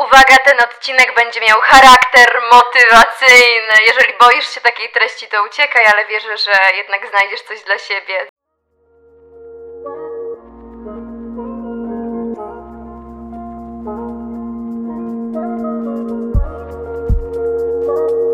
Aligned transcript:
Uwaga, 0.00 0.36
ten 0.44 0.60
odcinek 0.60 1.14
będzie 1.14 1.40
miał 1.40 1.60
charakter 1.60 2.40
motywacyjny. 2.52 3.72
Jeżeli 3.86 4.14
boisz 4.18 4.54
się 4.54 4.60
takiej 4.60 4.88
treści, 4.92 5.28
to 5.28 5.44
uciekaj, 5.44 5.86
ale 5.86 6.06
wierzę, 6.06 6.36
że 6.38 6.52
jednak 6.76 7.08
znajdziesz 7.10 7.42
coś 7.42 7.62
dla 7.62 7.78
siebie. 7.78 8.29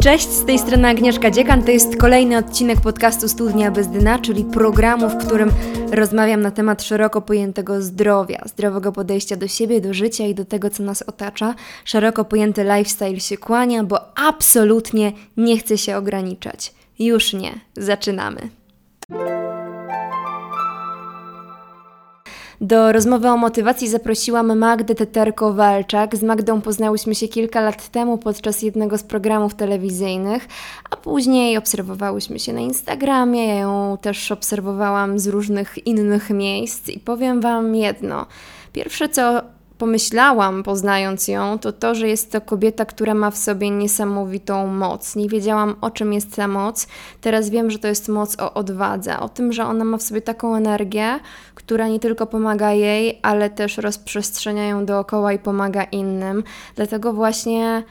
Cześć, 0.06 0.28
z 0.28 0.44
tej 0.44 0.58
strony 0.58 0.88
Agnieszka 0.88 1.30
Dziekan. 1.30 1.62
To 1.62 1.70
jest 1.70 1.96
kolejny 1.96 2.38
odcinek 2.38 2.80
podcastu 2.80 3.28
Studnia 3.28 3.70
bez 3.70 3.88
dna, 3.88 4.18
czyli 4.18 4.44
programu, 4.44 5.08
w 5.08 5.26
którym 5.26 5.50
rozmawiam 5.92 6.40
na 6.40 6.50
temat 6.50 6.82
szeroko 6.82 7.22
pojętego 7.22 7.82
zdrowia, 7.82 8.42
zdrowego 8.44 8.92
podejścia 8.92 9.36
do 9.36 9.48
siebie, 9.48 9.80
do 9.80 9.94
życia 9.94 10.26
i 10.26 10.34
do 10.34 10.44
tego, 10.44 10.70
co 10.70 10.82
nas 10.82 11.02
otacza. 11.02 11.54
Szeroko 11.84 12.24
pojęty 12.24 12.64
lifestyle 12.64 13.20
się 13.20 13.36
kłania, 13.36 13.84
bo 13.84 14.18
absolutnie 14.18 15.12
nie 15.36 15.58
chcę 15.58 15.78
się 15.78 15.96
ograniczać. 15.96 16.74
Już 16.98 17.32
nie. 17.32 17.60
Zaczynamy. 17.76 18.48
Do 22.60 22.92
rozmowy 22.92 23.28
o 23.28 23.36
motywacji 23.36 23.88
zaprosiłam 23.88 24.58
Magdę 24.58 24.94
Teterko-Walczak. 24.94 26.16
Z 26.16 26.22
Magdą 26.22 26.60
poznałyśmy 26.60 27.14
się 27.14 27.28
kilka 27.28 27.60
lat 27.60 27.88
temu 27.88 28.18
podczas 28.18 28.62
jednego 28.62 28.98
z 28.98 29.02
programów 29.02 29.54
telewizyjnych, 29.54 30.48
a 30.90 30.96
później 30.96 31.56
obserwowałyśmy 31.56 32.38
się 32.38 32.52
na 32.52 32.60
Instagramie. 32.60 33.46
Ja 33.46 33.54
ją 33.54 33.98
też 34.00 34.32
obserwowałam 34.32 35.18
z 35.18 35.26
różnych 35.26 35.86
innych 35.86 36.30
miejsc 36.30 36.88
i 36.88 37.00
powiem 37.00 37.40
Wam 37.40 37.74
jedno. 37.74 38.26
Pierwsze, 38.72 39.08
co 39.08 39.42
pomyślałam, 39.78 40.62
poznając 40.62 41.28
ją, 41.28 41.58
to 41.58 41.72
to, 41.72 41.94
że 41.94 42.08
jest 42.08 42.32
to 42.32 42.40
kobieta, 42.40 42.84
która 42.84 43.14
ma 43.14 43.30
w 43.30 43.36
sobie 43.36 43.70
niesamowitą 43.70 44.66
moc. 44.66 45.16
Nie 45.16 45.28
wiedziałam, 45.28 45.76
o 45.80 45.90
czym 45.90 46.12
jest 46.12 46.36
ta 46.36 46.48
moc. 46.48 46.86
Teraz 47.20 47.50
wiem, 47.50 47.70
że 47.70 47.78
to 47.78 47.88
jest 47.88 48.08
moc 48.08 48.40
o 48.40 48.54
odwadze, 48.54 49.20
o 49.20 49.28
tym, 49.28 49.52
że 49.52 49.64
ona 49.64 49.84
ma 49.84 49.98
w 49.98 50.02
sobie 50.02 50.22
taką 50.22 50.56
energię, 50.56 51.20
która 51.54 51.88
nie 51.88 52.00
tylko 52.00 52.26
pomaga 52.26 52.72
jej, 52.72 53.18
ale 53.22 53.50
też 53.50 53.78
rozprzestrzenia 53.78 54.68
ją 54.68 54.86
dookoła 54.86 55.32
i 55.32 55.38
pomaga 55.38 55.84
innym. 55.84 56.44
Dlatego 56.76 57.12
właśnie 57.12 57.82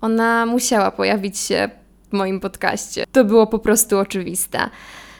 ona 0.00 0.46
musiała 0.46 0.90
pojawić 0.90 1.38
się 1.38 1.70
w 2.10 2.12
moim 2.12 2.40
podcaście. 2.40 3.04
To 3.12 3.24
było 3.24 3.46
po 3.46 3.58
prostu 3.58 3.98
oczywiste. 3.98 4.70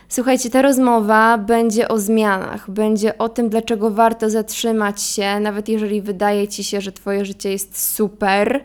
Słuchajcie, 0.09 0.51
ta 0.51 0.63
rozmowa 0.63 1.39
będzie 1.39 1.89
o 1.89 1.99
zmianach, 1.99 2.71
będzie 2.71 3.19
o 3.19 3.29
tym, 3.29 3.49
dlaczego 3.49 3.91
warto 3.91 4.31
zatrzymać 4.31 5.03
się, 5.03 5.41
nawet 5.41 5.69
jeżeli 5.69 6.03
wydaje 6.03 6.49
ci 6.49 6.65
się, 6.65 6.81
że 6.81 6.93
Twoje 6.93 7.25
życie 7.25 7.51
jest 7.51 7.95
super. 7.95 8.65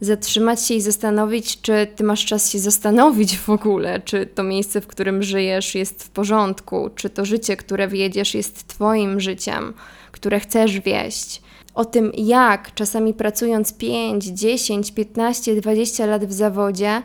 Zatrzymać 0.00 0.66
się 0.66 0.74
i 0.74 0.80
zastanowić, 0.80 1.60
czy 1.60 1.86
Ty 1.96 2.04
masz 2.04 2.24
czas 2.24 2.50
się 2.50 2.58
zastanowić 2.58 3.38
w 3.38 3.50
ogóle, 3.50 4.00
czy 4.00 4.26
to 4.26 4.42
miejsce, 4.42 4.80
w 4.80 4.86
którym 4.86 5.22
żyjesz, 5.22 5.74
jest 5.74 6.04
w 6.04 6.10
porządku, 6.10 6.90
czy 6.94 7.10
to 7.10 7.24
życie, 7.24 7.56
które 7.56 7.88
wiedziesz, 7.88 8.34
jest 8.34 8.66
Twoim 8.68 9.20
życiem, 9.20 9.74
które 10.12 10.40
chcesz 10.40 10.80
wieść. 10.80 11.42
O 11.74 11.84
tym, 11.84 12.12
jak 12.16 12.74
czasami 12.74 13.14
pracując 13.14 13.72
5, 13.72 14.24
10, 14.24 14.92
15, 14.92 15.54
20 15.54 16.06
lat 16.06 16.24
w 16.24 16.32
zawodzie, 16.32 17.02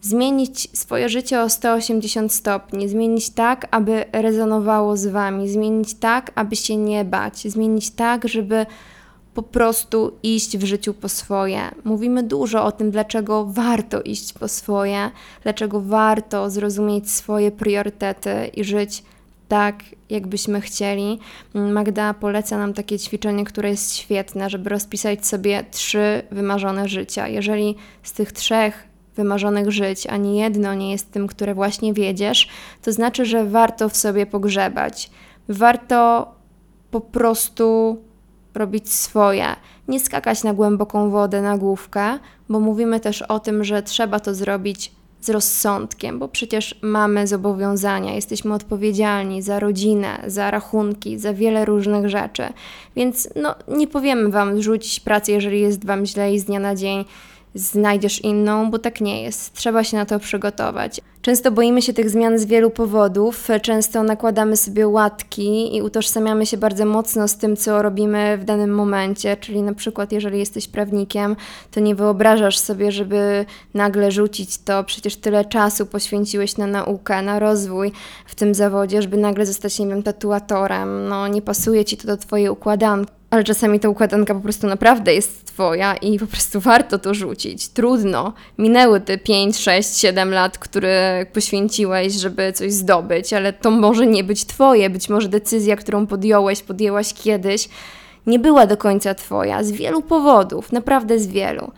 zmienić 0.00 0.78
swoje 0.78 1.08
życie 1.08 1.42
o 1.42 1.48
180 1.48 2.32
stopni, 2.32 2.88
zmienić 2.88 3.30
tak, 3.30 3.68
aby 3.70 4.04
rezonowało 4.12 4.96
z 4.96 5.06
Wami, 5.06 5.48
zmienić 5.48 5.94
tak, 5.94 6.32
aby 6.34 6.56
się 6.56 6.76
nie 6.76 7.04
bać, 7.04 7.38
zmienić 7.38 7.90
tak, 7.90 8.28
żeby 8.28 8.66
po 9.34 9.42
prostu 9.42 10.12
iść 10.22 10.58
w 10.58 10.64
życiu 10.64 10.94
po 10.94 11.08
swoje. 11.08 11.60
Mówimy 11.84 12.22
dużo 12.22 12.64
o 12.64 12.72
tym, 12.72 12.90
dlaczego 12.90 13.44
warto 13.44 14.02
iść 14.02 14.32
po 14.32 14.48
swoje, 14.48 15.10
dlaczego 15.42 15.80
warto 15.80 16.50
zrozumieć 16.50 17.10
swoje 17.10 17.50
priorytety 17.50 18.50
i 18.54 18.64
żyć 18.64 19.02
tak, 19.48 19.82
jakbyśmy 20.10 20.60
chcieli. 20.60 21.18
Magda 21.54 22.14
poleca 22.14 22.58
nam 22.58 22.74
takie 22.74 22.98
ćwiczenie, 22.98 23.44
które 23.44 23.70
jest 23.70 23.96
świetne, 23.96 24.50
żeby 24.50 24.70
rozpisać 24.70 25.26
sobie 25.26 25.64
trzy 25.70 26.22
wymarzone 26.30 26.88
życia. 26.88 27.28
Jeżeli 27.28 27.76
z 28.02 28.12
tych 28.12 28.32
trzech 28.32 28.89
wymarzonych 29.20 29.70
żyć, 29.70 30.06
ani 30.06 30.38
jedno 30.38 30.74
nie 30.74 30.90
jest 30.90 31.12
tym, 31.12 31.26
które 31.26 31.54
właśnie 31.54 31.92
wiedziesz, 31.92 32.48
to 32.82 32.92
znaczy, 32.92 33.24
że 33.24 33.44
warto 33.44 33.88
w 33.88 33.96
sobie 33.96 34.26
pogrzebać. 34.26 35.10
Warto 35.48 36.28
po 36.90 37.00
prostu 37.00 37.96
robić 38.54 38.92
swoje, 38.92 39.46
nie 39.88 40.00
skakać 40.00 40.44
na 40.44 40.54
głęboką 40.54 41.10
wodę 41.10 41.42
na 41.42 41.58
główkę, 41.58 42.18
bo 42.48 42.60
mówimy 42.60 43.00
też 43.00 43.22
o 43.22 43.40
tym, 43.40 43.64
że 43.64 43.82
trzeba 43.82 44.20
to 44.20 44.34
zrobić 44.34 44.92
z 45.20 45.30
rozsądkiem, 45.30 46.18
bo 46.18 46.28
przecież 46.28 46.78
mamy 46.82 47.26
zobowiązania, 47.26 48.14
jesteśmy 48.14 48.54
odpowiedzialni 48.54 49.42
za 49.42 49.60
rodzinę, 49.60 50.22
za 50.26 50.50
rachunki, 50.50 51.18
za 51.18 51.34
wiele 51.34 51.64
różnych 51.64 52.08
rzeczy. 52.08 52.42
Więc 52.96 53.28
no, 53.36 53.54
nie 53.68 53.86
powiemy 53.86 54.30
Wam 54.30 54.62
rzucić 54.62 55.00
pracy, 55.00 55.32
jeżeli 55.32 55.60
jest 55.60 55.84
Wam 55.84 56.06
źle 56.06 56.34
i 56.34 56.38
z 56.38 56.44
dnia 56.44 56.60
na 56.60 56.74
dzień 56.74 57.04
znajdziesz 57.54 58.24
inną, 58.24 58.70
bo 58.70 58.78
tak 58.78 59.00
nie 59.00 59.22
jest. 59.22 59.52
Trzeba 59.52 59.84
się 59.84 59.96
na 59.96 60.06
to 60.06 60.18
przygotować. 60.18 61.00
Często 61.22 61.50
boimy 61.50 61.82
się 61.82 61.92
tych 61.92 62.10
zmian 62.10 62.38
z 62.38 62.44
wielu 62.44 62.70
powodów, 62.70 63.48
często 63.62 64.02
nakładamy 64.02 64.56
sobie 64.56 64.88
łatki 64.88 65.76
i 65.76 65.82
utożsamiamy 65.82 66.46
się 66.46 66.56
bardzo 66.56 66.84
mocno 66.86 67.28
z 67.28 67.36
tym, 67.36 67.56
co 67.56 67.82
robimy 67.82 68.38
w 68.38 68.44
danym 68.44 68.74
momencie. 68.74 69.36
Czyli 69.36 69.62
na 69.62 69.74
przykład, 69.74 70.12
jeżeli 70.12 70.38
jesteś 70.38 70.68
prawnikiem, 70.68 71.36
to 71.70 71.80
nie 71.80 71.94
wyobrażasz 71.94 72.58
sobie, 72.58 72.92
żeby 72.92 73.44
nagle 73.74 74.12
rzucić 74.12 74.58
to, 74.58 74.84
przecież 74.84 75.16
tyle 75.16 75.44
czasu 75.44 75.86
poświęciłeś 75.86 76.56
na 76.56 76.66
naukę, 76.66 77.22
na 77.22 77.38
rozwój 77.38 77.92
w 78.26 78.34
tym 78.34 78.54
zawodzie, 78.54 79.02
żeby 79.02 79.16
nagle 79.16 79.46
zostać, 79.46 79.78
nie 79.78 79.86
wiem, 79.86 80.02
tatuatorem. 80.02 81.08
No, 81.08 81.28
nie 81.28 81.42
pasuje 81.42 81.84
ci 81.84 81.96
to 81.96 82.06
do 82.06 82.16
Twojej 82.16 82.48
układanki 82.48 83.19
ale 83.30 83.44
czasami 83.44 83.80
ta 83.80 83.88
układanka 83.88 84.34
po 84.34 84.40
prostu 84.40 84.66
naprawdę 84.66 85.14
jest 85.14 85.44
twoja 85.44 85.94
i 85.94 86.18
po 86.18 86.26
prostu 86.26 86.60
warto 86.70 86.98
to 86.98 87.14
rzucić. 87.14 87.68
Trudno. 87.68 88.32
Minęły 88.58 89.00
te 89.00 89.18
5, 89.18 89.58
6, 89.58 89.98
7 89.98 90.30
lat, 90.30 90.58
które 90.58 91.26
poświęciłeś, 91.32 92.12
żeby 92.12 92.52
coś 92.52 92.72
zdobyć, 92.72 93.32
ale 93.32 93.52
to 93.52 93.70
może 93.70 94.06
nie 94.06 94.24
być 94.24 94.44
twoje. 94.44 94.90
Być 94.90 95.08
może 95.08 95.28
decyzja, 95.28 95.76
którą 95.76 96.06
podjąłeś, 96.06 96.62
podjęłaś 96.62 97.14
kiedyś, 97.14 97.68
nie 98.26 98.38
była 98.38 98.66
do 98.66 98.76
końca 98.76 99.14
twoja. 99.14 99.64
Z 99.64 99.70
wielu 99.70 100.02
powodów, 100.02 100.72
naprawdę 100.72 101.18
z 101.18 101.26
wielu. 101.26 101.70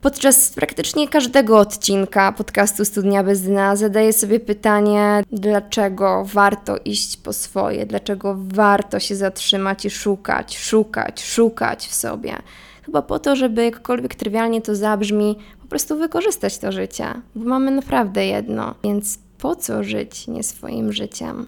Podczas 0.00 0.50
praktycznie 0.50 1.08
każdego 1.08 1.58
odcinka 1.58 2.32
podcastu 2.32 2.84
Studnia 2.84 3.24
bez 3.24 3.42
dna 3.42 3.76
zadaję 3.76 4.12
sobie 4.12 4.40
pytanie, 4.40 5.22
dlaczego 5.32 6.24
warto 6.24 6.76
iść 6.84 7.16
po 7.16 7.32
swoje, 7.32 7.86
dlaczego 7.86 8.36
warto 8.38 9.00
się 9.00 9.16
zatrzymać 9.16 9.84
i 9.84 9.90
szukać, 9.90 10.58
szukać, 10.58 11.24
szukać 11.24 11.86
w 11.86 11.94
sobie. 11.94 12.36
Chyba 12.82 13.02
po 13.02 13.18
to, 13.18 13.36
żeby 13.36 13.64
jakkolwiek 13.64 14.14
trywialnie 14.14 14.62
to 14.62 14.76
zabrzmi, 14.76 15.36
po 15.62 15.68
prostu 15.68 15.96
wykorzystać 15.96 16.58
to 16.58 16.72
życie, 16.72 17.06
bo 17.34 17.44
mamy 17.44 17.70
naprawdę 17.70 18.26
jedno. 18.26 18.74
Więc 18.84 19.18
po 19.38 19.56
co 19.56 19.84
żyć 19.84 20.28
nie 20.28 20.42
swoim 20.42 20.92
życiem? 20.92 21.46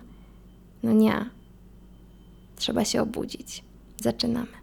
No 0.83 0.93
nie. 0.93 1.27
Trzeba 2.57 2.85
się 2.85 3.03
obudzić. 3.03 3.65
Zaczynamy. 3.97 4.63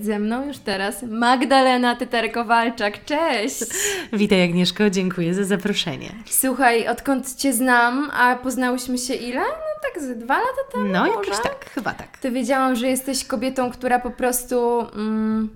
Ze 0.00 0.18
mną 0.18 0.46
już 0.46 0.58
teraz 0.58 1.02
Magdalena 1.02 1.96
Tyterko-Walczak. 1.96 3.04
Cześć! 3.04 3.60
Witaj 4.12 4.42
Agnieszko, 4.44 4.90
dziękuję 4.90 5.34
za 5.34 5.44
zaproszenie. 5.44 6.12
Słuchaj, 6.26 6.88
odkąd 6.88 7.34
Cię 7.34 7.52
znam, 7.52 8.10
a 8.14 8.36
poznałyśmy 8.36 8.98
się 8.98 9.14
ile? 9.14 9.40
No 9.40 9.80
tak 9.92 10.02
z 10.02 10.18
dwa 10.18 10.34
lata 10.38 10.72
temu 10.72 10.84
No 10.84 10.98
może? 11.06 11.10
jakoś 11.10 11.42
tak, 11.42 11.70
chyba 11.70 11.92
tak. 11.94 12.18
To 12.18 12.32
wiedziałam, 12.32 12.76
że 12.76 12.86
jesteś 12.86 13.24
kobietą, 13.24 13.70
która 13.70 13.98
po 13.98 14.10
prostu 14.10 14.80
mm, 14.94 15.48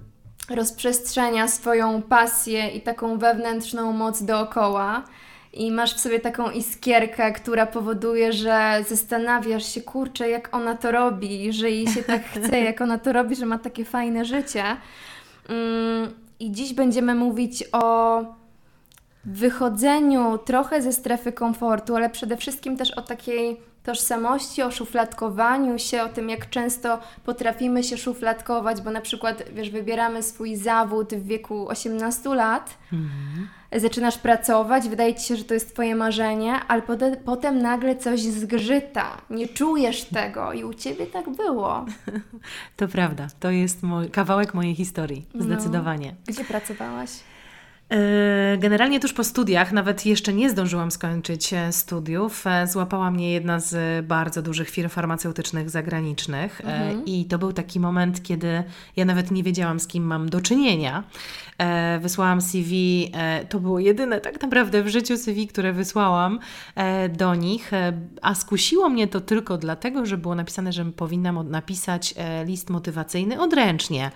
rozprzestrzenia 0.51 1.49
swoją 1.49 2.03
pasję 2.03 2.69
i 2.69 2.81
taką 2.81 3.19
wewnętrzną 3.19 3.93
moc 3.93 4.23
dookoła 4.23 5.05
i 5.53 5.73
masz 5.73 5.95
w 5.95 6.01
sobie 6.01 6.21
taką 6.21 6.51
iskierkę, 6.51 7.33
która 7.33 7.67
powoduje, 7.67 8.33
że 8.33 8.85
zastanawiasz 8.89 9.75
się, 9.75 9.81
kurczę, 9.81 10.29
jak 10.29 10.55
ona 10.55 10.75
to 10.75 10.93
robi, 10.93 11.53
że 11.53 11.71
jej 11.71 11.87
się 11.87 12.03
tak 12.03 12.25
chce, 12.35 12.61
jak 12.61 12.81
ona 12.81 12.99
to 12.99 13.13
robi, 13.13 13.37
że 13.37 13.47
ma 13.47 13.59
takie 13.59 13.85
fajne 13.85 14.25
życie. 14.25 14.65
Mm, 15.49 16.11
I 16.41 16.53
dziś 16.53 16.75
będziemy 16.75 17.15
mówić 17.15 17.65
o 17.73 18.23
wychodzeniu 19.25 20.39
trochę 20.39 20.83
ze 20.83 20.93
strefy 20.93 21.33
komfortu, 21.33 21.97
ale 21.97 22.11
przede 22.11 22.37
wszystkim 22.37 22.77
też 22.77 22.91
o 22.91 23.03
takiej 23.03 23.61
tożsamości, 23.83 24.63
o 24.63 24.71
szufladkowaniu 24.71 25.79
się, 25.79 26.03
o 26.03 26.09
tym, 26.09 26.29
jak 26.29 26.51
często 26.51 26.99
potrafimy 27.25 27.85
się 27.85 27.97
szufladkować, 27.97 28.81
bo 28.81 28.91
na 28.91 29.01
przykład, 29.01 29.43
wiesz, 29.53 29.71
wybieramy 29.71 30.23
swój 30.23 30.57
zawód 30.57 31.15
w 31.15 31.27
wieku 31.27 31.69
18 31.69 32.35
lat. 32.35 32.79
Mhm 32.93 33.49
zaczynasz 33.81 34.19
pracować, 34.19 34.89
wydaje 34.89 35.15
ci 35.15 35.27
się, 35.27 35.37
że 35.37 35.45
to 35.45 35.55
jest 35.55 35.73
twoje 35.73 35.95
marzenie, 35.95 36.53
ale 36.69 36.83
pode- 36.83 37.17
potem 37.25 37.63
nagle 37.63 37.97
coś 37.97 38.21
zgrzyta. 38.21 39.19
Nie 39.31 39.49
czujesz 39.49 40.05
tego 40.05 40.53
i 40.53 40.65
u 40.65 40.75
ciebie 40.75 41.07
tak 41.07 41.31
było. 41.31 41.87
To 42.77 42.89
prawda, 42.89 43.27
to 43.41 43.51
jest 43.51 43.81
kawałek 44.13 44.55
mojej 44.55 44.75
historii, 44.75 45.27
No. 45.35 45.43
zdecydowanie. 45.45 46.15
Gdzie 46.27 46.45
pracowałaś? 46.45 47.11
E, 47.93 48.43
Generalnie 48.59 49.01
tuż 49.01 49.13
po 49.13 49.25
studiach, 49.25 49.73
nawet 49.73 50.07
jeszcze 50.07 50.33
nie 50.33 50.51
zdążyłam 50.51 50.91
skończyć 50.91 51.53
e, 51.53 51.73
studiów, 51.73 52.47
e, 52.47 52.67
złapała 52.67 53.11
mnie 53.11 53.33
jedna 53.33 53.61
z 53.61 54.07
bardzo 54.07 54.43
dużych 54.43 54.71
firm 54.71 54.89
farmaceutycznych 54.89 55.71
zagranicznych 55.71 56.61
e, 56.65 56.93
i 57.07 57.25
to 57.25 57.39
był 57.39 57.53
taki 57.53 57.81
moment, 57.81 58.23
kiedy 58.23 58.63
ja 58.97 59.05
nawet 59.05 59.31
nie 59.31 59.43
wiedziałam, 59.43 59.81
z 59.81 59.87
kim 59.87 60.05
mam 60.05 60.29
do 60.29 60.41
czynienia. 60.41 61.05
Wysłałam 62.01 62.41
CV, 62.41 63.13
to 63.49 63.61
było 63.61 63.79
jedyne 63.79 64.21
tak 64.21 64.43
naprawdę 64.43 64.83
w 64.83 64.89
życiu 64.89 65.17
CV, 65.17 65.47
które 65.47 65.73
wysłałam 65.73 66.39
do 67.11 67.35
nich, 67.35 67.71
a 68.23 68.35
skusiło 68.35 68.89
mnie 68.89 69.09
to 69.09 69.21
tylko 69.21 69.59
dlatego, 69.59 70.07
że 70.07 70.19
było 70.19 70.35
napisane, 70.35 70.73
że 70.73 70.85
powinnam 70.85 71.51
napisać 71.51 72.15
list 72.47 72.71
motywacyjny 72.71 73.41
odręcznie. 73.41 74.11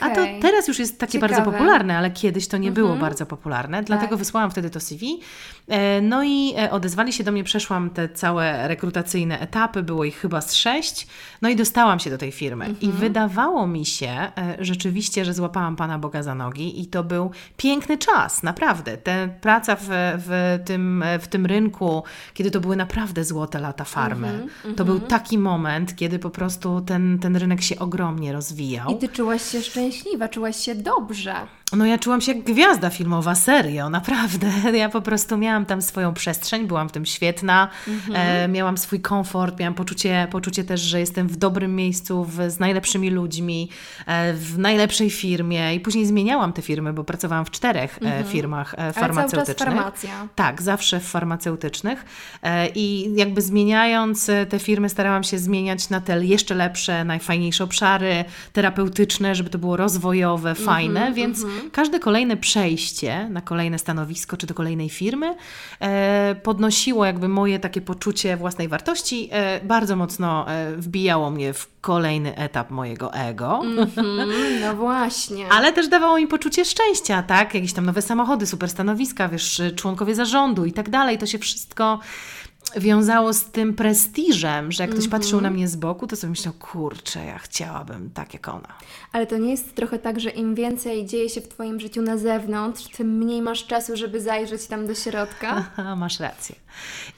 A 0.00 0.10
to 0.10 0.20
teraz 0.42 0.68
już 0.68 0.78
jest 0.78 0.98
takie 0.98 1.12
Ciekawe. 1.12 1.34
bardzo 1.34 1.50
popularne, 1.50 1.98
ale 1.98 2.10
kiedyś 2.10 2.48
to 2.48 2.56
nie 2.56 2.72
było 2.72 2.96
bardzo 2.96 3.15
popularne, 3.24 3.82
dlatego 3.82 4.10
Tak. 4.10 4.18
wysłałam 4.18 4.50
wtedy 4.50 4.70
to 4.70 4.80
CV. 4.80 5.20
E, 5.68 6.00
No 6.00 6.24
i 6.24 6.54
e, 6.58 6.70
odezwali 6.70 7.12
się 7.12 7.24
do 7.24 7.32
mnie, 7.32 7.44
przeszłam 7.44 7.90
te 7.90 8.08
całe 8.08 8.68
rekrutacyjne 8.68 9.40
etapy, 9.40 9.82
było 9.82 10.04
ich 10.04 10.16
chyba 10.18 10.40
z 10.40 10.54
sześć, 10.54 11.06
no 11.42 11.48
i 11.48 11.56
dostałam 11.56 12.00
się 12.00 12.10
do 12.10 12.18
tej 12.18 12.32
firmy. 12.32 12.74
I 12.80 12.88
wydawało 12.92 13.66
mi 13.66 13.86
się 13.86 14.06
e, 14.08 14.56
rzeczywiście, 14.60 15.24
że 15.24 15.34
złapałam 15.34 15.76
Pana 15.76 15.98
Boga 15.98 16.22
za 16.22 16.34
nogi 16.34 16.80
i 16.80 16.86
to 16.86 17.04
był 17.04 17.30
piękny 17.56 17.98
czas, 17.98 18.42
naprawdę. 18.42 18.96
Te 18.96 19.28
praca 19.40 19.76
w, 19.80 19.86
w, 20.26 20.58
tym, 20.64 21.04
w 21.20 21.28
tym 21.28 21.46
rynku, 21.46 22.02
kiedy 22.34 22.50
to 22.50 22.60
były 22.60 22.76
naprawdę 22.76 23.24
złote 23.24 23.58
lata 23.58 23.84
farmy, 23.84 24.46
to 24.76 24.84
był 24.84 25.00
taki 25.00 25.38
moment, 25.38 25.96
kiedy 25.96 26.18
po 26.18 26.30
prostu 26.30 26.80
ten, 26.80 27.18
ten 27.18 27.36
rynek 27.36 27.62
się 27.62 27.78
ogromnie 27.78 28.32
rozwijał. 28.32 28.90
I 28.90 28.96
ty 28.96 29.08
czułaś 29.08 29.42
się 29.42 29.62
szczęśliwa, 29.62 30.28
czułaś 30.28 30.56
się 30.56 30.74
dobrze. 30.74 31.34
No 31.72 31.86
ja 31.86 31.98
czułam 31.98 32.20
się 32.20 32.32
jak 32.32 32.44
gwiazda 32.44 32.90
filmowa, 32.90 33.34
serio, 33.34 33.90
naprawdę. 33.90 34.46
Ja 34.76 34.88
po 34.88 35.00
prostu 35.00 35.36
miałam 35.36 35.66
tam 35.66 35.82
swoją 35.82 36.14
przestrzeń, 36.14 36.66
byłam 36.66 36.88
w 36.88 36.92
tym 36.92 37.06
świetna, 37.06 37.68
e, 38.14 38.48
miałam 38.48 38.78
swój 38.78 39.00
komfort, 39.00 39.58
miałam 39.60 39.74
poczucie, 39.74 40.28
poczucie 40.30 40.64
też, 40.64 40.80
że 40.80 41.00
jestem 41.00 41.28
w 41.28 41.36
dobrym 41.36 41.76
miejscu, 41.76 42.24
w, 42.24 42.50
z 42.50 42.58
najlepszymi 42.58 43.10
ludźmi, 43.10 43.70
e, 44.06 44.32
w 44.32 44.58
najlepszej 44.58 45.10
firmie. 45.10 45.74
I 45.74 45.80
później 45.80 46.06
zmieniałam 46.06 46.52
te 46.52 46.62
firmy, 46.62 46.92
bo 46.92 47.04
pracowałam 47.04 47.44
w 47.44 47.50
czterech 47.50 47.98
e, 48.02 48.24
firmach 48.24 48.74
e, 48.78 48.92
farmaceutycznych. 48.92 49.58
farmacja. 49.58 50.28
Tak, 50.34 50.62
zawsze 50.62 51.00
w 51.00 51.04
farmaceutycznych. 51.04 52.04
E, 52.42 52.68
i 52.68 53.14
jakby 53.14 53.42
zmieniając 53.42 54.28
e, 54.28 54.46
te 54.46 54.58
firmy 54.58 54.88
starałam 54.88 55.24
się 55.24 55.38
zmieniać 55.38 55.88
na 55.90 56.00
te 56.00 56.24
jeszcze 56.24 56.54
lepsze, 56.54 57.04
najfajniejsze 57.04 57.64
obszary 57.64 58.24
terapeutyczne, 58.52 59.34
żeby 59.34 59.50
to 59.50 59.58
było 59.58 59.76
rozwojowe, 59.76 60.54
fajne, 60.54 61.12
więc 61.12 61.46
każde 61.72 62.00
kolejne 62.00 62.36
przejście 62.36 63.28
na 63.30 63.40
kolejne 63.40 63.78
stanowisko 63.78 64.36
czy 64.36 64.46
do 64.46 64.54
kolejnej 64.54 64.88
firmy 64.88 65.34
e, 65.80 66.36
podnosiło 66.42 67.04
jakby 67.04 67.28
moje 67.28 67.58
takie 67.58 67.80
poczucie 67.80 68.36
własnej 68.36 68.68
wartości, 68.68 69.28
e, 69.32 69.60
bardzo 69.64 69.96
mocno 69.96 70.50
e, 70.50 70.76
wbijało 70.76 71.30
mnie 71.30 71.52
w 71.52 71.68
kolejny 71.80 72.36
etap 72.36 72.70
mojego 72.70 73.14
ego. 73.14 73.60
Mm, 73.64 74.30
no 74.60 74.74
właśnie. 74.74 75.48
Ale 75.56 75.72
też 75.72 75.88
dawało 75.88 76.16
mi 76.16 76.26
poczucie 76.26 76.64
szczęścia, 76.64 77.22
tak? 77.22 77.54
Jakieś 77.54 77.72
tam 77.72 77.86
nowe 77.86 78.02
samochody, 78.02 78.46
super 78.46 78.70
stanowiska, 78.70 79.28
wiesz, 79.28 79.62
członkowie 79.76 80.14
zarządu 80.14 80.64
i 80.64 80.72
tak 80.72 80.90
dalej. 80.90 81.18
To 81.18 81.26
się 81.26 81.38
wszystko 81.38 82.00
wiązało 82.76 83.32
z 83.32 83.44
tym 83.44 83.74
prestiżem, 83.74 84.72
że 84.72 84.82
jak 84.82 84.92
ktoś 84.92 85.08
patrzył 85.08 85.40
na 85.40 85.50
mnie 85.50 85.68
z 85.68 85.76
boku, 85.76 86.06
to 86.06 86.16
sobie 86.16 86.30
myślał, 86.30 86.54
kurczę, 86.54 87.24
ja 87.24 87.38
chciałabym 87.38 88.10
tak 88.10 88.34
jak 88.34 88.48
ona. 88.48 88.68
Ale 89.12 89.26
to 89.26 89.38
nie 89.38 89.50
jest 89.50 89.74
trochę 89.74 89.98
tak, 89.98 90.20
że 90.20 90.30
im 90.30 90.54
więcej 90.54 91.06
dzieje 91.06 91.28
się 91.28 91.40
w 91.40 91.48
Twoim 91.48 91.80
życiu 91.80 92.02
na 92.02 92.18
zewnątrz, 92.18 92.88
tym 92.96 93.18
mniej 93.18 93.42
masz 93.42 93.66
czasu, 93.66 93.96
żeby 93.96 94.20
zajrzeć 94.20 94.66
tam 94.66 94.86
do 94.86 94.94
środka? 94.94 95.48
Aha, 95.78 95.96
masz 95.96 96.20
rację. 96.20 96.56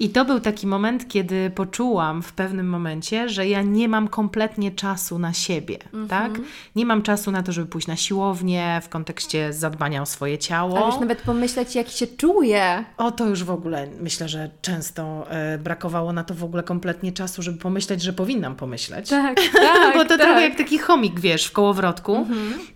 I 0.00 0.10
to 0.10 0.24
był 0.24 0.40
taki 0.40 0.66
moment, 0.66 1.08
kiedy 1.08 1.50
poczułam 1.50 2.22
w 2.22 2.32
pewnym 2.32 2.68
momencie, 2.68 3.28
że 3.28 3.46
ja 3.48 3.62
nie 3.62 3.88
mam 3.88 4.08
kompletnie 4.08 4.70
czasu 4.70 5.18
na 5.18 5.32
siebie, 5.32 5.78
tak? 6.08 6.32
Nie 6.76 6.86
mam 6.86 7.02
czasu 7.02 7.30
na 7.30 7.42
to, 7.42 7.52
żeby 7.52 7.66
pójść 7.66 7.86
na 7.86 7.96
siłownię 7.96 8.80
w 8.84 8.88
kontekście 8.88 9.52
zadbania 9.52 10.02
o 10.02 10.06
swoje 10.06 10.38
ciało. 10.38 10.76
Ale 10.78 10.86
już 10.86 11.00
nawet 11.00 11.22
pomyśleć, 11.22 11.74
jak 11.74 11.88
się 11.88 12.06
czuję. 12.06 12.84
O, 12.96 13.10
to 13.10 13.26
już 13.26 13.44
w 13.44 13.50
ogóle 13.50 13.88
myślę, 14.00 14.28
że 14.28 14.50
często 14.62 15.26
e, 15.30 15.37
brakowało 15.62 16.12
na 16.12 16.24
to 16.24 16.34
w 16.34 16.44
ogóle 16.44 16.62
kompletnie 16.62 17.12
czasu, 17.12 17.42
żeby 17.42 17.58
pomyśleć, 17.58 18.02
że 18.02 18.12
powinnam 18.12 18.56
pomyśleć. 18.56 19.08
Tak, 19.08 19.40
tak, 19.52 19.94
Bo 19.94 20.04
to 20.04 20.08
tak. 20.08 20.20
trochę 20.20 20.42
jak 20.42 20.56
taki 20.56 20.78
chomik, 20.78 21.20
wiesz, 21.20 21.46
w 21.46 21.52
kołowrotku. 21.52 22.26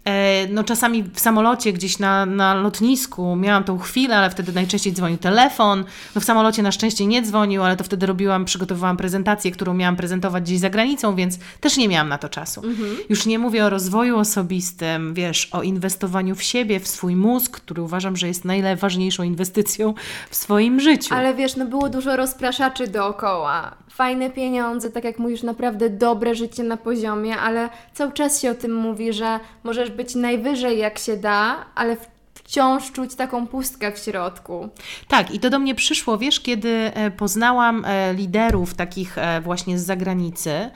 E, 0.05 0.47
no 0.49 0.65
czasami 0.65 1.03
w 1.15 1.21
samolocie 1.21 1.73
gdzieś 1.73 1.99
na, 1.99 2.27
na 2.27 2.55
lotnisku 2.55 3.37
miałam 3.37 3.65
tą 3.65 3.79
chwilę, 3.79 4.17
ale 4.17 4.31
wtedy 4.31 4.53
najczęściej 4.53 4.93
dzwonił 4.93 5.19
telefon. 5.19 5.85
No 6.15 6.21
w 6.21 6.25
samolocie 6.25 6.63
na 6.63 6.73
szczęście 6.73 7.07
nie 7.07 7.23
dzwonił, 7.23 7.63
ale 7.63 7.77
to 7.77 7.85
wtedy 7.85 8.07
robiłam, 8.07 8.45
przygotowywałam 8.45 8.97
prezentację, 8.97 9.51
którą 9.51 9.75
miałam 9.75 9.97
prezentować 9.97 10.45
gdzieś 10.45 10.59
za 10.59 10.71
granicą, 10.71 11.15
więc 11.15 11.39
też 11.61 11.77
nie 11.77 11.89
miałam 11.89 12.09
na 12.09 12.19
to 12.19 12.29
czasu. 12.29 12.63
Już 13.09 13.27
nie 13.27 13.39
mówię 13.39 13.65
o 13.65 13.71
rozwoju 13.71 14.19
osobistym, 14.19 15.15
wiesz, 15.15 15.49
o 15.53 15.63
inwestowaniu 15.63 16.35
w 16.35 16.43
siebie, 16.43 16.81
w 16.81 16.89
swój 16.89 17.17
mózg, 17.17 17.53
który 17.53 17.83
uważam, 17.83 18.17
że 18.17 18.29
jest 18.29 18.45
najważniejszą 18.45 19.23
inwestycją 19.23 19.95
w 20.31 20.37
swoim 20.37 20.81
życiu. 20.81 21.15
Ale 21.15 21.35
wiesz, 21.35 21.57
no 21.57 21.67
było 21.67 21.89
dużo 21.89 22.17
rozpraszaczy 22.53 22.87
dookoła. 22.89 23.75
Fajne 23.91 24.31
pieniądze, 24.31 24.91
tak 24.91 25.05
jak 25.05 25.19
mówisz, 25.19 25.43
naprawdę 25.43 25.91
dobre 25.91 26.35
życie 26.35 26.63
na 26.63 26.77
poziomie, 26.77 27.37
ale 27.37 27.69
cały 27.95 28.13
czas 28.13 28.41
się 28.41 28.51
o 28.51 28.55
tym 28.55 28.75
mówi, 28.75 29.13
że 29.13 29.41
możesz 29.65 29.91
być 29.91 30.15
najwyżej 30.15 30.79
jak 30.79 30.99
się 30.99 31.17
da, 31.17 31.57
ale 31.75 31.97
w- 31.97 32.07
wciąż 32.35 32.93
czuć 32.93 33.15
taką 33.15 33.47
pustkę 33.47 33.93
w 33.93 33.99
środku. 33.99 34.69
Tak, 35.09 35.35
i 35.35 35.41
to 35.41 35.51
do 35.51 35.59
mnie 35.59 35.75
przyszło, 35.75 36.19
wiesz, 36.19 36.41
kiedy 36.41 36.69
e, 36.95 37.11
poznałam 37.11 37.85
e, 37.85 38.15
liderów 38.15 38.75
takich 38.75 39.19
e, 39.19 39.41
właśnie 39.41 39.79
z 39.79 39.85
zagranicy, 39.87 40.71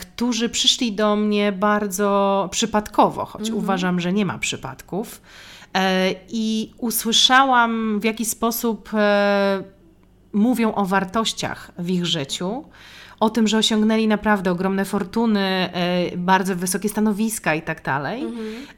którzy 0.00 0.48
przyszli 0.48 0.92
do 0.92 1.16
mnie 1.16 1.52
bardzo 1.52 2.48
przypadkowo, 2.52 3.24
choć 3.24 3.50
uważam, 3.50 4.00
że 4.00 4.12
nie 4.12 4.26
ma 4.26 4.38
przypadków. 4.38 5.20
I 6.28 6.72
usłyszałam, 6.78 8.00
w 8.00 8.04
jaki 8.04 8.24
sposób 8.24 8.90
mówią 10.32 10.74
o 10.74 10.84
wartościach 10.84 11.70
w 11.78 11.90
ich 11.90 12.06
życiu. 12.06 12.64
O 13.20 13.30
tym, 13.30 13.48
że 13.48 13.58
osiągnęli 13.58 14.08
naprawdę 14.08 14.50
ogromne 14.50 14.84
fortuny, 14.84 15.40
e, 15.40 16.16
bardzo 16.16 16.56
wysokie 16.56 16.88
stanowiska 16.88 17.54
i 17.54 17.62
tak 17.62 17.82
dalej, 17.82 18.24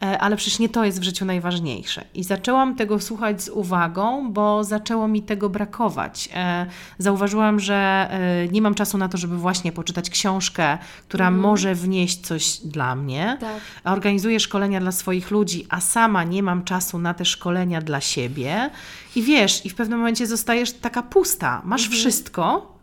E, 0.03 0.19
ale 0.19 0.37
przecież 0.37 0.59
nie 0.59 0.69
to 0.69 0.85
jest 0.85 1.00
w 1.00 1.03
życiu 1.03 1.25
najważniejsze. 1.25 2.05
I 2.14 2.25
zaczęłam 2.25 2.76
tego 2.76 3.00
słuchać 3.00 3.43
z 3.43 3.49
uwagą, 3.49 4.33
bo 4.33 4.64
zaczęło 4.64 5.09
mi 5.09 5.23
tego 5.23 5.49
brakować. 5.49 6.29
E, 6.35 6.67
Zauważyłam, 6.99 7.61
że 7.61 8.11
nie 8.53 8.62
mam 8.62 8.75
czasu 8.75 8.99
na 8.99 9.09
to, 9.09 9.19
żeby 9.19 9.37
właśnie 9.37 9.73
poczytać 9.73 10.11
książkę, 10.11 10.79
która 11.09 11.31
może 11.31 11.75
wnieść 11.75 12.21
coś 12.21 12.59
dla 12.59 12.97
mnie. 12.97 13.37
Tak. 13.41 13.61
Organizuję 13.85 14.41
szkolenia 14.41 14.81
dla 14.81 14.93
swoich 14.93 15.31
ludzi, 15.31 15.67
a 15.69 15.81
sama 15.81 16.25
nie 16.25 16.43
mam 16.43 16.64
czasu 16.64 16.99
na 16.99 17.14
te 17.14 17.25
szkolenia 17.25 17.81
dla 17.81 18.00
siebie. 18.00 18.71
I 19.17 19.23
wiesz, 19.23 19.67
i 19.67 19.71
w 19.71 19.75
pewnym 19.75 19.99
momencie 19.99 20.26
zostajesz 20.26 20.73
taka 20.73 21.03
pusta. 21.03 21.62
Masz 21.64 21.88
wszystko, 21.88 22.80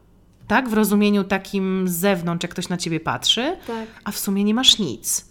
tak, 0.48 0.70
w 0.70 0.74
rozumieniu 0.74 1.24
takim 1.24 1.88
z 1.88 1.92
zewnątrz, 1.92 2.44
jak 2.44 2.52
ktoś 2.52 2.70
na 2.70 2.78
ciebie 2.78 3.00
patrzy, 3.00 3.58
Tak. 3.68 3.88
a 4.04 4.12
w 4.12 4.20
sumie 4.20 4.44
nie 4.44 4.54
masz 4.54 4.80
nic. 4.80 5.26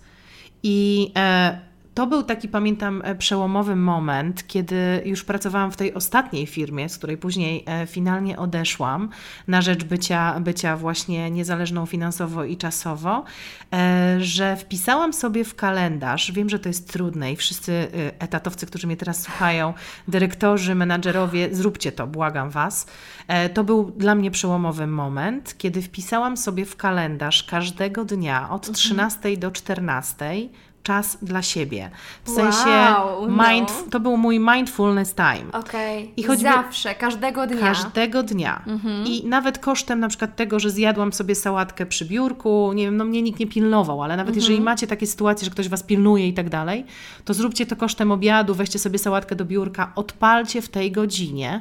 I 0.63 1.13
e, 1.17 1.61
to 1.97 2.07
był 2.07 2.23
taki, 2.23 2.49
pamiętam, 2.49 3.03
e, 3.05 3.15
przełomowy 3.15 3.77
moment, 3.77 4.47
kiedy 4.47 5.03
już 5.05 5.25
pracowałam 5.25 5.73
w 5.73 5.77
tej 5.77 5.95
ostatniej 5.95 6.47
firmie, 6.47 6.89
z 6.89 6.99
której 6.99 7.17
później 7.17 7.65
e, 7.67 7.87
finalnie 7.87 8.39
odeszłam 8.39 9.09
na 9.49 9.63
rzecz 9.63 9.85
bycia, 9.85 10.41
bycia 10.41 10.77
właśnie 10.77 11.31
niezależną 11.31 11.87
finansowo 11.87 12.45
i 12.45 12.57
czasowo, 12.57 13.25
e, 13.73 14.17
że 14.21 14.57
wpisałam 14.57 15.13
sobie 15.13 15.45
w 15.45 15.55
kalendarz, 15.55 16.33
wiem, 16.33 16.49
że 16.49 16.59
to 16.59 16.69
jest 16.69 16.93
trudne 16.93 17.33
i 17.33 17.37
wszyscy 17.37 17.89
etatowcy, 18.19 18.67
którzy 18.67 18.87
mnie 18.87 18.97
teraz 18.97 19.23
słuchają, 19.23 19.75
dyrektorzy, 20.09 20.75
menadżerowie, 20.75 21.55
zróbcie 21.55 21.93
to, 21.93 22.07
błagam 22.07 22.51
Was. 22.51 22.87
To 23.55 23.65
był 23.65 23.91
dla 23.91 24.15
mnie 24.15 24.31
przełomowy 24.31 24.87
moment, 24.87 25.59
kiedy 25.59 25.83
wpisałam 25.83 26.37
sobie 26.37 26.65
w 26.65 26.77
kalendarz 26.77 27.43
każdego 27.43 28.05
dnia 28.05 28.51
od 28.51 28.73
13 28.73 29.37
do 29.37 29.51
14 29.51 30.49
czas 30.87 31.19
dla 31.23 31.43
siebie. 31.43 31.91
W 32.25 32.29
Wow, 32.29 32.37
sensie 32.37 32.71
no. 33.29 33.49
mind, 33.51 33.73
to 33.91 34.01
był 34.01 34.17
mój 34.17 34.39
mindfulness 34.41 35.15
time. 35.15 35.53
Okej. 35.53 36.13
I 36.17 36.23
choćby- 36.23 36.43
Zawsze, 36.43 36.95
każdego 36.95 37.47
dnia. 37.47 37.61
Każdego 37.61 38.23
dnia. 38.23 38.63
I 39.05 39.27
nawet 39.27 39.59
kosztem 39.59 40.01
na 40.01 40.09
przykład 40.09 40.37
tego, 40.37 40.61
że 40.61 40.71
zjadłam 40.71 41.13
sobie 41.13 41.35
sałatkę 41.35 41.87
przy 41.87 42.05
biurku, 42.05 42.73
nie 42.75 42.85
wiem, 42.85 42.97
no 42.97 43.05
mnie 43.05 43.23
nikt 43.23 43.41
nie 43.41 43.47
pilnował, 43.47 44.03
ale 44.03 44.17
nawet 44.17 44.37
jeżeli 44.37 44.61
macie 44.61 44.87
takie 44.87 45.07
sytuacje, 45.07 45.45
że 45.45 45.51
ktoś 45.51 45.69
was 45.69 45.83
pilnuje 45.83 46.29
i 46.29 46.35
tak 46.35 46.49
dalej, 46.49 46.85
to 47.25 47.35
zróbcie 47.35 47.67
to 47.67 47.77
kosztem 47.77 48.13
obiadu, 48.13 48.55
weźcie 48.55 48.79
sobie 48.79 48.99
sałatkę 48.99 49.37
do 49.37 49.45
biurka, 49.45 49.93
odpalcie 49.97 50.63
w 50.63 50.69
tej 50.69 50.93
godzinie 50.93 51.61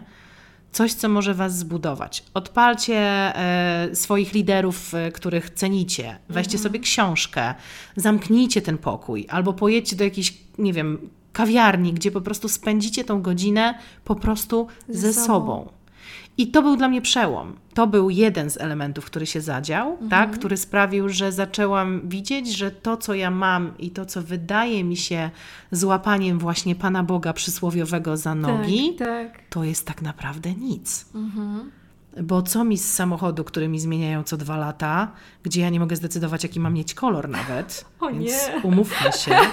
coś, 0.76 0.94
co 0.94 1.10
może 1.10 1.34
was 1.34 1.58
zbudować. 1.58 2.24
Odpalcie 2.34 2.96
e, 2.96 3.90
swoich 3.94 4.34
liderów, 4.34 4.94
e, 4.94 5.12
których 5.12 5.50
cenicie, 5.50 6.18
weźcie 6.30 6.58
sobie 6.58 6.80
książkę, 6.80 7.54
zamknijcie 7.96 8.62
ten 8.62 8.78
pokój, 8.78 9.26
albo 9.30 9.54
pojedźcie 9.54 9.96
do 9.96 10.04
jakiejś, 10.04 10.38
nie 10.58 10.74
wiem, 10.74 11.10
kawiarni, 11.34 11.94
gdzie 11.94 12.12
po 12.12 12.22
prostu 12.22 12.50
spędzicie 12.50 13.04
tą 13.04 13.22
godzinę 13.22 13.80
po 14.04 14.16
prostu 14.16 14.68
ze, 14.90 15.14
sobą. 15.14 15.26
sobą. 15.26 15.70
I 16.38 16.48
to 16.48 16.62
był 16.62 16.78
dla 16.78 16.88
mnie 16.90 17.02
przełom. 17.02 17.54
To 17.74 17.88
był 17.88 18.10
jeden 18.10 18.50
z 18.50 18.58
elementów, 18.58 19.06
który 19.06 19.26
się 19.26 19.42
zadział, 19.42 19.98
tak? 20.10 20.32
który 20.32 20.58
sprawił, 20.58 21.10
że 21.10 21.32
zaczęłam 21.32 22.02
widzieć, 22.10 22.58
że 22.58 22.72
to, 22.72 22.98
co 22.98 23.14
ja 23.14 23.32
mam 23.32 23.78
i 23.80 23.92
to, 23.92 24.06
co 24.06 24.22
wydaje 24.22 24.84
mi 24.84 24.98
się 24.98 25.30
złapaniem 25.72 26.40
właśnie 26.40 26.76
Pana 26.76 27.04
Boga 27.04 27.34
przysłowiowego 27.34 28.18
za 28.18 28.36
nogi, 28.36 28.96
Tak, 29.00 29.08
tak. 29.08 29.42
to 29.50 29.64
jest 29.64 29.88
tak 29.88 30.02
naprawdę 30.02 30.54
nic. 30.54 31.06
Bo 32.24 32.42
co 32.42 32.64
mi 32.64 32.78
z 32.78 32.94
samochodu, 32.94 33.44
który 33.44 33.68
mi 33.68 33.80
zmieniają 33.80 34.24
co 34.24 34.38
dwa 34.38 34.58
lata, 34.58 35.12
gdzie 35.44 35.62
ja 35.62 35.70
nie 35.70 35.80
mogę 35.80 35.96
zdecydować, 35.96 36.44
jaki 36.44 36.60
mam 36.60 36.74
mieć 36.74 36.94
kolor 36.94 37.30
nawet. 37.30 37.86
O 38.06 38.10
więc 38.10 38.26
nie. 38.26 38.62
umówmy 38.64 39.12
się. 39.12 39.36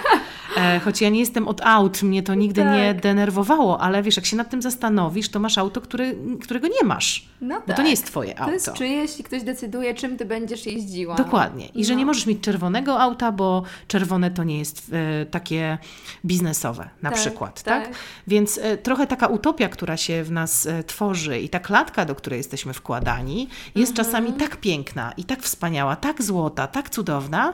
E, 0.57 0.81
choć 0.81 1.01
ja 1.01 1.09
nie 1.09 1.21
jestem 1.21 1.49
od 1.49 1.61
aut, 1.61 2.03
mnie 2.03 2.23
to 2.23 2.35
nigdy 2.35 2.65
nie 2.65 2.95
Tak. 2.95 3.03
denerwowało, 3.03 3.81
ale 3.81 4.03
wiesz, 4.03 4.17
jak 4.17 4.27
się 4.27 4.37
nad 4.37 4.51
tym 4.51 4.63
zastanowisz, 4.63 5.29
to 5.29 5.41
masz 5.41 5.59
auto, 5.59 5.81
który, 5.81 6.17
którego 6.43 6.69
nie 6.69 6.85
masz. 6.89 7.29
No 7.41 7.61
Bo 7.61 7.67
tak. 7.67 7.77
to 7.77 7.83
nie 7.83 7.91
jest 7.91 8.07
twoje 8.07 8.35
To 8.35 8.41
auto. 8.41 8.53
jest 8.53 8.73
czyjeś 8.73 9.21
i 9.21 9.25
ktoś 9.25 9.43
decyduje, 9.43 9.95
czym 9.95 10.17
ty 10.17 10.25
będziesz 10.25 10.67
jeździła. 10.67 11.15
Dokładnie. 11.15 11.67
I 11.67 11.85
że 11.85 11.93
No. 11.93 11.99
nie 11.99 12.07
możesz 12.07 12.27
mieć 12.27 12.41
czerwonego 12.41 13.01
auta, 13.01 13.33
bo 13.33 13.63
czerwone 13.89 14.31
to 14.31 14.45
nie 14.45 14.59
jest 14.59 14.91
e, 14.93 15.27
takie 15.27 15.79
biznesowe 16.25 16.89
na 17.03 17.11
Tak, 17.11 17.19
przykład, 17.19 17.63
tak? 17.63 17.87
tak. 17.89 17.95
Więc 18.27 18.59
e, 18.63 18.77
trochę 18.77 19.07
taka 19.07 19.27
utopia, 19.27 19.69
która 19.69 19.97
się 19.97 20.25
w 20.25 20.31
nas 20.31 20.67
e, 20.67 20.85
tworzy 20.85 21.39
i 21.41 21.49
ta 21.49 21.59
klatka, 21.61 22.05
do 22.05 22.15
której 22.15 22.37
jesteśmy 22.37 22.73
wkładani, 22.73 23.49
jest 23.75 23.91
Mhm. 23.93 24.07
czasami 24.07 24.33
tak 24.33 24.57
piękna 24.57 25.13
i 25.17 25.25
tak 25.25 25.43
wspaniała, 25.43 25.97
tak 25.97 26.23
złota, 26.23 26.67
tak 26.67 26.91
cudowna, 26.91 27.53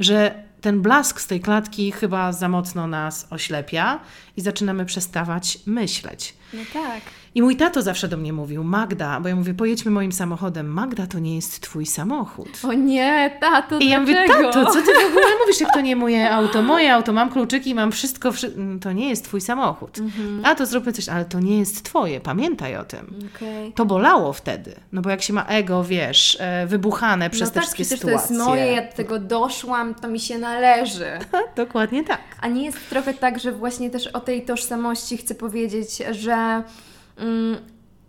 że 0.00 0.44
ten 0.60 0.82
blask 0.82 1.20
z 1.20 1.26
tej 1.26 1.40
klatki 1.40 1.92
chyba 1.92 2.32
za 2.32 2.48
mocno 2.48 2.86
nas 2.86 3.26
oślepia 3.30 4.00
i 4.36 4.40
zaczynamy 4.40 4.84
przestawać 4.84 5.58
myśleć. 5.66 6.34
No 6.52 6.60
tak. 6.72 7.02
I 7.34 7.42
mój 7.42 7.56
tato 7.56 7.82
zawsze 7.82 8.08
do 8.08 8.16
mnie 8.16 8.32
mówił, 8.32 8.64
Magda, 8.64 9.20
bo 9.20 9.28
ja 9.28 9.36
mówię, 9.36 9.54
pojedźmy 9.54 9.90
moim 9.90 10.12
samochodem. 10.12 10.66
Magda, 10.66 11.06
to 11.06 11.18
nie 11.18 11.36
jest 11.36 11.60
twój 11.60 11.86
samochód. 11.86 12.48
O 12.68 12.72
nie, 12.72 13.38
tato, 13.40 13.78
I 13.78 13.88
ja 13.88 14.00
mówię, 14.00 14.24
tato, 14.28 14.66
co 14.66 14.82
ty 14.82 14.92
w 14.92 15.10
ogóle 15.10 15.26
mówisz, 15.40 15.60
jak 15.60 15.72
to 15.72 15.80
nie 15.80 15.96
moje 15.96 16.30
auto? 16.30 16.62
Moje 16.62 16.94
auto, 16.94 17.12
mam 17.12 17.30
kluczyki, 17.30 17.74
mam 17.74 17.92
wszystko, 17.92 18.32
wszy... 18.32 18.46
Mm, 18.46 18.80
to 18.80 18.92
nie 18.92 19.08
jest 19.08 19.24
twój 19.24 19.40
samochód. 19.40 19.98
Mhm. 19.98 20.40
A 20.44 20.54
to 20.54 20.66
zróbmy 20.66 20.92
coś, 20.92 21.08
ale 21.08 21.24
to 21.24 21.40
nie 21.40 21.58
jest 21.58 21.84
twoje, 21.84 22.20
pamiętaj 22.20 22.76
o 22.76 22.84
tym. 22.84 23.14
Okej. 23.36 23.72
To 23.72 23.86
bolało 23.86 24.32
wtedy, 24.32 24.74
no 24.92 25.02
bo 25.02 25.10
jak 25.10 25.22
się 25.22 25.32
ma 25.32 25.44
ego, 25.44 25.84
wiesz, 25.84 26.36
e, 26.40 26.66
wybuchane 26.66 27.30
przez 27.30 27.48
no 27.48 27.48
te 27.48 27.54
tak, 27.54 27.62
wszystkie 27.62 27.84
sytuacje. 27.84 28.28
to 28.28 28.34
jest 28.34 28.46
moje, 28.46 28.66
ja 28.66 28.82
do 28.82 28.92
tego 28.92 29.18
doszłam, 29.18 29.94
to 29.94 30.08
mi 30.08 30.20
się 30.20 30.38
należy. 30.38 31.18
Dokładnie 31.56 32.04
tak. 32.04 32.20
A 32.40 32.48
nie 32.48 32.64
jest 32.64 32.88
trochę 32.90 33.14
tak, 33.14 33.38
że 33.38 33.52
właśnie 33.52 33.90
też 33.90 34.06
o 34.06 34.20
tej 34.20 34.44
tożsamości 34.44 35.16
chcę 35.16 35.34
powiedzieć, 35.34 36.02
że 36.10 36.62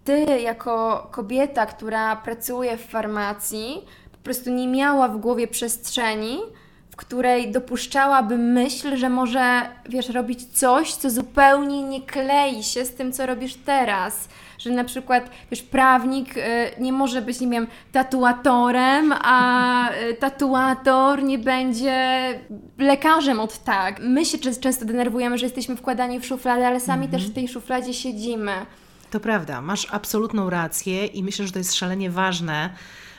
ty 0.04 0.26
jako 0.42 1.08
kobieta, 1.12 1.66
która 1.66 2.16
pracuje 2.16 2.78
w 2.78 2.86
farmacji, 2.86 3.86
po 4.12 4.18
prostu 4.18 4.50
nie 4.50 4.68
miała 4.68 5.08
w 5.08 5.18
głowie 5.18 5.48
przestrzeni, 5.48 6.40
w 6.96 6.96
której 6.96 7.52
dopuszczałaby 7.52 8.38
myśl, 8.38 8.98
że 8.98 9.10
może, 9.10 9.62
wiesz, 9.90 10.10
robić 10.10 10.46
coś, 10.46 10.94
co 10.94 11.10
zupełnie 11.10 11.84
nie 11.84 12.02
klei 12.02 12.64
się 12.64 12.86
z 12.86 12.96
tym, 12.96 13.12
co 13.12 13.26
robisz 13.26 13.56
teraz. 13.56 14.30
Że 14.58 14.70
na 14.70 14.84
przykład, 14.84 15.30
wiesz, 15.52 15.62
prawnik 15.64 16.38
y, 16.38 16.42
nie 16.80 16.94
może 16.94 17.22
być, 17.22 17.42
nie 17.42 17.50
wiem, 17.50 17.68
tatuatorem, 17.92 19.14
a 19.22 19.90
y, 19.92 20.14
tatuator 20.14 21.24
nie 21.24 21.40
będzie 21.40 22.00
lekarzem 22.78 23.40
od 23.40 23.64
tak. 23.64 24.00
My 24.00 24.26
się 24.26 24.38
często 24.38 24.86
denerwujemy, 24.86 25.38
że 25.38 25.46
jesteśmy 25.46 25.76
wkładani 25.76 26.20
w 26.20 26.26
szufladę, 26.26 26.68
ale 26.68 26.80
sami 26.80 27.08
też 27.08 27.30
w 27.30 27.34
tej 27.34 27.48
szufladzie 27.48 27.94
siedzimy. 27.94 28.52
To 29.12 29.20
prawda, 29.20 29.62
masz 29.62 29.88
absolutną 29.92 30.50
rację 30.50 31.06
i 31.06 31.24
myślę, 31.24 31.46
że 31.48 31.52
to 31.52 31.60
jest 31.60 31.74
szalenie 31.76 32.12
ważne, 32.12 32.70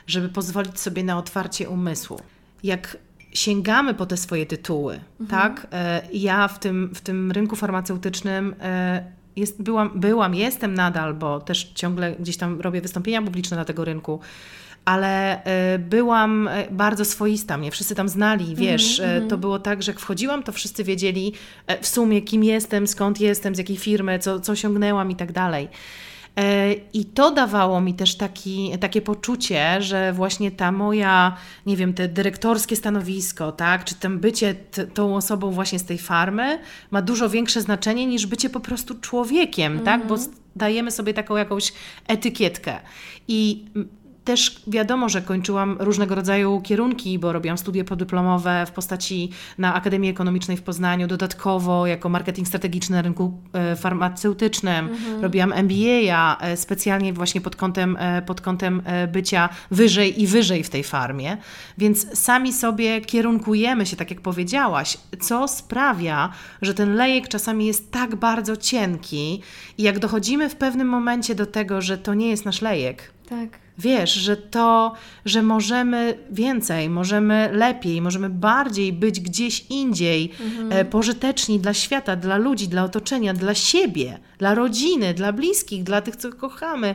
żeby 0.06 0.28
pozwolić 0.28 0.80
sobie 0.80 1.04
na 1.04 1.18
otwarcie 1.18 1.68
umysłu. 1.68 2.20
Jak 2.62 2.96
sięgamy 3.32 3.94
po 3.94 4.06
te 4.06 4.16
swoje 4.16 4.46
tytuły, 4.46 5.00
tak? 5.30 5.66
E, 5.72 6.02
Ja 6.12 6.48
w 6.48 6.58
tym, 6.58 6.90
w 6.94 7.00
tym 7.00 7.32
rynku 7.32 7.56
farmaceutycznym 7.56 8.54
e, 8.60 9.04
jest, 9.36 9.62
byłam, 9.62 9.90
byłam, 9.94 10.34
jestem 10.34 10.74
nadal, 10.74 11.14
bo 11.14 11.40
też 11.40 11.72
ciągle 11.74 12.12
gdzieś 12.12 12.36
tam 12.36 12.60
robię 12.60 12.80
wystąpienia 12.80 13.22
publiczne 13.22 13.56
na 13.56 13.64
tego 13.64 13.84
rynku, 13.84 14.20
ale 14.86 15.44
e, 15.44 15.78
byłam 15.78 16.48
e, 16.48 16.66
bardzo 16.70 17.04
swoista, 17.04 17.58
mnie 17.58 17.70
wszyscy 17.70 17.94
tam 17.94 18.08
znali, 18.08 18.54
wiesz, 18.56 19.00
e, 19.00 19.20
to 19.28 19.38
było 19.38 19.58
tak, 19.58 19.82
że 19.82 19.92
jak 19.92 20.00
wchodziłam, 20.00 20.42
to 20.42 20.52
wszyscy 20.52 20.84
wiedzieli 20.84 21.32
w 21.80 21.86
sumie 21.88 22.22
kim 22.22 22.44
jestem, 22.44 22.86
skąd 22.86 23.20
jestem, 23.20 23.54
z 23.54 23.58
jakiej 23.58 23.76
firmy, 23.76 24.18
co, 24.18 24.40
co 24.40 24.52
osiągnęłam 24.52 25.10
i 25.10 25.16
tak 25.16 25.32
dalej. 25.32 25.68
I 26.92 27.04
to 27.04 27.30
dawało 27.30 27.80
mi 27.80 27.94
też 27.94 28.16
taki, 28.16 28.72
takie 28.80 29.02
poczucie, 29.02 29.82
że 29.82 30.12
właśnie 30.12 30.50
ta 30.50 30.72
moja, 30.72 31.36
nie 31.66 31.76
wiem, 31.76 31.94
te 31.94 32.08
dyrektorskie 32.08 32.76
stanowisko, 32.76 33.52
tak, 33.52 33.84
czy 33.84 33.94
tam 33.94 34.18
bycie 34.18 34.54
tą 34.94 35.16
osobą 35.16 35.50
właśnie 35.50 35.78
z 35.78 35.84
tej 35.84 35.98
farmy 35.98 36.58
ma 36.90 37.02
dużo 37.02 37.28
większe 37.28 37.60
znaczenie 37.60 38.06
niż 38.06 38.26
bycie 38.26 38.50
po 38.50 38.60
prostu 38.60 38.94
człowiekiem, 39.00 39.80
tak, 39.80 40.06
bo 40.06 40.14
s- 40.14 40.30
dajemy 40.56 40.90
sobie 40.90 41.14
taką 41.14 41.36
jakąś 41.36 41.72
etykietkę. 42.08 42.80
I 43.28 43.64
mm, 43.76 43.88
też 44.26 44.62
wiadomo, 44.66 45.08
że 45.08 45.22
kończyłam 45.22 45.76
różnego 45.80 46.14
rodzaju 46.14 46.60
kierunki, 46.60 47.18
bo 47.18 47.32
robiłam 47.32 47.58
studia 47.58 47.84
podyplomowe 47.84 48.66
w 48.66 48.70
postaci 48.70 49.30
na 49.58 49.74
Akademii 49.74 50.10
Ekonomicznej 50.10 50.56
w 50.56 50.62
Poznaniu, 50.62 51.06
dodatkowo 51.06 51.86
jako 51.86 52.08
marketing 52.08 52.48
strategiczny 52.48 52.96
na 52.96 53.02
rynku 53.02 53.40
e, 53.52 53.76
farmaceutycznym. 53.76 54.88
Robiłam 55.22 55.52
MBA 55.52 56.38
e, 56.40 56.56
specjalnie 56.56 57.12
właśnie 57.12 57.40
pod 57.40 57.56
kątem, 57.56 57.96
e, 58.00 58.22
pod 58.22 58.40
kątem 58.40 58.82
bycia 59.12 59.48
wyżej 59.70 60.22
i 60.22 60.26
wyżej 60.26 60.64
w 60.64 60.70
tej 60.70 60.84
farmie. 60.84 61.36
Więc 61.78 62.18
sami 62.18 62.52
sobie 62.52 63.00
kierunkujemy 63.00 63.86
się, 63.86 63.96
tak 63.96 64.10
jak 64.10 64.20
powiedziałaś, 64.20 64.98
co 65.20 65.48
sprawia, 65.48 66.32
że 66.62 66.74
ten 66.74 66.94
lejek 66.94 67.28
czasami 67.28 67.66
jest 67.66 67.90
tak 67.90 68.16
bardzo 68.16 68.56
cienki 68.56 69.42
i 69.78 69.82
jak 69.82 69.98
dochodzimy 69.98 70.48
w 70.48 70.56
pewnym 70.56 70.88
momencie 70.88 71.34
do 71.34 71.46
tego, 71.46 71.82
że 71.82 71.98
to 71.98 72.14
nie 72.14 72.30
jest 72.30 72.44
nasz 72.44 72.62
lejek, 72.62 73.12
Tak. 73.28 73.65
Wiesz, 73.78 74.12
że 74.12 74.36
to, 74.36 74.92
że 75.24 75.42
możemy 75.42 76.18
więcej, 76.30 76.90
możemy 76.90 77.48
lepiej, 77.52 78.02
możemy 78.02 78.30
bardziej 78.30 78.92
być 78.92 79.20
gdzieś 79.20 79.66
indziej, 79.70 80.32
e, 80.70 80.84
pożyteczni 80.84 81.60
dla 81.60 81.74
świata, 81.74 82.16
dla 82.16 82.36
ludzi, 82.36 82.68
dla 82.68 82.84
otoczenia, 82.84 83.34
dla 83.34 83.54
siebie, 83.54 84.18
dla 84.38 84.54
rodziny, 84.54 85.14
dla 85.14 85.32
bliskich, 85.32 85.82
dla 85.82 86.00
tych, 86.00 86.16
co 86.16 86.32
kochamy. 86.32 86.94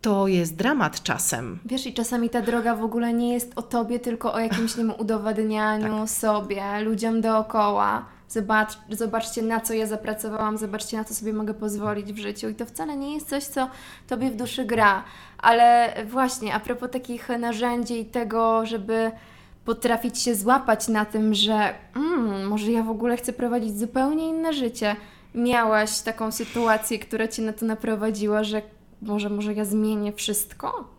To 0.00 0.28
jest 0.28 0.56
dramat 0.56 1.02
czasem. 1.02 1.58
Wiesz, 1.64 1.86
i 1.86 1.94
czasami 1.94 2.30
ta 2.30 2.42
droga 2.42 2.76
w 2.76 2.82
ogóle 2.82 3.12
nie 3.12 3.32
jest 3.32 3.52
o 3.56 3.62
tobie, 3.62 3.98
tylko 3.98 4.32
o 4.32 4.38
jakimś 4.38 4.76
nie 4.76 4.84
wiem, 4.84 4.92
udowadnianiu 4.98 6.06
sobie, 6.06 6.80
ludziom 6.80 7.20
dookoła. 7.20 8.15
Zobacz, 8.28 8.78
zobaczcie, 8.90 9.42
na 9.42 9.60
co 9.60 9.74
ja 9.74 9.86
zapracowałam, 9.86 10.58
zobaczcie, 10.58 10.96
na 10.96 11.04
co 11.04 11.14
sobie 11.14 11.32
mogę 11.32 11.54
pozwolić 11.54 12.12
w 12.12 12.18
życiu. 12.18 12.48
I 12.48 12.54
to 12.54 12.66
wcale 12.66 12.96
nie 12.96 13.14
jest 13.14 13.28
coś, 13.28 13.44
co 13.44 13.70
tobie 14.06 14.30
w 14.30 14.36
duszy 14.36 14.64
gra. 14.64 15.04
Ale 15.38 15.94
właśnie, 16.06 16.54
a 16.54 16.60
propos 16.60 16.90
takich 16.90 17.28
narzędzi 17.28 18.00
i 18.00 18.04
tego, 18.04 18.66
żeby 18.66 19.10
potrafić 19.64 20.22
się 20.22 20.34
złapać 20.34 20.88
na 20.88 21.04
tym, 21.04 21.34
że 21.34 21.74
mm, 21.96 22.48
może 22.48 22.72
ja 22.72 22.82
w 22.82 22.90
ogóle 22.90 23.16
chcę 23.16 23.32
prowadzić 23.32 23.78
zupełnie 23.78 24.28
inne 24.28 24.52
życie. 24.52 24.96
Miałaś 25.34 26.00
taką 26.00 26.32
sytuację, 26.32 26.98
która 26.98 27.28
cię 27.28 27.42
na 27.42 27.52
to 27.52 27.66
naprowadziła, 27.66 28.44
że 28.44 28.62
może, 29.02 29.30
może 29.30 29.54
ja 29.54 29.64
zmienię 29.64 30.12
wszystko? 30.12 30.90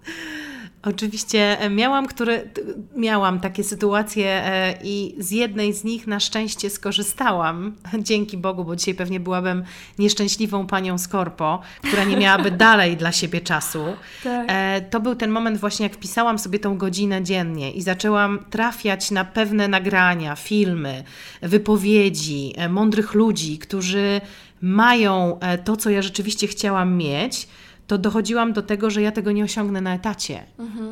Oczywiście 0.84 1.60
e, 1.60 1.70
miałam, 1.70 2.08
które, 2.08 2.40
t- 2.40 2.62
miałam 2.96 3.40
takie 3.40 3.64
sytuacje 3.64 4.26
e, 4.46 4.74
i 4.84 5.16
z 5.18 5.32
jednej 5.32 5.74
z 5.74 5.84
nich 5.84 6.08
na 6.08 6.20
szczęście 6.20 6.70
skorzystałam. 6.70 7.76
Dzięki 8.00 8.38
Bogu, 8.38 8.66
bo 8.66 8.76
dzisiaj 8.76 8.96
pewnie 8.96 9.20
byłabym 9.20 9.64
nieszczęśliwą 10.00 10.68
panią 10.68 10.98
Skorpo, 10.98 11.62
która 11.84 12.04
nie 12.04 12.18
miałaby 12.18 12.52
dalej 12.68 12.98
dla 12.98 13.12
siebie 13.12 13.42
czasu. 13.42 13.84
Tak. 14.24 14.46
E, 14.50 14.82
To 14.82 15.00
był 15.00 15.16
ten 15.16 15.32
moment 15.32 15.58
właśnie, 15.60 15.84
jak 15.84 15.94
wpisałam 15.94 16.40
sobie 16.40 16.60
tą 16.60 16.78
godzinę 16.78 17.24
dziennie 17.24 17.72
i 17.72 17.82
zaczęłam 17.82 18.40
trafiać 18.50 19.12
na 19.12 19.26
pewne 19.26 19.68
nagrania, 19.68 20.36
filmy, 20.36 21.04
wypowiedzi 21.42 22.54
mądrych 22.70 23.14
ludzi, 23.14 23.58
którzy 23.58 24.22
mają 24.62 25.40
to, 25.64 25.78
co 25.78 25.90
ja 25.90 26.02
rzeczywiście 26.02 26.48
chciałam 26.48 26.98
mieć, 26.98 27.48
to 27.88 27.98
dochodziłam 27.98 28.54
do 28.54 28.62
tego, 28.62 28.90
że 28.90 29.02
ja 29.02 29.12
tego 29.12 29.32
nie 29.32 29.44
osiągnę 29.44 29.82
na 29.82 29.96
etacie. 29.96 30.44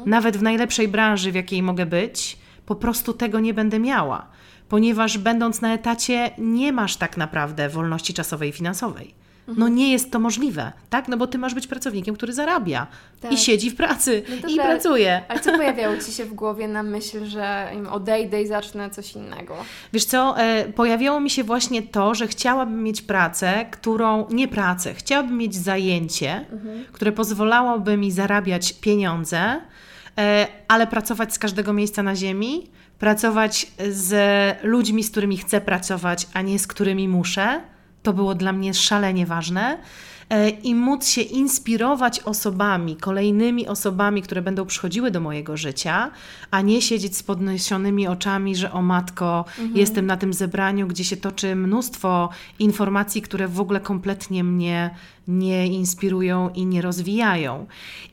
Nawet 0.06 0.38
w 0.38 0.42
najlepszej 0.42 0.88
branży, 0.88 1.32
w 1.32 1.36
jakiej 1.36 1.64
mogę 1.64 1.86
być, 1.86 2.38
po 2.66 2.76
prostu 2.76 3.14
tego 3.14 3.40
nie 3.40 3.54
będę 3.54 3.80
miała, 3.80 4.28
ponieważ 4.70 5.18
będąc 5.18 5.62
na 5.62 5.74
etacie 5.74 6.32
nie 6.38 6.72
masz 6.72 6.98
tak 6.98 7.18
naprawdę 7.18 7.70
wolności 7.70 8.14
czasowej 8.14 8.50
i 8.50 8.54
finansowej. 8.54 9.25
No 9.48 9.68
nie 9.68 9.92
jest 9.92 10.12
to 10.12 10.20
możliwe, 10.20 10.72
tak? 10.90 11.08
No 11.08 11.18
bo 11.18 11.28
ty 11.28 11.38
masz 11.38 11.54
być 11.54 11.68
pracownikiem, 11.68 12.16
który 12.16 12.34
zarabia 12.34 12.88
Tak. 13.22 13.32
i 13.32 13.38
siedzi 13.38 13.70
w 13.70 13.76
pracy 13.76 14.24
No 14.30 14.36
i 14.36 14.42
dobra, 14.42 14.66
pracuje. 14.66 15.22
Ale 15.28 15.40
co 15.40 15.52
pojawiało 15.52 15.98
Ci 15.98 16.12
się 16.12 16.26
w 16.26 16.34
głowie 16.34 16.68
na 16.68 16.84
myśl, 16.84 17.26
że 17.26 17.72
odejdę 17.92 18.42
i 18.42 18.48
zacznę 18.48 18.90
coś 18.90 19.14
innego? 19.14 19.56
Wiesz 19.94 20.06
co, 20.06 20.40
e, 20.40 20.66
pojawiało 20.66 21.20
mi 21.20 21.30
się 21.30 21.44
właśnie 21.44 21.82
to, 21.82 22.16
że 22.16 22.28
chciałabym 22.28 22.84
mieć 22.84 23.02
pracę, 23.02 23.66
którą, 23.72 24.28
nie 24.30 24.48
pracę, 24.48 24.94
chciałabym 24.94 25.38
mieć 25.38 25.56
zajęcie, 25.56 26.46
które 26.92 27.12
pozwalałoby 27.12 27.98
mi 27.98 28.12
zarabiać 28.12 28.74
pieniądze, 28.74 29.62
e, 30.18 30.48
ale 30.68 30.88
pracować 30.88 31.34
z 31.34 31.40
każdego 31.40 31.74
miejsca 31.74 32.04
na 32.04 32.16
ziemi, 32.16 32.70
pracować 33.00 33.68
z 33.90 34.14
ludźmi, 34.64 35.04
z 35.04 35.12
którymi 35.12 35.38
chcę 35.38 35.62
pracować, 35.62 36.28
a 36.34 36.42
nie 36.42 36.60
z 36.60 36.68
którymi 36.68 37.08
muszę. 37.08 37.62
To 38.06 38.14
było 38.14 38.36
dla 38.36 38.54
mnie 38.54 38.74
szalenie 38.74 39.26
ważne. 39.26 39.78
E, 40.30 40.50
I 40.50 40.76
móc 40.76 41.08
się 41.08 41.22
inspirować 41.22 42.20
osobami, 42.20 42.96
kolejnymi 42.96 43.68
osobami, 43.68 44.22
które 44.22 44.42
będą 44.42 44.66
przychodziły 44.66 45.12
do 45.12 45.20
mojego 45.20 45.58
życia, 45.58 46.12
a 46.52 46.62
nie 46.62 46.82
siedzieć 46.82 47.18
z 47.18 47.24
podniesionymi 47.24 48.08
oczami, 48.08 48.56
że 48.56 48.72
o 48.72 48.82
matko, 48.82 49.46
jestem 49.74 50.06
na 50.06 50.18
tym 50.18 50.34
zebraniu, 50.34 50.88
gdzie 50.88 51.04
się 51.04 51.18
toczy 51.18 51.56
mnóstwo 51.56 52.30
informacji, 52.60 53.22
które 53.22 53.48
w 53.48 53.60
ogóle 53.60 53.80
kompletnie 53.80 54.44
mnie 54.44 54.90
nie 55.28 55.68
inspirują 55.68 56.50
i 56.50 56.66
nie 56.66 56.82
rozwijają. 56.82 57.66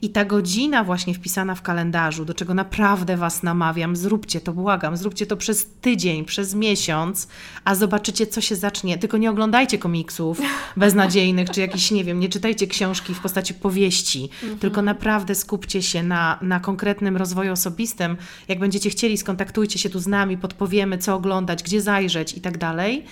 I 0.02 0.10
ta 0.10 0.24
godzina 0.24 0.84
właśnie 0.84 1.14
wpisana 1.14 1.54
w 1.54 1.62
kalendarzu, 1.62 2.24
do 2.24 2.34
czego 2.34 2.54
naprawdę 2.54 3.16
Was 3.16 3.42
namawiam, 3.42 3.96
zróbcie 3.96 4.40
to, 4.40 4.52
błagam, 4.52 4.96
zróbcie 4.96 5.26
to 5.26 5.36
przez 5.36 5.66
tydzień, 5.80 6.24
przez 6.24 6.54
miesiąc, 6.54 7.28
a 7.64 7.74
zobaczycie, 7.74 8.26
co 8.26 8.40
się 8.40 8.56
zacznie. 8.56 8.98
Tylko 8.98 9.18
nie 9.18 9.30
oglądajcie 9.30 9.78
komiksów 9.78 10.40
beznadziejnych, 10.76 11.50
czy 11.50 11.60
jakichś, 11.60 11.90
nie 11.90 12.04
wiem, 12.04 12.20
nie 12.20 12.28
czytajcie 12.28 12.66
książki 12.66 13.14
w 13.14 13.20
postaci 13.20 13.54
powieści, 13.54 14.28
tylko 14.60 14.82
naprawdę 14.82 15.34
skupcie 15.34 15.82
się 15.82 16.02
na, 16.02 16.38
na 16.42 16.60
konkretnym 16.60 17.16
rozwoju 17.16 17.52
osobistym. 17.52 18.16
Jak 18.48 18.58
będziecie 18.58 18.90
chcieli, 18.90 19.18
skontaktujcie 19.18 19.78
się 19.78 19.90
tu 19.90 19.98
z 20.00 20.06
nami, 20.06 20.38
podpowiemy, 20.38 20.98
co 20.98 21.14
oglądać, 21.14 21.62
gdzie 21.62 21.80
zajrzeć 21.80 22.36
i 22.36 22.40
tak 22.40 22.58
dalej. 22.58 23.04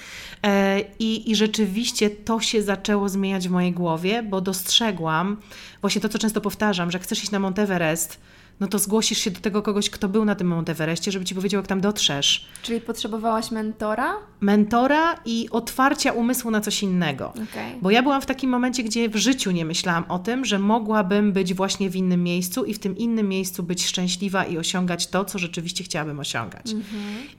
E, 0.42 0.80
I, 0.98 1.30
I 1.30 1.36
rzeczywiście 1.36 2.10
to 2.10 2.40
się 2.40 2.62
zaczęło 2.62 3.08
zmieniać 3.08 3.48
w 3.48 3.50
mojej 3.50 3.72
głowie, 3.72 4.22
bo 4.22 4.40
dostrzegłam 4.40 5.36
właśnie 5.80 6.00
to, 6.00 6.08
co 6.08 6.18
często 6.18 6.40
powtarzam, 6.40 6.90
że 6.90 6.98
chcesz 6.98 7.22
iść 7.22 7.30
na 7.30 7.38
Monteverest, 7.38 8.20
no 8.60 8.68
to 8.68 8.78
zgłosisz 8.78 9.18
się 9.18 9.30
do 9.30 9.40
tego 9.40 9.62
kogoś, 9.62 9.90
kto 9.90 10.08
był 10.08 10.24
na 10.24 10.34
tym 10.34 10.46
Monteverestie, 10.46 11.12
żeby 11.12 11.24
ci 11.24 11.34
powiedział, 11.34 11.58
jak 11.58 11.68
tam 11.68 11.80
dotrzesz. 11.80 12.48
Czyli 12.62 12.80
potrzebowałaś 12.80 13.50
mentora? 13.50 14.14
Mentora 14.40 15.20
i 15.24 15.48
otwarcia 15.50 16.12
umysłu 16.12 16.50
na 16.50 16.60
coś 16.60 16.82
innego. 16.82 17.28
Okej. 17.28 17.78
Bo 17.82 17.90
ja 17.90 18.02
byłam 18.02 18.22
w 18.22 18.26
takim 18.26 18.50
momencie, 18.50 18.82
gdzie 18.82 19.08
w 19.08 19.16
życiu 19.16 19.50
nie 19.50 19.64
myślałam 19.64 20.04
o 20.08 20.18
tym, 20.18 20.44
że 20.44 20.58
mogłabym 20.58 21.32
być 21.32 21.54
właśnie 21.54 21.90
w 21.90 21.96
innym 21.96 22.22
miejscu 22.22 22.64
i 22.64 22.74
w 22.74 22.78
tym 22.78 22.96
innym 22.96 23.28
miejscu 23.28 23.62
być 23.62 23.86
szczęśliwa 23.86 24.44
i 24.44 24.58
osiągać 24.58 25.06
to, 25.06 25.24
co 25.24 25.38
rzeczywiście 25.38 25.84
chciałabym 25.84 26.20
osiągać. 26.20 26.74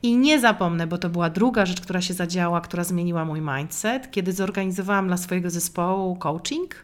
I 0.04 0.18
nie 0.18 0.40
zapomnę, 0.40 0.88
bo 0.88 0.98
to 0.98 1.10
była 1.10 1.30
druga 1.30 1.66
rzecz, 1.66 1.82
która 1.82 2.02
się 2.02 2.14
zadziała, 2.14 2.62
która 2.62 2.84
zmieniła 2.84 3.26
mój 3.26 3.42
mindset, 3.42 4.12
kiedy 4.12 4.34
zorganizowałam 4.34 5.08
dla 5.08 5.18
swojego 5.18 5.50
zespołu 5.50 6.16
coaching. 6.16 6.76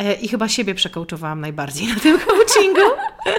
E, 0.00 0.14
I 0.14 0.28
chyba 0.28 0.48
siebie 0.48 0.74
przekołczowałam 0.74 1.40
najbardziej 1.40 1.88
na 1.88 1.94
tym 1.94 2.18
coachingu. 2.18 2.80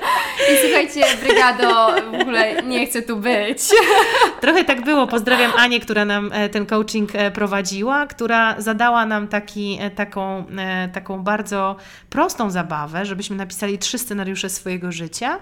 I 0.54 0.58
słuchajcie, 0.62 1.02
brygado, 1.24 1.96
w 2.18 2.22
ogóle 2.22 2.64
nie 2.64 2.88
chcę 2.88 3.02
tu 3.02 3.18
być. 3.18 3.60
Trochę 4.42 4.64
tak 4.64 4.84
było. 4.84 5.08
Pozdrawiam 5.08 5.52
Anię, 5.58 5.80
która 5.80 6.06
nam 6.06 6.30
e, 6.34 6.50
ten 6.50 6.66
coaching 6.66 7.16
e, 7.16 7.32
prowadziła, 7.32 8.08
która 8.08 8.62
zadała 8.62 9.06
nam 9.06 9.28
taki, 9.28 9.80
taką, 9.96 10.46
taką 10.94 11.24
bardzo 11.24 11.76
prostą 12.10 12.50
zabawę, 12.50 13.06
żebyśmy 13.06 13.36
napisali 13.36 13.78
trzy 13.78 13.98
scenariusze 13.98 14.50
swojego 14.50 14.92
życia, 14.92 15.40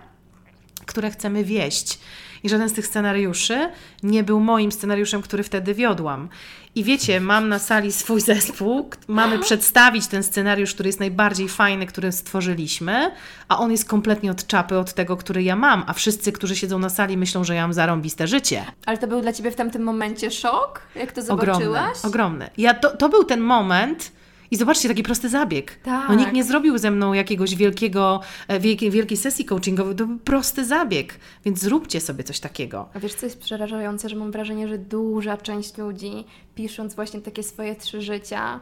które 0.86 1.12
chcemy 1.12 1.44
wieść. 1.44 2.00
I 2.44 2.50
żaden 2.50 2.70
z 2.70 2.74
tych 2.74 2.88
scenariuszy 2.88 3.70
nie 4.04 4.24
był 4.24 4.40
moim 4.40 4.72
scenariuszem, 4.72 5.22
który 5.22 5.44
wtedy 5.44 5.74
wiodłam. 5.74 6.30
I 6.76 6.84
wiecie, 6.84 7.20
mam 7.20 7.50
na 7.50 7.60
sali 7.60 7.92
swój 7.92 8.22
zespół, 8.22 8.90
mamy 9.08 9.40
przedstawić 9.40 10.08
ten 10.08 10.24
scenariusz, 10.24 10.74
który 10.74 10.90
jest 10.90 11.00
najbardziej 11.00 11.50
fajny, 11.50 11.86
który 11.86 12.12
stworzyliśmy, 12.12 13.12
a 13.48 13.60
on 13.60 13.72
jest 13.72 13.90
kompletnie 13.90 14.32
od 14.32 14.48
czapy 14.48 14.78
od 14.78 14.94
tego, 14.94 15.18
który 15.18 15.44
ja 15.44 15.56
mam, 15.56 15.84
a 15.88 15.94
wszyscy, 15.94 16.32
którzy 16.32 16.56
siedzą 16.56 16.80
na 16.80 16.90
sali, 16.90 17.18
myślą, 17.18 17.44
że 17.44 17.56
ja 17.56 17.62
mam 17.62 17.74
zarąbiste 17.74 18.28
życie. 18.28 18.66
Ale 18.86 18.98
to 18.98 19.08
był 19.08 19.22
dla 19.22 19.34
Ciebie 19.34 19.52
w 19.52 19.56
tamtym 19.56 19.84
momencie 19.84 20.32
szok? 20.32 20.82
Jak 20.96 21.12
to 21.12 21.22
Ogromny, 21.22 21.66
zobaczyłaś? 21.66 22.06
ogromny. 22.06 22.50
Ja, 22.58 22.74
to, 22.74 22.98
to 22.98 23.10
był 23.10 23.24
ten 23.24 23.40
moment. 23.40 24.12
I 24.52 24.56
zobaczcie, 24.56 24.88
taki 24.90 25.04
prosty 25.04 25.30
zabieg. 25.30 25.80
Tak. 25.84 26.10
No, 26.10 26.16
nikt 26.16 26.34
nie 26.34 26.44
zrobił 26.44 26.78
ze 26.78 26.92
mną 26.92 27.14
jakiegoś 27.14 27.56
wielkiego, 27.56 28.22
e, 28.48 28.60
wielkiej, 28.60 28.92
wielkiej 28.92 29.18
sesji 29.18 29.46
coachingowej. 29.46 29.96
To 29.96 30.08
był 30.08 30.20
prosty 30.20 30.66
zabieg. 30.66 31.20
Więc 31.46 31.60
zróbcie 31.60 32.02
sobie 32.02 32.24
coś 32.24 32.40
takiego. 32.40 32.90
A 32.94 33.00
wiesz, 33.00 33.14
co 33.14 33.26
jest 33.26 33.40
przerażające, 33.40 34.10
że 34.10 34.16
mam 34.16 34.32
wrażenie, 34.32 34.68
że 34.68 34.78
duża 34.78 35.38
część 35.38 35.78
ludzi, 35.78 36.26
pisząc 36.56 36.96
właśnie 36.96 37.22
takie 37.22 37.44
swoje 37.44 37.76
trzy 37.76 38.02
życia, 38.02 38.60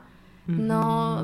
no, 0.48 1.18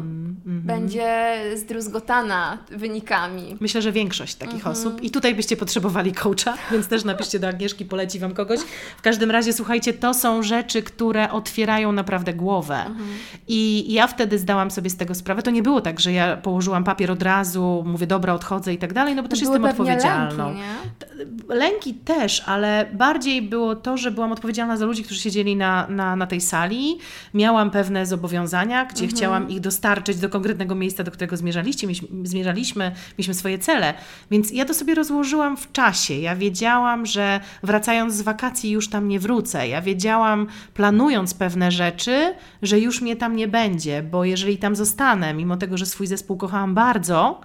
Mhm, 0.46 0.62
będzie 0.62 1.36
zdruzgotana 1.56 2.58
wynikami. 2.72 3.58
Myślę, 3.60 3.82
że 3.82 3.92
większość 3.92 4.36
takich 4.36 4.56
Mhm. 4.56 4.72
osób. 4.76 5.04
I 5.04 5.12
tutaj 5.12 5.36
byście 5.36 5.58
potrzebowali 5.58 6.12
coacha, 6.12 6.54
więc 6.72 6.88
też 6.88 7.04
napiszcie 7.04 7.40
do 7.40 7.48
Agnieszki, 7.48 7.86
poleci 7.86 8.20
Wam 8.20 8.34
kogoś. 8.34 8.60
W 8.98 9.02
każdym 9.02 9.32
razie, 9.32 9.54
słuchajcie, 9.54 9.94
to 9.94 10.14
są 10.14 10.44
rzeczy, 10.44 10.84
które 10.84 11.32
otwierają 11.32 11.92
naprawdę 11.92 12.34
głowę. 12.34 12.76
Mhm. 12.76 13.08
I 13.48 13.94
ja 13.94 14.08
wtedy 14.08 14.40
zdałam 14.40 14.72
sobie 14.72 14.90
z 14.90 14.98
tego 14.98 15.16
sprawę. 15.16 15.42
To 15.42 15.52
nie 15.52 15.64
było 15.64 15.82
tak, 15.82 16.00
że 16.00 16.12
ja 16.14 16.38
położyłam 16.38 16.84
papier 16.84 17.12
od 17.12 17.24
razu, 17.24 17.84
mówię, 17.88 18.08
dobra, 18.08 18.34
odchodzę 18.34 18.74
i 18.74 18.78
tak 18.78 18.94
dalej, 18.94 19.16
no 19.16 19.24
bo 19.24 19.30
też 19.30 19.40
Były 19.42 19.52
jestem 19.54 19.72
odpowiedzialną. 19.72 20.46
Lęki, 20.48 20.60
nie? 20.60 21.56
Lęki 21.56 21.94
też, 21.94 22.44
ale 22.46 22.90
bardziej 22.94 23.42
było 23.42 23.76
to, 23.76 23.98
że 23.98 24.12
byłam 24.12 24.32
odpowiedzialna 24.32 24.78
za 24.78 24.86
ludzi, 24.86 25.04
którzy 25.04 25.20
siedzieli 25.22 25.56
na, 25.56 25.88
na, 25.90 26.16
na 26.16 26.28
tej 26.28 26.42
sali. 26.42 26.98
Miałam 27.34 27.72
pewne 27.72 28.06
zobowiązania, 28.06 28.86
gdzie 28.86 29.08
chciałam 29.15 29.49
ich 29.49 29.60
dostarczyć 29.60 30.17
do 30.17 30.30
konkretnego 30.30 30.76
miejsca, 30.76 31.04
do 31.04 31.12
którego 31.12 31.38
zmierzaliście, 31.38 31.88
mieliśmy, 31.88 32.08
zmierzaliśmy, 32.23 32.91
mieliśmy 33.17 33.34
swoje 33.34 33.60
cele. 33.60 33.93
Więc 34.32 34.52
ja 34.52 34.65
to 34.65 34.73
sobie 34.73 34.95
rozłożyłam 34.95 35.58
w 35.58 35.71
czasie. 35.71 36.13
Ja 36.13 36.36
wiedziałam, 36.36 37.06
że 37.06 37.39
wracając 37.63 38.13
z 38.13 38.21
wakacji 38.21 38.71
już 38.71 38.89
tam 38.89 39.08
nie 39.08 39.19
wrócę. 39.19 39.67
Ja 39.67 39.82
wiedziałam, 39.82 40.47
planując 40.73 41.34
pewne 41.34 41.71
rzeczy, 41.71 42.34
że 42.62 42.80
już 42.80 43.02
mnie 43.02 43.15
tam 43.15 43.36
nie 43.36 43.47
będzie, 43.47 44.04
bo 44.04 44.26
jeżeli 44.26 44.58
tam 44.58 44.76
zostanę, 44.76 45.34
mimo 45.34 45.58
tego, 45.58 45.78
że 45.78 45.86
swój 45.86 46.08
zespół 46.08 46.38
kochałam 46.38 46.73
bardzo, 46.73 47.41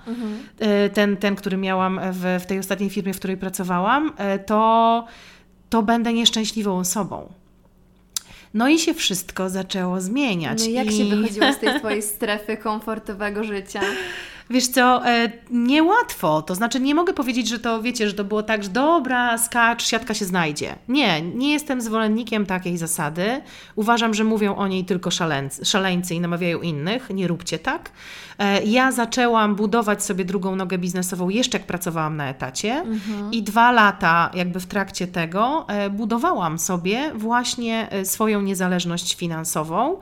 e, 0.58 0.90
ten, 0.90 1.16
ten, 1.16 1.36
który 1.36 1.56
miałam 1.56 2.00
w, 2.12 2.40
w 2.42 2.46
tej 2.46 2.58
ostatniej 2.58 2.90
firmie, 2.90 3.14
w 3.14 3.18
której 3.18 3.36
pracowałam, 3.36 4.12
e, 4.16 4.38
to, 4.38 5.04
to 5.70 5.82
będę 5.82 6.12
nieszczęśliwą 6.12 6.78
osobą. 6.78 7.32
No 8.54 8.68
i 8.68 8.78
się 8.78 8.94
wszystko 8.94 9.50
zaczęło 9.50 10.00
zmieniać. 10.00 10.62
No 10.62 10.66
i 10.66 10.72
jak 10.72 10.86
I... 10.86 10.98
się 10.98 11.04
wychodziło 11.04 11.52
z 11.52 11.58
tej 11.58 11.74
Twojej 11.78 12.02
strefy 12.02 12.56
komfortowego 12.56 13.44
życia? 13.44 13.80
Wiesz 14.50 14.68
co, 14.68 15.06
e, 15.06 15.32
niełatwo. 15.50 16.42
To 16.42 16.54
znaczy, 16.54 16.80
nie 16.80 16.94
mogę 16.94 17.12
powiedzieć, 17.12 17.48
że 17.48 17.58
to 17.58 17.82
wiecie, 17.82 18.08
że 18.08 18.14
to 18.14 18.24
było 18.24 18.42
tak, 18.42 18.62
że 18.62 18.68
dobra, 18.68 19.38
skacz, 19.38 19.86
siatka 19.86 20.14
się 20.14 20.24
znajdzie. 20.24 20.74
Nie, 20.88 21.22
nie 21.22 21.52
jestem 21.52 21.80
zwolennikiem 21.80 22.46
takiej 22.46 22.78
zasady. 22.78 23.40
Uważam, 23.76 24.14
że 24.14 24.24
mówią 24.24 24.56
o 24.56 24.68
niej 24.68 24.84
tylko 24.84 25.10
szaleńcy, 25.10 25.64
szaleńcy 25.64 26.14
i 26.14 26.20
namawiają 26.20 26.60
innych. 26.60 27.10
Nie 27.10 27.28
róbcie 27.28 27.58
tak. 27.58 27.90
E, 28.38 28.62
ja 28.64 28.92
zaczęłam 28.92 29.54
budować 29.54 30.04
sobie 30.04 30.24
drugą 30.24 30.56
nogę 30.56 30.78
biznesową 30.78 31.28
jeszcze 31.28 31.58
jak 31.58 31.66
pracowałam 31.66 32.16
na 32.16 32.28
etacie 32.28 32.84
i 33.32 33.42
dwa 33.42 33.72
lata 33.72 34.30
jakby 34.34 34.60
w 34.60 34.66
trakcie 34.66 35.06
tego 35.06 35.66
e, 35.68 35.90
budowałam 35.90 36.58
sobie 36.58 37.12
właśnie 37.14 37.88
swoją 38.04 38.40
niezależność 38.42 39.16
finansową. 39.16 39.98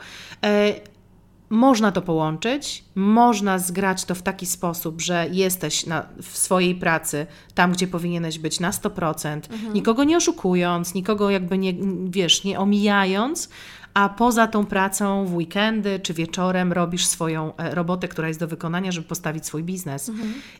Można 1.51 1.93
to 1.93 2.03
połączyć, 2.03 2.85
można 2.95 3.59
zgrać 3.59 4.05
to 4.05 4.15
w 4.15 4.23
taki 4.23 4.47
sposób, 4.47 5.01
że 5.01 5.27
jesteś 5.33 5.87
na, 5.87 6.07
w 6.23 6.39
swojej 6.39 6.75
pracy 6.75 7.27
tam, 7.55 7.73
gdzie 7.73 7.87
powinieneś 7.87 8.39
być 8.39 8.61
na 8.61 8.71
100%, 8.71 9.41
nikogo 9.75 10.05
nie 10.05 10.17
oszukując, 10.17 10.95
nikogo 10.95 11.31
jakby 11.31 11.59
nie, 11.59 11.75
wiesz, 12.11 12.45
nie 12.45 12.59
omijając, 12.59 13.49
a 13.95 14.09
poza 14.09 14.47
tą 14.47 14.67
pracą 14.67 15.27
w 15.27 15.35
weekendy 15.35 16.01
czy 16.01 16.15
wieczorem 16.15 16.73
robisz 16.73 17.07
swoją 17.07 17.57
e, 17.57 17.75
robotę, 17.75 18.09
która 18.09 18.29
jest 18.29 18.41
do 18.41 18.49
wykonania, 18.49 18.93
żeby 18.93 19.09
postawić 19.09 19.47
swój 19.47 19.63
biznes. 19.63 20.11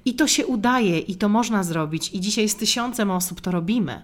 I 0.05 0.15
to 0.15 0.27
się 0.27 0.47
udaje 0.47 0.99
i 0.99 1.17
to 1.17 1.29
można 1.29 1.63
zrobić 1.63 2.15
i 2.15 2.21
dzisiaj 2.21 2.49
z 2.49 2.57
tysiącem 2.57 3.11
osób 3.11 3.41
to 3.41 3.51
robimy. 3.51 4.03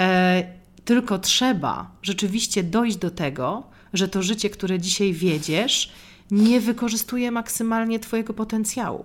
E, 0.00 0.44
tylko 0.84 1.18
trzeba 1.18 1.90
rzeczywiście 2.02 2.62
dojść 2.62 2.96
do 2.96 3.10
tego, 3.10 3.62
że 3.92 4.08
to 4.08 4.22
życie, 4.22 4.50
które 4.50 4.78
dzisiaj 4.78 5.12
wiedziesz, 5.12 5.92
nie 6.30 6.60
wykorzystuje 6.60 7.30
maksymalnie 7.30 7.98
Twojego 7.98 8.34
potencjału. 8.34 9.04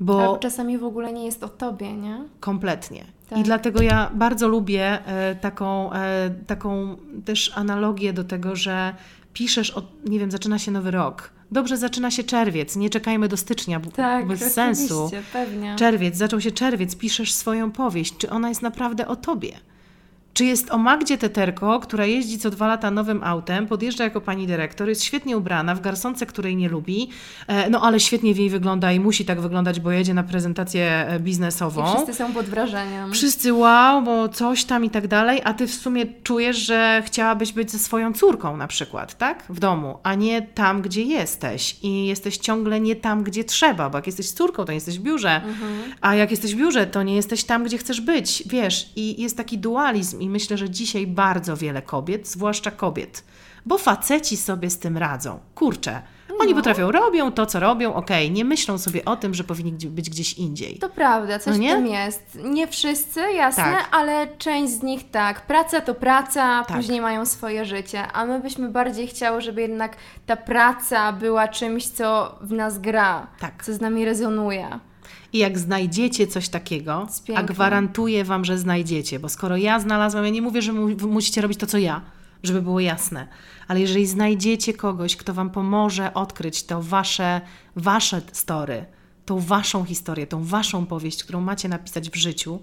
Bo 0.00 0.20
Albo 0.22 0.38
czasami 0.38 0.78
w 0.78 0.84
ogóle 0.84 1.12
nie 1.12 1.24
jest 1.24 1.44
o 1.44 1.48
tobie, 1.48 1.92
nie? 1.92 2.24
kompletnie. 2.40 3.04
Tak. 3.30 3.38
I 3.38 3.42
dlatego 3.42 3.82
ja 3.82 4.10
bardzo 4.14 4.48
lubię 4.48 5.06
e, 5.06 5.34
taką, 5.36 5.92
e, 5.92 6.30
taką 6.46 6.96
też 7.24 7.52
analogię 7.54 8.12
do 8.12 8.24
tego, 8.24 8.56
że 8.56 8.94
piszesz, 9.32 9.70
o, 9.76 9.82
nie 10.04 10.18
wiem, 10.18 10.30
zaczyna 10.30 10.58
się 10.58 10.70
nowy 10.70 10.90
rok. 10.90 11.30
Dobrze, 11.52 11.76
zaczyna 11.76 12.10
się 12.10 12.24
czerwiec, 12.24 12.76
nie 12.76 12.90
czekajmy 12.90 13.28
do 13.28 13.36
stycznia, 13.36 13.80
bo 13.80 13.90
Tak, 13.90 14.26
bez 14.26 14.52
sensu. 14.52 15.10
pewnie. 15.32 15.76
Czerwiec, 15.78 16.16
zaczął 16.16 16.40
się 16.40 16.50
czerwiec, 16.50 16.96
piszesz 16.96 17.32
swoją 17.32 17.70
powieść. 17.70 18.16
Czy 18.18 18.30
ona 18.30 18.48
jest 18.48 18.62
naprawdę 18.62 19.08
o 19.08 19.16
tobie? 19.16 19.52
Czy 20.40 20.44
jest 20.44 20.70
o 20.70 20.78
Magdzie 20.78 21.18
Teterko, 21.18 21.80
która 21.80 22.06
jeździ 22.06 22.38
co 22.38 22.50
dwa 22.50 22.66
lata 22.66 22.90
nowym 22.90 23.24
autem, 23.24 23.66
podjeżdża 23.66 24.04
jako 24.04 24.20
pani 24.20 24.46
dyrektor, 24.46 24.88
jest 24.88 25.04
świetnie 25.04 25.36
ubrana, 25.36 25.74
w 25.74 25.80
garsonce, 25.80 26.26
której 26.26 26.56
nie 26.56 26.68
lubi, 26.68 27.10
e, 27.46 27.70
no 27.70 27.80
ale 27.82 28.00
świetnie 28.00 28.34
w 28.34 28.38
jej 28.38 28.50
wygląda 28.50 28.92
i 28.92 29.00
musi 29.00 29.24
tak 29.24 29.40
wyglądać, 29.40 29.80
bo 29.80 29.90
jedzie 29.90 30.14
na 30.14 30.22
prezentację 30.22 31.06
e, 31.08 31.20
biznesową. 31.20 31.84
I 31.84 31.94
wszyscy 31.94 32.14
są 32.14 32.32
pod 32.32 32.46
wrażeniem. 32.46 33.12
Wszyscy 33.12 33.52
wow, 33.52 34.02
bo 34.02 34.28
coś 34.28 34.64
tam 34.64 34.84
i 34.84 34.90
tak 34.90 35.08
dalej, 35.08 35.40
a 35.44 35.54
ty 35.54 35.66
w 35.66 35.74
sumie 35.74 36.06
czujesz, 36.22 36.56
że 36.56 37.02
chciałabyś 37.06 37.52
być 37.52 37.70
ze 37.70 37.78
swoją 37.78 38.12
córką 38.12 38.56
na 38.56 38.66
przykład, 38.66 39.18
tak? 39.18 39.44
W 39.48 39.60
domu, 39.60 39.98
a 40.02 40.14
nie 40.14 40.42
tam, 40.42 40.82
gdzie 40.82 41.02
jesteś. 41.02 41.76
I 41.82 42.06
jesteś 42.06 42.36
ciągle 42.36 42.80
nie 42.80 42.96
tam, 42.96 43.22
gdzie 43.22 43.44
trzeba, 43.44 43.90
bo 43.90 43.98
jak 43.98 44.06
jesteś 44.06 44.30
córką, 44.30 44.64
to 44.64 44.72
nie 44.72 44.76
jesteś 44.76 44.98
w 44.98 45.02
biurze, 45.02 45.40
a 46.00 46.14
jak 46.14 46.30
jesteś 46.30 46.54
w 46.54 46.58
biurze, 46.58 46.86
to 46.86 47.02
nie 47.02 47.16
jesteś 47.16 47.44
tam, 47.44 47.64
gdzie 47.64 47.78
chcesz 47.78 48.00
być, 48.00 48.42
wiesz. 48.46 48.90
I 48.96 49.22
jest 49.22 49.36
taki 49.36 49.58
dualizm 49.58 50.20
i 50.20 50.29
myślę, 50.30 50.56
że 50.58 50.70
dzisiaj 50.70 51.06
bardzo 51.06 51.56
wiele 51.56 51.82
kobiet, 51.82 52.28
zwłaszcza 52.28 52.70
kobiet, 52.70 53.24
bo 53.66 53.78
faceci 53.78 54.36
sobie 54.36 54.70
z 54.70 54.78
tym 54.78 54.96
radzą. 54.98 55.38
Kurczę. 55.54 56.02
Oni 56.40 56.54
potrafią, 56.54 56.92
robią 56.92 57.32
to, 57.32 57.46
co 57.46 57.60
robią, 57.60 57.94
okej, 57.94 58.30
nie 58.30 58.44
myślą 58.44 58.78
sobie 58.78 59.04
o 59.04 59.16
tym, 59.16 59.34
że 59.34 59.44
powinni 59.44 59.72
być 59.86 60.10
gdzieś 60.10 60.32
indziej. 60.32 60.78
To 60.78 60.88
prawda, 60.88 61.38
coś 61.38 61.52
No 61.56 61.62
nie? 61.62 61.72
w 61.72 61.76
tym 61.76 61.86
jest. 61.86 62.38
Nie 62.44 62.66
wszyscy, 62.66 63.20
jasne, 63.20 63.62
Tak. 63.62 63.88
ale 63.92 64.26
część 64.38 64.72
z 64.72 64.82
nich 64.82 65.10
tak. 65.10 65.46
Praca 65.46 65.80
to 65.80 65.94
praca, 65.94 66.64
Tak. 66.68 66.76
później 66.76 67.00
mają 67.00 67.26
swoje 67.26 67.64
życie, 67.64 68.06
a 68.12 68.24
my 68.24 68.40
byśmy 68.40 68.68
bardziej 68.68 69.06
chciały, 69.06 69.40
żeby 69.40 69.60
jednak 69.60 69.96
ta 70.26 70.36
praca 70.36 71.12
była 71.12 71.48
czymś, 71.48 71.88
co 71.88 72.38
w 72.40 72.52
nas 72.52 72.78
gra, 72.78 73.26
Tak. 73.40 73.64
co 73.64 73.74
z 73.74 73.80
nami 73.80 74.04
rezonuje. 74.04 74.78
I 75.32 75.38
jak 75.38 75.58
znajdziecie 75.58 76.26
coś 76.26 76.48
takiego, 76.48 77.06
a 77.34 77.42
gwarantuję 77.42 78.24
Wam, 78.24 78.44
że 78.44 78.58
znajdziecie, 78.58 79.18
bo 79.18 79.28
skoro 79.28 79.56
ja 79.56 79.80
znalazłam, 79.80 80.24
ja 80.24 80.30
nie 80.30 80.42
mówię, 80.42 80.62
że 80.62 80.72
mu, 80.72 80.88
musicie 81.08 81.40
robić 81.40 81.58
to, 81.58 81.66
co 81.66 81.78
ja, 81.78 82.00
żeby 82.42 82.62
było 82.62 82.80
jasne, 82.80 83.28
ale 83.68 83.80
jeżeli 83.80 84.06
znajdziecie 84.06 84.74
kogoś, 84.74 85.16
kto 85.16 85.34
Wam 85.34 85.50
pomoże 85.50 86.14
odkryć 86.14 86.62
to 86.62 86.82
Wasze, 86.82 87.40
wasze 87.76 88.22
story, 88.32 88.84
tą 89.26 89.40
Waszą 89.40 89.84
historię, 89.84 90.26
tą 90.26 90.44
Waszą 90.44 90.86
powieść, 90.86 91.24
którą 91.24 91.40
macie 91.40 91.68
napisać 91.68 92.10
w 92.10 92.16
życiu, 92.16 92.60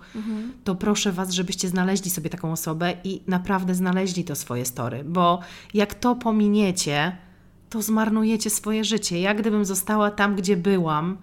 to 0.63 0.75
proszę 0.75 1.11
Was, 1.11 1.31
żebyście 1.31 1.67
znaleźli 1.69 2.11
sobie 2.11 2.29
taką 2.29 2.51
osobę 2.51 2.93
i 3.03 3.21
naprawdę 3.27 3.75
znaleźli 3.75 4.23
to 4.23 4.35
swoje 4.35 4.65
story, 4.65 5.03
bo 5.03 5.39
jak 5.73 5.93
to 5.93 6.15
pominiecie, 6.15 7.17
to 7.69 7.81
zmarnujecie 7.81 8.49
swoje 8.49 8.83
życie. 8.83 9.21
Ja 9.21 9.33
gdybym 9.33 9.65
została 9.65 10.11
tam, 10.11 10.35
gdzie 10.35 10.57
byłam, 10.57 11.17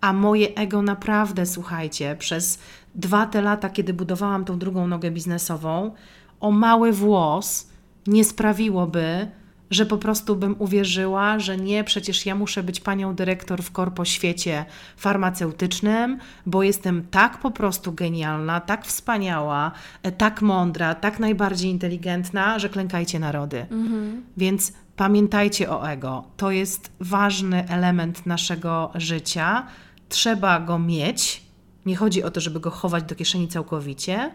a 0.00 0.12
moje 0.12 0.54
ego 0.54 0.82
naprawdę, 0.82 1.46
słuchajcie, 1.46 2.16
przez 2.18 2.58
dwa 2.94 3.26
te 3.26 3.42
lata, 3.42 3.70
kiedy 3.70 3.94
budowałam 3.94 4.44
tą 4.44 4.58
drugą 4.58 4.86
nogę 4.86 5.10
biznesową, 5.10 5.94
o 6.40 6.50
mały 6.50 6.92
włos 6.92 7.68
nie 8.06 8.24
sprawiłoby, 8.24 9.28
że 9.70 9.86
po 9.86 9.98
prostu 9.98 10.36
bym 10.36 10.56
uwierzyła, 10.58 11.38
że 11.38 11.56
nie, 11.56 11.84
przecież 11.84 12.26
ja 12.26 12.34
muszę 12.34 12.62
być 12.62 12.80
panią 12.80 13.14
dyrektor 13.14 13.62
w 13.62 13.70
korpo 13.70 14.04
świecie 14.04 14.64
farmaceutycznym, 14.96 16.18
bo 16.46 16.62
jestem 16.62 17.06
tak 17.10 17.38
po 17.38 17.50
prostu 17.50 17.92
genialna, 17.92 18.60
tak 18.60 18.86
wspaniała, 18.86 19.72
e, 20.02 20.12
tak 20.12 20.42
mądra, 20.42 20.94
tak 20.94 21.18
najbardziej 21.18 21.70
inteligentna, 21.70 22.58
że 22.58 22.68
klękajcie 22.68 23.18
narody. 23.18 23.66
Więc 24.36 24.72
pamiętajcie 24.96 25.70
o 25.70 25.88
ego. 25.90 26.24
To 26.36 26.50
jest 26.50 26.92
ważny 27.00 27.68
element 27.68 28.26
naszego 28.26 28.90
życia. 28.94 29.66
Trzeba 30.08 30.60
go 30.60 30.78
mieć. 30.78 31.42
Nie 31.86 31.96
chodzi 31.96 32.22
o 32.22 32.30
to, 32.30 32.40
żeby 32.40 32.60
go 32.60 32.70
chować 32.70 33.04
do 33.04 33.14
kieszeni 33.14 33.48
całkowicie, 33.48 34.30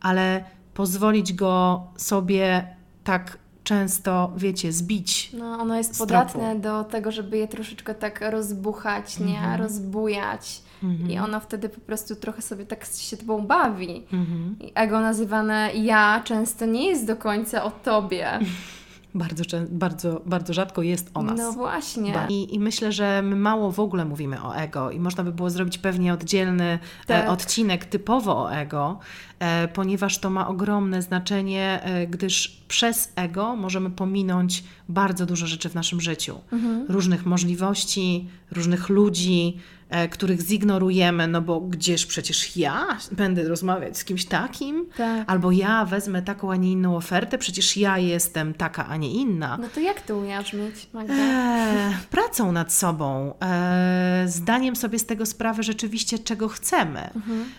ale 0.00 0.44
pozwolić 0.74 1.32
go 1.32 1.82
sobie 1.96 2.76
tak 3.04 3.38
często, 3.64 4.32
wiecie, 4.36 4.72
zbić. 4.72 5.32
No, 5.32 5.44
ono 5.46 5.76
jest 5.76 5.98
podatne 5.98 6.56
do 6.56 6.84
tego, 6.84 7.12
żeby 7.12 7.38
je 7.38 7.48
troszeczkę 7.48 7.94
tak 7.94 8.20
rozbuchać, 8.30 9.18
nie? 9.18 9.38
Mhm. 9.38 9.60
Rozbujać. 9.60 10.62
I 11.08 11.18
ono 11.18 11.40
wtedy 11.40 11.68
po 11.68 11.80
prostu 11.80 12.16
trochę 12.16 12.42
sobie 12.42 12.66
tak 12.66 12.84
się 12.84 13.16
tobą 13.16 13.46
bawi. 13.46 14.06
Mhm. 14.12 14.56
I 14.60 14.72
ego 14.74 15.00
nazywane 15.00 15.70
ja 15.74 16.22
często 16.24 16.66
nie 16.66 16.88
jest 16.88 17.06
do 17.06 17.16
końca 17.16 17.64
o 17.64 17.70
tobie. 17.70 18.30
Bardzo, 19.14 19.44
bardzo, 19.70 20.22
bardzo 20.26 20.52
rzadko 20.52 20.82
jest 20.82 21.10
o 21.14 21.22
nas. 21.22 21.38
No 21.38 21.52
właśnie. 21.52 22.14
I, 22.28 22.54
I 22.54 22.60
myślę, 22.60 22.92
że 22.92 23.22
my 23.22 23.36
mało 23.36 23.72
w 23.72 23.80
ogóle 23.80 24.04
mówimy 24.04 24.42
o 24.42 24.56
ego 24.56 24.90
i 24.90 25.00
można 25.00 25.24
by 25.24 25.32
było 25.32 25.50
zrobić 25.50 25.78
pewnie 25.78 26.12
oddzielny 26.12 26.78
Tak. 27.06 27.24
e, 27.24 27.28
odcinek 27.30 27.84
typowo 27.84 28.42
o 28.42 28.52
ego, 28.52 28.98
e, 29.38 29.68
ponieważ 29.68 30.18
to 30.18 30.30
ma 30.30 30.48
ogromne 30.48 31.02
znaczenie, 31.02 31.80
e, 31.82 32.06
gdyż 32.06 32.62
przez 32.68 33.12
ego 33.16 33.56
możemy 33.56 33.90
pominąć 33.90 34.64
bardzo 34.88 35.26
dużo 35.26 35.46
rzeczy 35.46 35.68
w 35.68 35.74
naszym 35.74 36.00
życiu. 36.00 36.40
Mhm. 36.52 36.86
Różnych 36.88 37.26
możliwości, 37.26 38.28
różnych 38.50 38.88
ludzi, 38.88 39.58
których 40.10 40.42
zignorujemy, 40.42 41.28
no 41.28 41.40
bo 41.42 41.60
gdzież 41.60 42.06
przecież 42.06 42.56
ja 42.56 42.98
będę 43.12 43.48
rozmawiać 43.48 43.98
z 43.98 44.04
kimś 44.04 44.24
takim? 44.24 44.86
Tak. 44.96 45.30
Albo 45.30 45.50
ja 45.50 45.84
wezmę 45.84 46.22
taką, 46.22 46.52
a 46.52 46.56
nie 46.56 46.72
inną 46.72 46.96
ofertę, 46.96 47.38
przecież 47.38 47.76
ja 47.76 47.98
jestem 47.98 48.54
taka, 48.54 48.86
a 48.86 48.96
nie 48.96 49.10
inna. 49.10 49.58
No 49.60 49.68
to 49.74 49.80
jak 49.80 50.00
to 50.00 50.16
ujarzmić, 50.16 50.88
Magda? 50.92 51.14
Eee, 51.14 51.94
pracą 52.10 52.52
nad 52.52 52.72
sobą, 52.72 53.34
eee, 53.40 54.28
zdaniem 54.28 54.76
sobie 54.76 54.98
z 54.98 55.06
tego 55.06 55.26
sprawy 55.26 55.62
rzeczywiście, 55.62 56.18
czego 56.18 56.48
chcemy. 56.48 57.10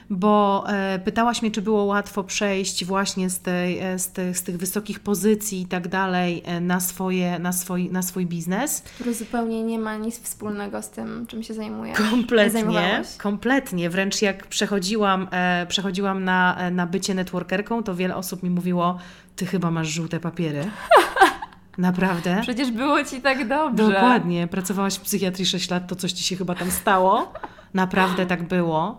Bo 0.10 0.64
e, 0.68 1.00
pytałaś 1.00 1.42
mnie, 1.42 1.52
czy 1.52 1.62
było 1.62 1.84
łatwo 1.84 2.24
przejść 2.24 2.86
właśnie 2.86 3.30
z, 3.30 3.40
tej, 3.40 3.80
e, 3.80 4.00
z, 4.00 4.08
tych, 4.08 4.38
z 4.38 4.44
tych 4.44 4.58
wysokich 4.58 5.00
pozycji 5.00 5.62
i 5.62 5.66
tak 5.66 5.88
dalej 5.88 6.44
e, 6.46 6.62
na, 6.62 6.80
swoje, 6.80 7.40
na, 7.40 7.54
swój, 7.54 7.90
na 7.92 8.02
swój 8.02 8.26
biznes. 8.26 8.82
Który 8.82 9.14
zupełnie 9.14 9.64
nie 9.64 9.80
ma 9.80 9.98
nic 9.98 10.20
wspólnego 10.20 10.82
z 10.82 10.90
tym, 10.90 11.28
czym 11.28 11.44
się 11.44 11.54
zajmujesz. 11.54 11.98
Kompletnie, 12.24 13.02
kompletnie. 13.18 13.90
Wręcz 13.90 14.22
jak 14.22 14.48
przechodziłam, 14.48 15.28
e, 15.32 15.66
przechodziłam 15.70 16.24
na, 16.24 16.58
na 16.72 16.88
bycie 16.88 17.14
networkerką, 17.14 17.84
to 17.84 17.96
wiele 17.96 18.16
osób 18.16 18.44
mi 18.44 18.50
mówiło, 18.50 18.98
ty 19.36 19.46
chyba 19.46 19.72
masz 19.72 19.88
żółte 19.88 20.20
papiery. 20.20 20.64
Naprawdę? 21.78 22.40
Przecież 22.42 22.72
było 22.72 23.04
ci 23.04 23.22
tak 23.22 23.48
dobrze. 23.48 23.84
Dokładnie. 23.84 24.48
Pracowałaś 24.48 24.96
w 24.96 25.02
psychiatrii 25.02 25.46
6 25.46 25.70
lat, 25.70 25.88
to 25.88 25.96
coś 25.96 26.12
ci 26.12 26.24
się 26.24 26.36
chyba 26.36 26.56
tam 26.56 26.72
stało. 26.72 27.34
Naprawdę 27.74 28.26
tak 28.26 28.44
było. 28.48 28.98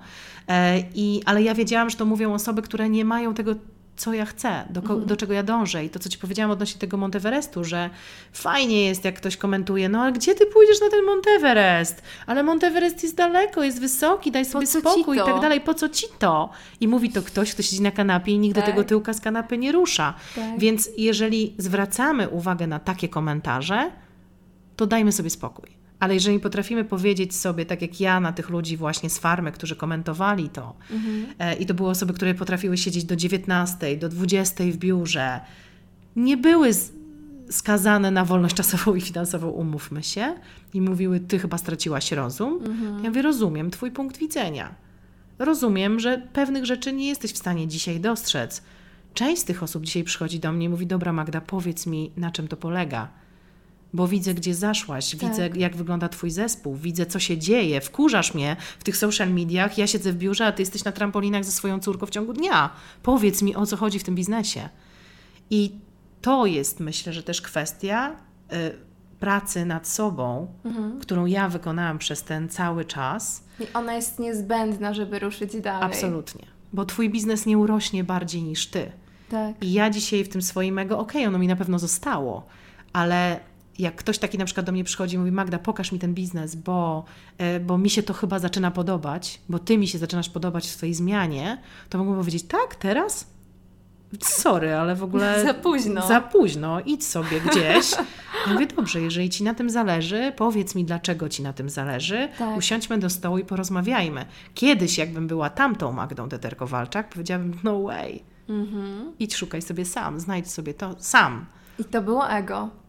E, 0.48 0.78
I, 0.94 1.22
ale 1.26 1.42
ja 1.42 1.54
wiedziałam, 1.54 1.90
że 1.90 1.96
to 1.96 2.04
mówią 2.04 2.34
osoby, 2.34 2.62
które 2.62 2.88
nie 2.88 3.04
mają 3.04 3.34
tego, 3.34 3.54
co 3.96 4.12
ja 4.12 4.24
chcę, 4.26 4.64
do, 4.70 4.83
ko- 4.83 4.96
do 4.96 5.16
czego 5.16 5.33
ja 5.33 5.42
dążę. 5.42 5.85
I 5.85 5.90
to, 5.90 5.98
co 5.98 6.09
ci 6.09 6.18
powiedziałam 6.18 6.50
odnośnie 6.50 6.80
tego 6.80 6.96
Monteverestu, 6.96 7.64
że 7.64 7.90
fajnie 8.33 8.85
jest, 8.87 9.04
jak 9.04 9.14
ktoś 9.16 9.37
komentuje, 9.37 9.88
no 9.88 10.02
ale 10.02 10.12
gdzie 10.12 10.35
ty 10.35 10.46
pójdziesz 10.46 10.80
na 10.80 10.90
ten 10.90 11.04
Monteverest? 11.04 12.02
Ale 12.26 12.42
Monteverest 12.42 13.02
jest 13.02 13.16
daleko, 13.16 13.62
jest 13.64 13.80
wysoki, 13.80 14.30
daj 14.30 14.44
sobie 14.44 14.66
spokój 14.66 15.16
i 15.16 15.20
tak 15.20 15.40
dalej. 15.40 15.61
Po 15.61 15.74
co 15.74 15.88
ci 15.88 16.07
to? 16.18 16.50
I 16.80 16.88
mówi 16.88 17.11
to 17.12 17.22
ktoś, 17.22 17.52
kto 17.54 17.62
siedzi 17.62 17.83
na 17.83 17.90
kanapie 17.90 18.33
i 18.33 18.38
nigdy 18.38 18.61
Tak. 18.61 18.70
tego 18.70 18.85
tyłka 18.85 19.12
z 19.12 19.20
kanapy 19.20 19.59
nie 19.59 19.72
rusza. 19.72 20.14
Tak. 20.37 20.59
Więc 20.59 20.88
jeżeli 20.96 21.54
zwracamy 21.59 22.28
uwagę 22.28 22.66
na 22.66 22.78
takie 22.78 23.09
komentarze, 23.09 23.90
to 24.76 24.87
dajmy 24.87 25.12
sobie 25.12 25.30
spokój. 25.30 25.84
Ale 26.04 26.14
jeżeli 26.14 26.40
potrafimy 26.40 26.84
powiedzieć 26.84 27.36
sobie, 27.36 27.66
tak 27.66 27.82
jak 27.82 28.00
ja, 28.00 28.20
na 28.20 28.32
tych 28.32 28.50
ludzi 28.50 28.76
właśnie 28.76 29.10
z 29.10 29.18
farmy, 29.18 29.52
którzy 29.52 29.76
komentowali 29.76 30.48
to, 30.48 30.74
e, 31.38 31.54
i 31.54 31.66
to 31.66 31.74
były 31.74 31.88
osoby, 31.88 32.12
które 32.12 32.34
potrafiły 32.34 32.76
siedzieć 32.76 33.04
do 33.04 33.16
19, 33.16 33.96
do 33.96 34.08
20 34.08 34.64
w 34.64 34.76
biurze, 34.76 35.40
nie 36.16 36.36
były 36.36 36.72
z, 36.72 36.92
skazane 37.50 38.10
na 38.10 38.24
wolność 38.24 38.54
czasową 38.54 38.94
i 38.94 39.00
finansową, 39.00 39.48
umówmy 39.48 40.02
się, 40.02 40.34
i 40.74 40.80
mówiły, 40.80 41.20
ty 41.20 41.38
chyba 41.38 41.58
straciłaś 41.58 42.12
rozum. 42.12 42.60
Ja 43.02 43.08
mówię, 43.08 43.22
rozumiem 43.22 43.70
twój 43.70 43.90
punkt 43.90 44.16
widzenia. 44.16 44.74
Rozumiem, 45.38 46.00
że 46.00 46.22
pewnych 46.32 46.66
rzeczy 46.66 46.92
nie 46.92 47.08
jesteś 47.08 47.32
w 47.32 47.38
stanie 47.38 47.68
dzisiaj 47.68 48.00
dostrzec. 48.00 48.62
Część 49.14 49.42
z 49.42 49.44
tych 49.44 49.62
osób 49.62 49.84
dzisiaj 49.84 50.04
przychodzi 50.04 50.40
do 50.40 50.52
mnie 50.52 50.66
i 50.66 50.68
mówi, 50.68 50.86
dobra 50.86 51.12
Magda, 51.12 51.40
powiedz 51.40 51.86
mi, 51.86 52.12
na 52.16 52.30
czym 52.30 52.48
to 52.48 52.56
polega. 52.56 53.23
Bo 53.94 54.09
widzę, 54.09 54.35
gdzie 54.35 54.54
zaszłaś, 54.54 55.16
widzę, 55.16 55.48
jak 55.54 55.76
wygląda 55.76 56.09
twój 56.09 56.30
zespół, 56.30 56.74
widzę, 56.74 57.07
co 57.07 57.18
się 57.18 57.38
dzieje, 57.38 57.80
wkurzasz 57.80 58.35
mnie 58.35 58.57
w 58.78 58.85
tych 58.85 58.96
social 58.96 59.30
mediach, 59.30 59.78
ja 59.78 59.87
siedzę 59.87 60.12
w 60.12 60.16
biurze, 60.16 60.46
a 60.46 60.52
ty 60.52 60.62
jesteś 60.62 60.85
na 60.85 60.92
trampolinach 60.92 61.44
ze 61.44 61.52
swoją 61.52 61.80
córką 61.80 62.07
w 62.07 62.11
ciągu 62.11 62.33
dnia. 62.33 62.70
Powiedz 63.02 63.42
mi, 63.42 63.57
o 63.57 63.66
co 63.66 63.76
chodzi 63.76 63.98
w 63.98 64.04
tym 64.04 64.14
biznesie. 64.14 64.68
I 65.50 65.72
to 66.22 66.46
jest, 66.46 66.80
myślę, 66.80 67.12
że 67.12 67.22
też 67.22 67.42
kwestia 67.42 68.16
y, 68.52 68.57
pracy 69.20 69.64
nad 69.64 69.88
sobą, 69.88 70.46
którą 71.00 71.26
ja 71.26 71.48
wykonałam 71.48 71.98
przez 71.98 72.22
ten 72.22 72.48
cały 72.48 72.85
czas. 72.85 73.44
I 73.61 73.64
ona 73.74 73.94
jest 73.94 74.18
niezbędna, 74.18 74.94
żeby 74.94 75.18
ruszyć 75.18 75.61
dalej. 75.61 75.83
Absolutnie. 75.83 76.46
Bo 76.72 76.85
twój 76.85 77.11
biznes 77.11 77.46
nie 77.46 77.59
urośnie 77.59 78.04
bardziej 78.04 78.42
niż 78.42 78.66
ty. 78.66 78.92
Tak. 79.30 79.62
I 79.62 79.72
ja 79.72 79.90
dzisiaj 79.90 80.24
w 80.24 80.28
tym 80.28 80.42
swoim 80.42 80.78
ego, 80.78 80.98
okej, 80.98 81.26
ono 81.26 81.38
mi 81.38 81.46
na 81.46 81.57
pewno 81.57 81.78
zostało, 81.78 82.46
ale 82.92 83.40
jak 83.78 83.96
ktoś 83.96 84.18
taki 84.18 84.38
na 84.38 84.44
przykład 84.44 84.66
do 84.66 84.72
mnie 84.72 84.84
przychodzi 84.84 85.16
i 85.16 85.18
mówi, 85.18 85.32
Magda, 85.32 85.58
pokaż 85.58 85.92
mi 85.92 85.98
ten 85.98 86.14
biznes, 86.14 86.54
bo, 86.54 87.04
e, 87.38 87.60
bo 87.60 87.78
mi 87.78 87.90
się 87.90 88.02
to 88.02 88.14
chyba 88.14 88.38
zaczyna 88.38 88.70
podobać, 88.70 89.40
bo 89.48 89.58
ty 89.58 89.78
mi 89.78 89.88
się 89.88 89.98
zaczynasz 89.98 90.28
podobać 90.28 90.64
w 90.66 90.70
swojej 90.70 90.94
zmianie, 90.94 91.58
to 91.88 91.98
mogę 91.98 92.18
powiedzieć, 92.18 92.42
tak, 92.42 92.74
teraz? 92.74 93.34
Sorry, 94.20 94.74
ale 94.74 94.94
w 94.94 95.02
ogóle... 95.02 95.42
Za 95.44 95.54
późno. 95.54 96.08
Za 96.08 96.20
późno, 96.20 96.80
idź 96.80 97.06
sobie 97.06 97.40
gdzieś. 97.40 97.92
Ja 98.46 98.52
mówię, 98.52 98.66
dobrze, 98.66 99.00
jeżeli 99.00 99.30
ci 99.30 99.44
na 99.44 99.54
tym 99.54 99.70
zależy, 99.70 100.32
powiedz 100.37 100.74
mi, 100.74 100.84
dlaczego 100.84 101.28
ci 101.28 101.42
na 101.42 101.52
tym 101.52 101.70
zależy. 101.70 102.28
Tak. 102.38 102.58
Usiądźmy 102.58 102.98
do 102.98 103.10
stołu 103.10 103.38
i 103.38 103.44
porozmawiajmy. 103.44 104.26
Kiedyś, 104.54 104.98
jakbym 104.98 105.26
była 105.26 105.50
tamtą 105.50 105.92
Magdą 105.92 106.28
Teterkowalczak, 106.28 107.08
powiedziałabym, 107.08 107.58
no 107.64 107.82
way. 107.82 108.22
Mhm. 108.48 109.12
Idź, 109.18 109.37
szukaj 109.37 109.62
sobie 109.62 109.84
sam, 109.84 110.20
znajdź 110.20 110.50
sobie 110.50 110.74
to 110.74 110.94
sam. 110.98 111.46
I 111.78 111.84
to 111.84 112.02
było 112.02 112.30
ego. 112.30 112.84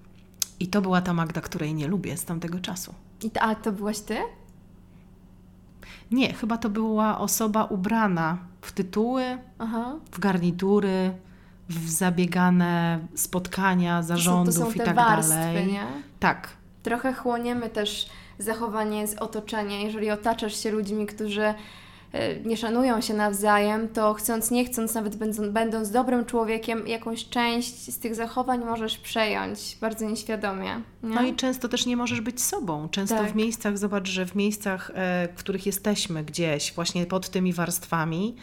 I 0.60 0.68
to 0.68 0.82
była 0.82 1.02
ta 1.02 1.14
Magda, 1.14 1.42
której 1.42 1.74
nie 1.74 1.88
lubię 1.88 2.18
z 2.18 2.26
tamtego 2.26 2.60
czasu. 2.60 2.94
I 3.24 3.30
to, 3.32 3.42
a 3.42 3.56
to 3.56 3.72
byłaś 3.72 4.00
ty? 4.00 4.18
Nie, 6.12 6.34
chyba 6.34 6.58
to 6.58 6.70
była 6.70 7.18
osoba 7.20 7.64
ubrana 7.64 8.38
w 8.62 8.72
tytuły, 8.72 9.38
Aha. 9.60 9.96
w 10.12 10.20
garnitury, 10.20 11.14
w 11.70 11.90
zabiegane 11.90 13.00
spotkania 13.16 13.98
To 13.98 14.04
są, 14.04 14.08
zarządów 14.08 14.56
to 14.56 14.62
są 14.66 14.72
i 14.72 14.78
te 14.78 14.86
tak 14.86 14.96
warstwy, 14.96 15.36
dalej. 15.36 15.68
nie? 15.68 15.86
Tak, 16.20 16.50
Trochę 16.84 17.14
chłoniemy 17.14 17.70
też 17.70 18.10
zachowanie 18.40 19.08
z 19.08 19.16
otoczenia. 19.16 19.80
Jeżeli 19.80 20.12
otaczasz 20.12 20.56
się 20.64 20.72
ludźmi, 20.72 21.06
którzy 21.06 21.54
nie 22.46 22.58
szanują 22.58 23.02
się 23.02 23.14
nawzajem, 23.14 23.88
to 23.88 24.14
chcąc, 24.14 24.52
nie 24.52 24.66
chcąc, 24.66 24.94
nawet 24.94 25.16
będąc, 25.16 25.50
będąc 25.54 25.92
dobrym 25.92 26.26
człowiekiem, 26.26 26.88
jakąś 26.88 27.30
część 27.30 27.94
z 27.94 28.00
tych 28.00 28.16
zachowań 28.16 28.66
możesz 28.66 28.98
przejąć 28.98 29.78
bardzo 29.82 30.10
nieświadomie. 30.10 30.82
Nie? 31.04 31.16
No 31.16 31.22
i 31.24 31.36
często 31.36 31.70
też 31.70 31.86
nie 31.86 31.98
możesz 31.98 32.22
być 32.22 32.42
sobą. 32.42 32.90
Często 32.90 33.16
Tak. 33.16 33.32
w 33.32 33.36
miejscach, 33.36 33.78
zobacz, 33.78 34.08
że 34.08 34.26
w 34.26 34.36
miejscach, 34.36 34.92
e, 34.94 35.28
w 35.36 35.38
których 35.38 35.66
jesteśmy 35.66 36.24
gdzieś, 36.24 36.74
właśnie 36.74 37.06
pod 37.06 37.30
tymi 37.30 37.54
warstwami, 37.54 38.36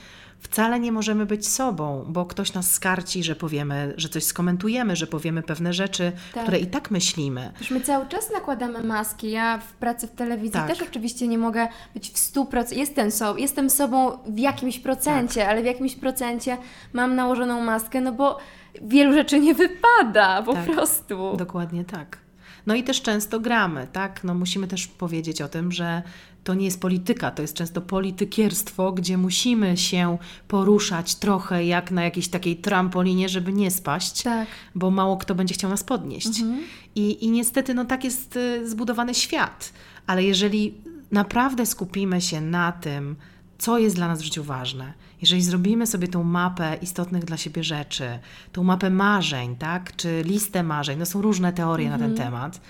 wcale 0.42 0.80
nie 0.80 0.92
możemy 0.92 1.26
być 1.26 1.48
sobą, 1.48 2.04
bo 2.08 2.26
ktoś 2.26 2.52
nas 2.52 2.70
skarci, 2.70 3.24
że 3.24 3.36
powiemy, 3.36 3.94
że 3.96 4.08
coś 4.08 4.24
skomentujemy, 4.24 4.96
że 4.96 5.06
powiemy 5.06 5.42
pewne 5.42 5.72
rzeczy, 5.72 6.12
Tak. 6.34 6.42
które 6.42 6.58
i 6.58 6.66
tak 6.66 6.90
myślimy. 6.90 7.52
Już 7.60 7.70
my 7.70 7.80
cały 7.80 8.06
czas 8.06 8.30
nakładamy 8.32 8.82
maski. 8.82 9.30
Ja 9.30 9.58
w 9.58 9.72
pracy 9.72 10.06
w 10.06 10.10
telewizji 10.10 10.50
Tak. 10.52 10.66
też 10.68 10.82
oczywiście 10.82 11.28
nie 11.28 11.38
mogę 11.38 11.68
być 11.94 12.10
w 12.10 12.16
100%. 12.18 12.76
Jestem, 12.76 13.10
so, 13.10 13.36
jestem 13.36 13.70
sobą 13.70 14.18
w 14.26 14.38
jakimś 14.38 14.78
procencie, 14.78 15.40
Tak. 15.40 15.48
ale 15.50 15.62
w 15.62 15.66
jakimś 15.66 15.94
procencie 15.96 16.56
mam 16.92 17.14
nałożoną 17.14 17.60
maskę, 17.60 18.00
no 18.00 18.12
bo 18.12 18.38
wielu 18.82 19.12
rzeczy 19.12 19.40
nie 19.40 19.54
wypada 19.54 20.42
po 20.42 20.52
Tak. 20.54 20.64
prostu. 20.64 21.36
Dokładnie 21.36 21.84
tak. 21.84 22.18
No 22.66 22.74
i 22.74 22.82
też 22.84 23.02
często 23.02 23.40
gramy, 23.40 23.86
tak? 23.92 24.24
No 24.24 24.34
musimy 24.34 24.68
też 24.68 24.86
powiedzieć 24.86 25.42
o 25.42 25.48
tym, 25.48 25.72
że 25.72 26.02
to 26.44 26.54
nie 26.54 26.64
jest 26.64 26.80
polityka, 26.80 27.30
to 27.30 27.42
jest 27.42 27.54
często 27.54 27.80
politykierstwo, 27.80 28.92
gdzie 28.92 29.18
musimy 29.18 29.76
się 29.76 30.18
poruszać 30.48 31.14
trochę 31.14 31.64
jak 31.64 31.90
na 31.90 32.04
jakiejś 32.04 32.28
takiej 32.28 32.56
trampolinie, 32.56 33.28
żeby 33.28 33.52
nie 33.52 33.70
spaść, 33.70 34.22
Tak. 34.22 34.48
bo 34.74 34.90
mało 34.90 35.16
kto 35.16 35.34
będzie 35.34 35.54
chciał 35.54 35.70
nas 35.70 35.84
podnieść. 35.84 36.40
I, 36.94 37.24
I 37.24 37.30
niestety 37.30 37.74
no 37.74 37.84
tak 37.84 38.04
jest 38.04 38.36
y, 38.36 38.68
zbudowany 38.70 39.14
świat. 39.14 39.72
Ale 40.06 40.24
jeżeli 40.24 40.74
naprawdę 41.10 41.66
skupimy 41.66 42.20
się 42.20 42.40
na 42.40 42.72
tym, 42.72 43.16
co 43.58 43.78
jest 43.78 43.96
dla 43.96 44.08
nas 44.08 44.20
w 44.20 44.24
życiu 44.24 44.44
ważne, 44.44 44.92
jeżeli 45.20 45.42
zrobimy 45.42 45.86
sobie 45.86 46.08
tą 46.08 46.24
mapę 46.24 46.78
istotnych 46.82 47.24
dla 47.24 47.36
siebie 47.36 47.64
rzeczy, 47.64 48.18
tą 48.52 48.62
mapę 48.64 48.90
marzeń, 48.90 49.56
tak, 49.56 49.96
czy 49.96 50.22
listę 50.26 50.62
marzeń, 50.62 50.98
no 50.98 51.06
są 51.06 51.22
różne 51.22 51.52
teorie 51.52 51.90
na 51.90 51.98
ten 51.98 52.14
temat, 52.14 52.60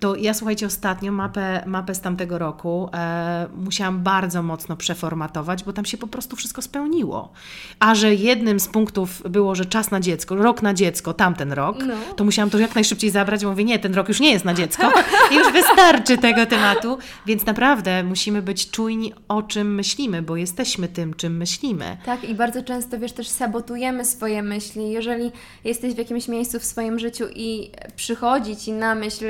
to 0.00 0.16
ja 0.16 0.34
słuchajcie, 0.34 0.66
ostatnio 0.66 1.12
mapę, 1.12 1.62
mapę 1.66 1.94
z 1.94 2.00
tamtego 2.00 2.38
roku 2.38 2.88
e, 2.94 3.46
musiałam 3.56 4.02
bardzo 4.02 4.42
mocno 4.42 4.76
przeformatować, 4.76 5.64
bo 5.64 5.72
tam 5.72 5.84
się 5.84 5.98
po 5.98 6.06
prostu 6.06 6.36
wszystko 6.36 6.62
spełniło. 6.62 7.32
A 7.80 7.94
że 7.94 8.14
jednym 8.14 8.60
z 8.60 8.68
punktów 8.68 9.22
było, 9.30 9.54
że 9.54 9.64
czas 9.66 9.90
na 9.90 10.00
dziecko, 10.00 10.34
rok 10.36 10.62
na 10.62 10.74
dziecko, 10.74 11.14
tamten 11.14 11.52
rok, 11.52 11.76
No. 11.86 11.94
to 12.16 12.24
musiałam 12.24 12.50
to 12.50 12.58
jak 12.58 12.74
najszybciej 12.74 13.10
zabrać, 13.10 13.44
bo 13.44 13.50
mówię, 13.50 13.64
nie, 13.64 13.78
ten 13.78 13.94
rok 13.94 14.08
już 14.08 14.20
nie 14.20 14.32
jest 14.32 14.44
na 14.44 14.54
dziecko, 14.54 14.92
już 15.38 15.52
wystarczy 15.52 16.18
tego 16.18 16.46
tematu, 16.46 16.98
więc 17.26 17.46
naprawdę 17.46 18.02
musimy 18.02 18.42
być 18.42 18.70
czujni 18.70 19.12
o 19.28 19.42
czym 19.42 19.74
myślimy, 19.74 20.22
bo 20.22 20.36
jesteśmy 20.36 20.88
tym, 20.88 21.14
czym 21.14 21.36
myślimy. 21.36 21.96
Tak, 22.04 22.24
i 22.24 22.34
bardzo 22.34 22.62
często, 22.62 22.98
wiesz, 22.98 23.12
też 23.12 23.28
sabotujemy 23.28 24.04
swoje 24.04 24.42
myśli. 24.42 24.90
Jeżeli 24.90 25.32
jesteś 25.64 25.94
w 25.94 25.98
jakimś 25.98 26.28
miejscu 26.28 26.60
w 26.60 26.64
swoim 26.64 26.98
życiu 26.98 27.24
i 27.34 27.70
przychodzi 27.96 28.56
Ci 28.56 28.72
na 28.72 28.94
myśl 28.94 29.24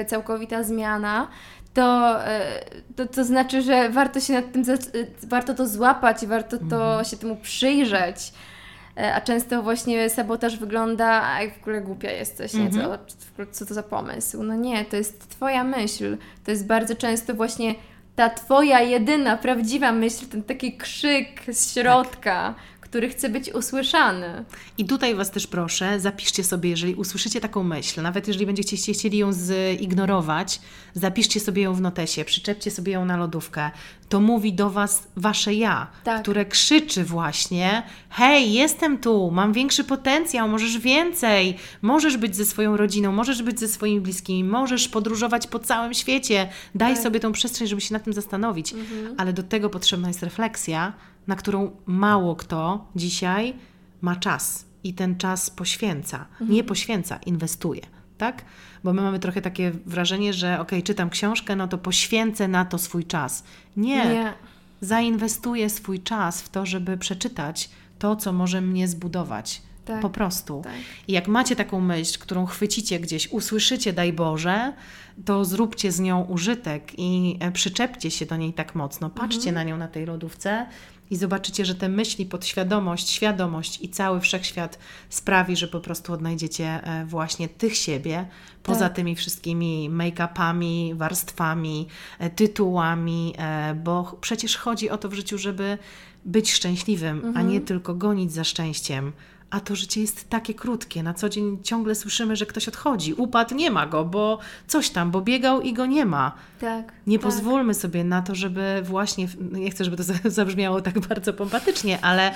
całkowita 0.54 0.62
zmiana, 0.62 1.28
to, 1.74 2.18
e, 2.26 2.64
to, 2.96 3.06
to 3.06 3.24
znaczy, 3.24 3.62
że 3.62 3.90
warto 3.90 4.20
się 4.20 4.32
nad 4.32 4.52
tym, 4.52 4.62
e, 4.62 5.26
warto 5.26 5.54
to 5.54 5.66
złapać 5.66 6.22
i 6.22 6.26
warto 6.26 6.58
to 6.70 7.04
się 7.04 7.16
temu 7.16 7.36
przyjrzeć. 7.36 8.32
E, 8.96 9.14
A 9.14 9.20
często 9.20 9.62
właśnie 9.62 10.10
sabotaż 10.10 10.56
wygląda, 10.58 11.22
a 11.22 11.42
jak 11.42 11.58
w 11.58 11.60
ogóle 11.60 11.80
głupia 11.80 12.10
jesteś, 12.10 12.54
nie? 12.54 12.70
Co, 12.70 12.98
co 13.50 13.66
to 13.66 13.74
za 13.74 13.82
pomysł? 13.82 14.42
No 14.42 14.54
nie, 14.54 14.84
to 14.84 14.96
jest 14.96 15.28
Twoja 15.28 15.64
myśl. 15.64 16.16
To 16.44 16.50
jest 16.50 16.66
bardzo 16.66 16.94
często 16.94 17.34
właśnie 17.34 17.74
ta 18.16 18.30
Twoja 18.30 18.80
jedyna, 18.80 19.36
prawdziwa 19.36 19.92
myśl, 19.92 20.26
ten 20.26 20.42
taki 20.42 20.76
krzyk 20.76 21.28
z 21.52 21.74
środka, 21.74 22.54
który 22.94 23.08
chce 23.08 23.28
być 23.28 23.50
usłyszany. 23.54 24.44
I 24.78 24.84
tutaj 24.84 25.14
Was 25.14 25.30
też 25.30 25.46
proszę, 25.46 26.00
zapiszcie 26.00 26.44
sobie, 26.44 26.70
jeżeli 26.70 26.94
usłyszycie 26.94 27.40
taką 27.40 27.62
myśl, 27.62 28.02
nawet 28.02 28.28
jeżeli 28.28 28.46
będziecie 28.46 28.76
chcieli 28.92 29.18
ją 29.18 29.30
zignorować, 29.78 30.60
zapiszcie 30.94 31.40
sobie 31.40 31.62
ją 31.62 31.74
w 31.74 31.80
notesie, 31.80 32.24
przyczepcie 32.24 32.70
sobie 32.70 32.92
ją 32.92 33.04
na 33.04 33.16
lodówkę. 33.16 33.70
To 34.08 34.20
mówi 34.20 34.52
do 34.52 34.70
Was 34.70 35.08
Wasze 35.16 35.54
ja, 35.54 35.86
Tak. 36.04 36.22
które 36.22 36.44
krzyczy 36.44 37.04
właśnie: 37.04 37.82
Hej, 38.10 38.52
jestem 38.52 38.98
tu, 38.98 39.30
mam 39.30 39.52
większy 39.52 39.84
potencjał, 39.84 40.48
możesz 40.48 40.78
więcej, 40.78 41.56
możesz 41.82 42.16
być 42.16 42.36
ze 42.36 42.44
swoją 42.44 42.76
rodziną, 42.76 43.12
możesz 43.12 43.42
być 43.42 43.60
ze 43.60 43.68
swoimi 43.68 44.00
bliskimi, 44.00 44.44
możesz 44.44 44.88
podróżować 44.88 45.46
po 45.46 45.58
całym 45.58 45.94
świecie. 45.94 46.48
Daj 46.74 46.94
Tak. 46.94 47.02
sobie 47.02 47.20
tą 47.20 47.32
przestrzeń, 47.32 47.66
żeby 47.68 47.80
się 47.80 47.92
nad 47.94 48.04
tym 48.04 48.12
zastanowić. 48.12 48.74
Ale 49.18 49.32
do 49.32 49.42
tego 49.42 49.70
potrzebna 49.70 50.08
jest 50.08 50.22
refleksja, 50.22 50.92
na 51.26 51.36
którą 51.36 51.70
mało 51.86 52.36
kto 52.36 52.86
dzisiaj 52.96 53.54
ma 54.00 54.16
czas 54.16 54.64
i 54.84 54.94
ten 54.94 55.16
czas 55.16 55.50
poświęca. 55.50 56.26
Nie 56.40 56.64
poświęca, 56.64 57.16
inwestuje. 57.26 57.80
Tak? 58.18 58.44
Bo 58.84 58.92
my 58.92 59.02
mamy 59.02 59.18
trochę 59.18 59.42
takie 59.42 59.72
wrażenie, 59.86 60.32
że 60.32 60.60
ok, 60.60 60.70
czytam 60.84 61.10
książkę, 61.10 61.56
no 61.56 61.68
to 61.68 61.78
poświęcę 61.78 62.48
na 62.48 62.64
to 62.64 62.78
swój 62.78 63.04
czas. 63.04 63.44
Nie, 63.76 63.96
Nie. 64.06 64.32
zainwestuję 64.80 65.70
swój 65.70 66.00
czas 66.00 66.42
w 66.42 66.48
to, 66.48 66.66
żeby 66.66 66.96
przeczytać 66.98 67.70
to, 67.98 68.16
co 68.16 68.32
może 68.32 68.60
mnie 68.60 68.88
zbudować. 68.88 69.62
Tak. 69.84 70.00
Po 70.02 70.10
prostu. 70.10 70.60
Tak. 70.64 70.72
I 71.08 71.12
jak 71.12 71.28
macie 71.28 71.56
taką 71.56 71.80
myśl, 71.80 72.18
którą 72.18 72.46
chwycicie 72.46 73.00
gdzieś, 73.00 73.28
usłyszycie, 73.32 73.92
daj 73.92 74.12
Boże, 74.12 74.72
to 75.24 75.44
zróbcie 75.44 75.92
z 75.92 76.00
nią 76.00 76.22
użytek 76.24 76.92
i 76.98 77.36
e, 77.40 77.52
przyczepcie 77.52 78.10
się 78.10 78.26
do 78.26 78.36
niej 78.36 78.52
tak 78.52 78.74
mocno. 78.74 79.10
Patrzcie 79.10 79.48
Mhm. 79.50 79.54
na 79.54 79.62
nią 79.64 79.76
na 79.76 79.88
tej 79.88 80.06
lodówce 80.06 80.66
i 81.10 81.16
zobaczycie, 81.16 81.64
że 81.64 81.74
te 81.74 81.88
myśli, 81.88 82.26
podświadomość, 82.26 83.10
świadomość 83.10 83.78
i 83.82 83.88
cały 83.88 84.20
wszechświat 84.20 84.78
sprawi, 85.08 85.56
że 85.56 85.68
po 85.68 85.80
prostu 85.80 86.12
odnajdziecie 86.12 86.64
e, 86.66 87.06
właśnie 87.06 87.48
tych 87.48 87.76
siebie, 87.76 88.26
poza 88.62 88.80
Tak. 88.80 88.96
tymi 88.96 89.16
wszystkimi 89.16 89.90
make-upami, 89.90 90.94
warstwami, 90.94 91.86
e, 92.18 92.30
tytułami, 92.30 93.34
e, 93.38 93.74
bo 93.74 94.18
przecież 94.20 94.56
chodzi 94.56 94.90
o 94.90 94.98
to 94.98 95.08
w 95.08 95.14
życiu, 95.14 95.38
żeby 95.38 95.78
być 96.24 96.52
szczęśliwym, 96.52 97.32
a 97.36 97.42
nie 97.42 97.60
tylko 97.60 97.94
gonić 97.94 98.32
za 98.32 98.44
szczęściem, 98.44 99.12
a 99.50 99.60
to 99.60 99.76
życie 99.76 100.00
jest 100.00 100.28
takie 100.30 100.54
krótkie. 100.54 101.02
Na 101.02 101.14
co 101.14 101.28
dzień 101.28 101.58
ciągle 101.62 101.94
słyszymy, 101.94 102.36
że 102.36 102.46
ktoś 102.46 102.68
odchodzi, 102.68 103.14
upadł, 103.14 103.54
nie 103.54 103.70
ma 103.70 103.86
go, 103.86 104.04
bo 104.04 104.38
coś 104.66 104.90
tam, 104.90 105.10
bo 105.10 105.20
biegał 105.20 105.60
i 105.60 105.72
go 105.72 105.86
nie 105.86 106.06
ma. 106.06 106.32
Tak. 106.60 106.92
Nie 107.06 107.18
tak. 107.18 107.26
pozwólmy 107.26 107.74
sobie 107.74 108.04
na 108.04 108.22
to, 108.22 108.34
żeby 108.34 108.82
właśnie, 108.84 109.28
nie 109.52 109.70
chcę, 109.70 109.84
żeby 109.84 109.96
to 109.96 110.02
za- 110.02 110.14
zabrzmiało 110.40 110.80
tak 110.80 110.98
bardzo 111.00 111.32
pompatycznie, 111.32 111.98
ale, 112.00 112.34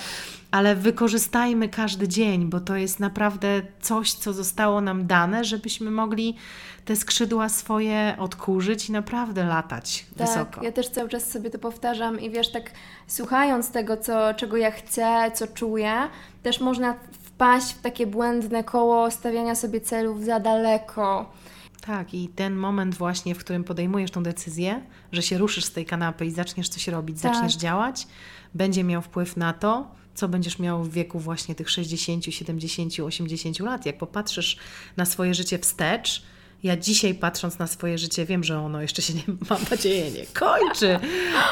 ale 0.51 0.77
wykorzystajmy 0.77 1.69
każdy 1.69 2.09
dzień, 2.09 2.45
bo 2.51 2.61
to 2.61 2.77
jest 2.77 3.01
naprawdę 3.01 3.63
coś, 3.81 4.13
co 4.13 4.33
zostało 4.33 4.81
nam 4.81 5.07
dane, 5.07 5.45
żebyśmy 5.45 5.91
mogli 5.91 6.37
te 6.85 6.97
skrzydła 6.97 7.49
swoje 7.49 8.17
odkurzyć 8.19 8.89
i 8.89 8.93
naprawdę 8.93 9.45
latać 9.45 10.07
Tak, 10.19 10.29
wysoko. 10.29 10.63
ja 10.65 10.73
też 10.73 10.89
cały 10.89 11.09
czas 11.09 11.31
sobie 11.31 11.51
to 11.51 11.59
powtarzam 11.59 12.21
i 12.21 12.31
wiesz, 12.31 12.53
tak 12.53 12.71
słuchając 13.07 13.71
tego, 13.71 13.97
co, 13.97 14.35
czego 14.35 14.57
ja 14.57 14.71
chcę, 14.71 15.31
co 15.35 15.47
czuję, 15.47 15.93
też 16.49 16.61
można 16.61 16.95
wpaść 17.13 17.73
w 17.73 17.81
takie 17.81 18.07
błędne 18.07 18.65
koło 18.65 19.11
stawiania 19.11 19.55
sobie 19.55 19.81
celów 19.81 20.25
za 20.25 20.41
daleko. 20.41 21.33
Tak, 21.81 22.15
i 22.15 22.29
ten 22.29 22.57
moment 22.57 22.95
właśnie, 22.95 23.35
w 23.35 23.39
którym 23.39 23.65
podejmujesz 23.65 24.11
tą 24.11 24.23
decyzję, 24.23 24.83
że 25.13 25.23
się 25.23 25.39
ruszysz 25.39 25.65
z 25.65 25.73
tej 25.73 25.87
kanapy 25.87 26.27
i 26.27 26.31
zaczniesz 26.31 26.69
coś 26.69 26.89
robić, 26.89 27.21
Tak. 27.21 27.35
zaczniesz 27.35 27.57
działać, 27.57 28.07
będzie 28.55 28.85
miał 28.85 29.03
wpływ 29.03 29.37
na 29.37 29.53
to, 29.53 29.91
co 30.15 30.29
będziesz 30.29 30.59
miał 30.59 30.85
w 30.85 30.93
wieku 30.93 31.19
właśnie 31.19 31.55
tych 31.55 31.71
60, 31.71 32.25
70, 32.25 33.01
80 33.01 33.61
lat. 33.61 33.87
Jak 33.87 33.99
popatrzysz 33.99 34.57
na 34.97 35.05
swoje 35.05 35.35
życie 35.35 35.59
wstecz, 35.59 36.23
ja 36.63 36.77
dzisiaj 36.77 37.15
patrząc 37.15 37.59
na 37.59 37.67
swoje 37.67 37.99
życie, 37.99 38.27
wiem, 38.27 38.45
że 38.45 38.61
ono 38.61 38.83
jeszcze 38.83 39.03
się 39.03 39.15
nie, 39.15 39.23
mam 39.51 39.59
nadzieję, 39.71 40.11
nie 40.11 40.27
kończy, 40.27 40.99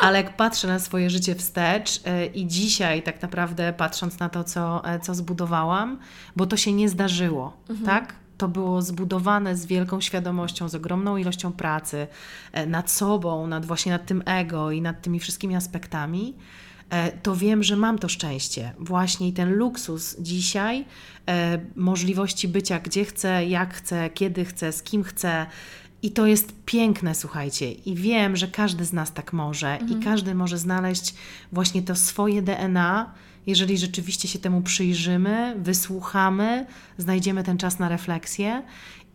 ale 0.01 0.19
jak 0.19 0.37
patrzę 0.37 0.69
na 0.69 0.79
swoje 0.79 1.11
życie 1.11 1.35
wstecz 1.35 2.01
e, 2.05 2.27
i 2.27 2.47
dzisiaj 2.47 3.03
tak 3.03 3.23
naprawdę 3.23 3.73
patrząc 3.73 4.19
na 4.19 4.29
to, 4.29 4.45
co, 4.45 4.85
e, 4.85 5.01
co 5.01 5.15
zbudowałam, 5.15 5.99
bo 6.37 6.47
to 6.47 6.57
się 6.57 6.73
nie 6.73 6.89
zdarzyło, 6.89 7.57
tak? 7.85 8.15
To 8.39 8.49
było 8.49 8.83
zbudowane 8.83 9.57
z 9.57 9.67
wielką 9.67 10.01
świadomością, 10.01 10.69
z 10.69 10.75
ogromną 10.75 11.17
ilością 11.17 11.53
pracy 11.53 12.07
e, 12.53 12.67
nad 12.67 12.91
sobą, 12.91 13.47
nad 13.47 13.67
właśnie 13.67 13.93
nad 13.93 14.07
tym 14.07 14.23
ego 14.27 14.71
i 14.71 14.83
nad 14.83 15.03
tymi 15.03 15.21
wszystkimi 15.21 15.57
aspektami. 15.57 16.35
E, 16.91 17.13
To 17.13 17.37
wiem, 17.37 17.63
że 17.63 17.77
mam 17.77 17.99
to 17.99 18.09
szczęście, 18.09 18.73
właśnie 18.79 19.29
i 19.29 19.33
ten 19.33 19.53
luksus 19.55 20.17
dzisiaj, 20.19 20.85
e, 21.29 21.59
możliwości 21.77 22.49
bycia 22.49 22.81
gdzie 22.81 23.05
chcę, 23.05 23.47
jak 23.47 23.75
chcę, 23.75 24.11
kiedy 24.11 24.45
chcę, 24.45 24.73
z 24.73 24.83
kim 24.83 25.03
chcę. 25.03 25.47
I 26.03 26.11
to 26.11 26.27
jest 26.27 26.53
piękne, 26.67 27.15
słuchajcie. 27.15 27.73
I 27.73 27.95
wiem, 27.95 28.37
że 28.37 28.49
każdy 28.49 28.85
z 28.85 28.93
nas 28.93 29.13
tak 29.13 29.33
może 29.33 29.79
i 29.91 30.05
każdy 30.05 30.35
może 30.35 30.59
znaleźć 30.59 31.15
właśnie 31.53 31.83
to 31.83 31.97
swoje 31.97 32.43
DNA, 32.43 33.15
jeżeli 33.47 33.79
rzeczywiście 33.79 34.29
się 34.29 34.39
temu 34.39 34.63
przyjrzymy, 34.63 35.55
wysłuchamy, 35.59 36.67
znajdziemy 36.99 37.45
ten 37.45 37.59
czas 37.59 37.79
na 37.79 37.89
refleksję 37.89 38.63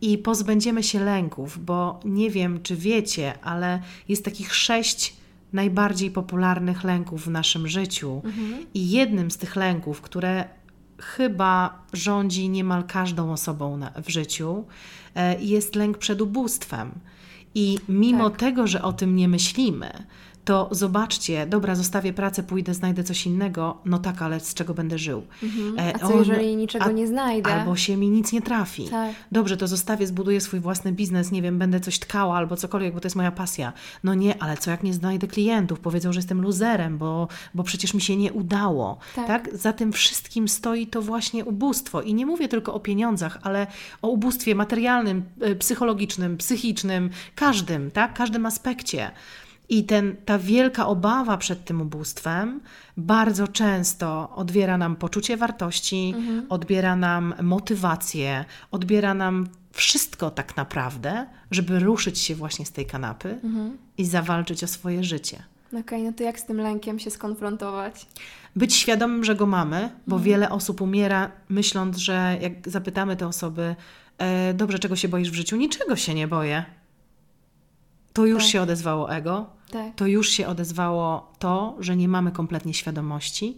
i 0.00 0.18
pozbędziemy 0.18 0.82
się 0.82 1.00
lęków, 1.00 1.64
bo 1.64 2.00
nie 2.04 2.30
wiem, 2.30 2.62
czy 2.62 2.76
wiecie, 2.76 3.34
ale 3.42 3.82
jest 4.08 4.24
takich 4.24 4.54
sześć 4.54 5.16
najbardziej 5.52 6.10
popularnych 6.10 6.84
lęków 6.84 7.24
w 7.24 7.30
naszym 7.30 7.68
życiu. 7.68 8.22
I 8.74 8.90
jednym 8.90 9.30
z 9.30 9.36
tych 9.36 9.56
lęków, 9.56 10.00
które 10.00 10.44
chyba 10.98 11.82
rządzi 11.92 12.48
niemal 12.48 12.84
każdą 12.84 13.32
osobą 13.32 13.76
na, 13.76 13.90
w 14.04 14.08
życiu, 14.10 14.64
e, 15.14 15.42
jest 15.42 15.74
lęk 15.76 15.98
przed 15.98 16.20
ubóstwem. 16.20 16.90
I 17.54 17.78
mimo 17.88 18.30
Tak. 18.30 18.38
tego, 18.38 18.66
że 18.66 18.82
o 18.82 18.92
tym 18.92 19.16
nie 19.16 19.28
myślimy, 19.28 19.92
to 20.44 20.68
zobaczcie, 20.70 21.46
dobra, 21.46 21.74
zostawię 21.74 22.12
pracę, 22.12 22.42
pójdę, 22.42 22.74
znajdę 22.74 23.04
coś 23.04 23.26
innego, 23.26 23.78
no 23.84 23.98
tak, 23.98 24.22
ale 24.22 24.40
z 24.40 24.54
czego 24.54 24.74
będę 24.74 24.98
żył? 24.98 25.22
E, 25.78 25.94
A 25.96 25.98
co 25.98 26.06
on- 26.06 26.18
jeżeli 26.18 26.56
niczego 26.56 26.90
nie 26.90 27.06
znajdę? 27.06 27.54
Albo 27.54 27.76
się 27.76 27.96
mi 27.96 28.10
nic 28.10 28.32
nie 28.32 28.42
trafi. 28.42 28.84
Tak. 28.88 29.14
Dobrze, 29.32 29.56
to 29.56 29.66
zostawię, 29.68 30.06
zbuduję 30.06 30.40
swój 30.40 30.60
własny 30.60 30.92
biznes, 30.92 31.30
nie 31.32 31.42
wiem, 31.42 31.58
będę 31.58 31.80
coś 31.80 31.98
tkała 31.98 32.36
albo 32.36 32.56
cokolwiek, 32.56 32.94
bo 32.94 33.00
to 33.00 33.06
jest 33.06 33.16
moja 33.16 33.32
pasja. 33.32 33.72
No 34.04 34.14
nie, 34.14 34.42
ale 34.42 34.56
co 34.56 34.70
jak 34.70 34.82
nie 34.82 34.94
znajdę 34.94 35.26
klientów? 35.26 35.80
Powiedzą, 35.80 36.12
że 36.12 36.18
jestem 36.18 36.42
luzerem, 36.42 36.98
bo, 36.98 37.28
bo 37.54 37.62
przecież 37.62 37.94
mi 37.94 38.00
się 38.00 38.16
nie 38.16 38.32
udało. 38.32 38.98
Tak. 39.16 39.26
Tak. 39.26 39.56
Za 39.56 39.72
tym 39.72 39.92
wszystkim 39.92 40.48
stoi 40.48 40.86
to 40.86 41.02
właśnie 41.02 41.44
ubóstwo. 41.44 42.02
I 42.02 42.14
nie 42.14 42.26
mówię 42.26 42.48
tylko 42.48 42.74
o 42.74 42.80
pieniądzach, 42.80 43.38
ale 43.42 43.66
o 44.02 44.08
ubóstwie 44.08 44.54
materialnym, 44.54 45.22
y, 45.46 45.56
psychologicznym, 45.56 46.36
psychicznym, 46.36 47.10
każdym, 47.34 47.90
tak? 47.90 48.14
Każdym 48.14 48.46
aspekcie. 48.46 49.10
I 49.68 49.84
ten, 49.84 50.16
ta 50.24 50.38
wielka 50.38 50.86
obawa 50.86 51.36
przed 51.36 51.64
tym 51.64 51.80
ubóstwem 51.80 52.60
bardzo 52.96 53.48
często 53.48 54.30
odbiera 54.36 54.78
nam 54.78 54.96
poczucie 54.96 55.36
wartości, 55.36 56.14
odbiera 56.48 56.96
nam 56.96 57.34
motywację, 57.42 58.44
odbiera 58.70 59.14
nam 59.14 59.48
wszystko 59.72 60.30
tak 60.30 60.56
naprawdę, 60.56 61.26
żeby 61.50 61.78
ruszyć 61.78 62.18
się 62.18 62.34
właśnie 62.34 62.66
z 62.66 62.72
tej 62.72 62.86
kanapy 62.86 63.38
i 63.98 64.04
zawalczyć 64.04 64.64
o 64.64 64.66
swoje 64.66 65.04
życie. 65.04 65.42
Okej, 65.80 66.02
no 66.02 66.12
to 66.12 66.22
jak 66.22 66.40
z 66.40 66.44
tym 66.44 66.56
lękiem 66.56 66.98
się 66.98 67.10
skonfrontować? 67.10 68.06
Być 68.56 68.74
świadomym, 68.74 69.24
że 69.24 69.34
go 69.34 69.46
mamy, 69.46 69.90
bo 70.06 70.18
wiele 70.18 70.50
osób 70.50 70.80
umiera 70.80 71.30
myśląc, 71.48 71.96
że 71.96 72.38
jak 72.40 72.52
zapytamy 72.68 73.16
te 73.16 73.26
osoby, 73.26 73.76
e, 74.18 74.54
dobrze, 74.54 74.78
czego 74.78 74.96
się 74.96 75.08
boisz 75.08 75.30
w 75.30 75.34
życiu? 75.34 75.56
Niczego 75.56 75.96
się 75.96 76.14
nie 76.14 76.28
boję. 76.28 76.64
To 78.12 78.26
już 78.26 78.42
Tak. 78.42 78.52
się 78.52 78.62
odezwało 78.62 79.12
ego, 79.14 79.46
Tak. 79.70 79.94
to 79.96 80.06
już 80.06 80.28
się 80.28 80.46
odezwało 80.46 81.32
to, 81.38 81.76
że 81.80 81.96
nie 81.96 82.08
mamy 82.08 82.32
kompletnie 82.32 82.74
świadomości. 82.74 83.56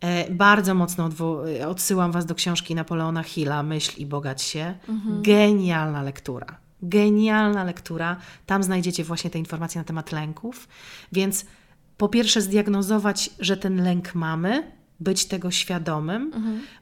E, 0.00 0.30
Bardzo 0.30 0.74
mocno 0.74 1.08
odwo- 1.08 1.64
odsyłam 1.68 2.12
Was 2.12 2.26
do 2.26 2.34
książki 2.34 2.74
Napoleona 2.74 3.22
Hilla, 3.22 3.62
Myśl 3.62 4.00
i 4.00 4.06
bogać 4.06 4.42
się. 4.42 4.74
Genialna 5.22 6.02
lektura. 6.02 6.46
Genialna 6.82 7.64
lektura. 7.64 8.16
Tam 8.46 8.62
znajdziecie 8.62 9.04
właśnie 9.04 9.30
te 9.30 9.38
informacje 9.38 9.80
na 9.80 9.84
temat 9.84 10.12
lęków. 10.12 10.68
Więc 11.12 11.46
po 11.96 12.08
pierwsze 12.08 12.40
zdiagnozować, 12.40 13.30
że 13.40 13.56
ten 13.56 13.84
lęk 13.84 14.14
mamy, 14.14 14.72
być 15.02 15.24
tego 15.24 15.50
świadomym. 15.50 16.32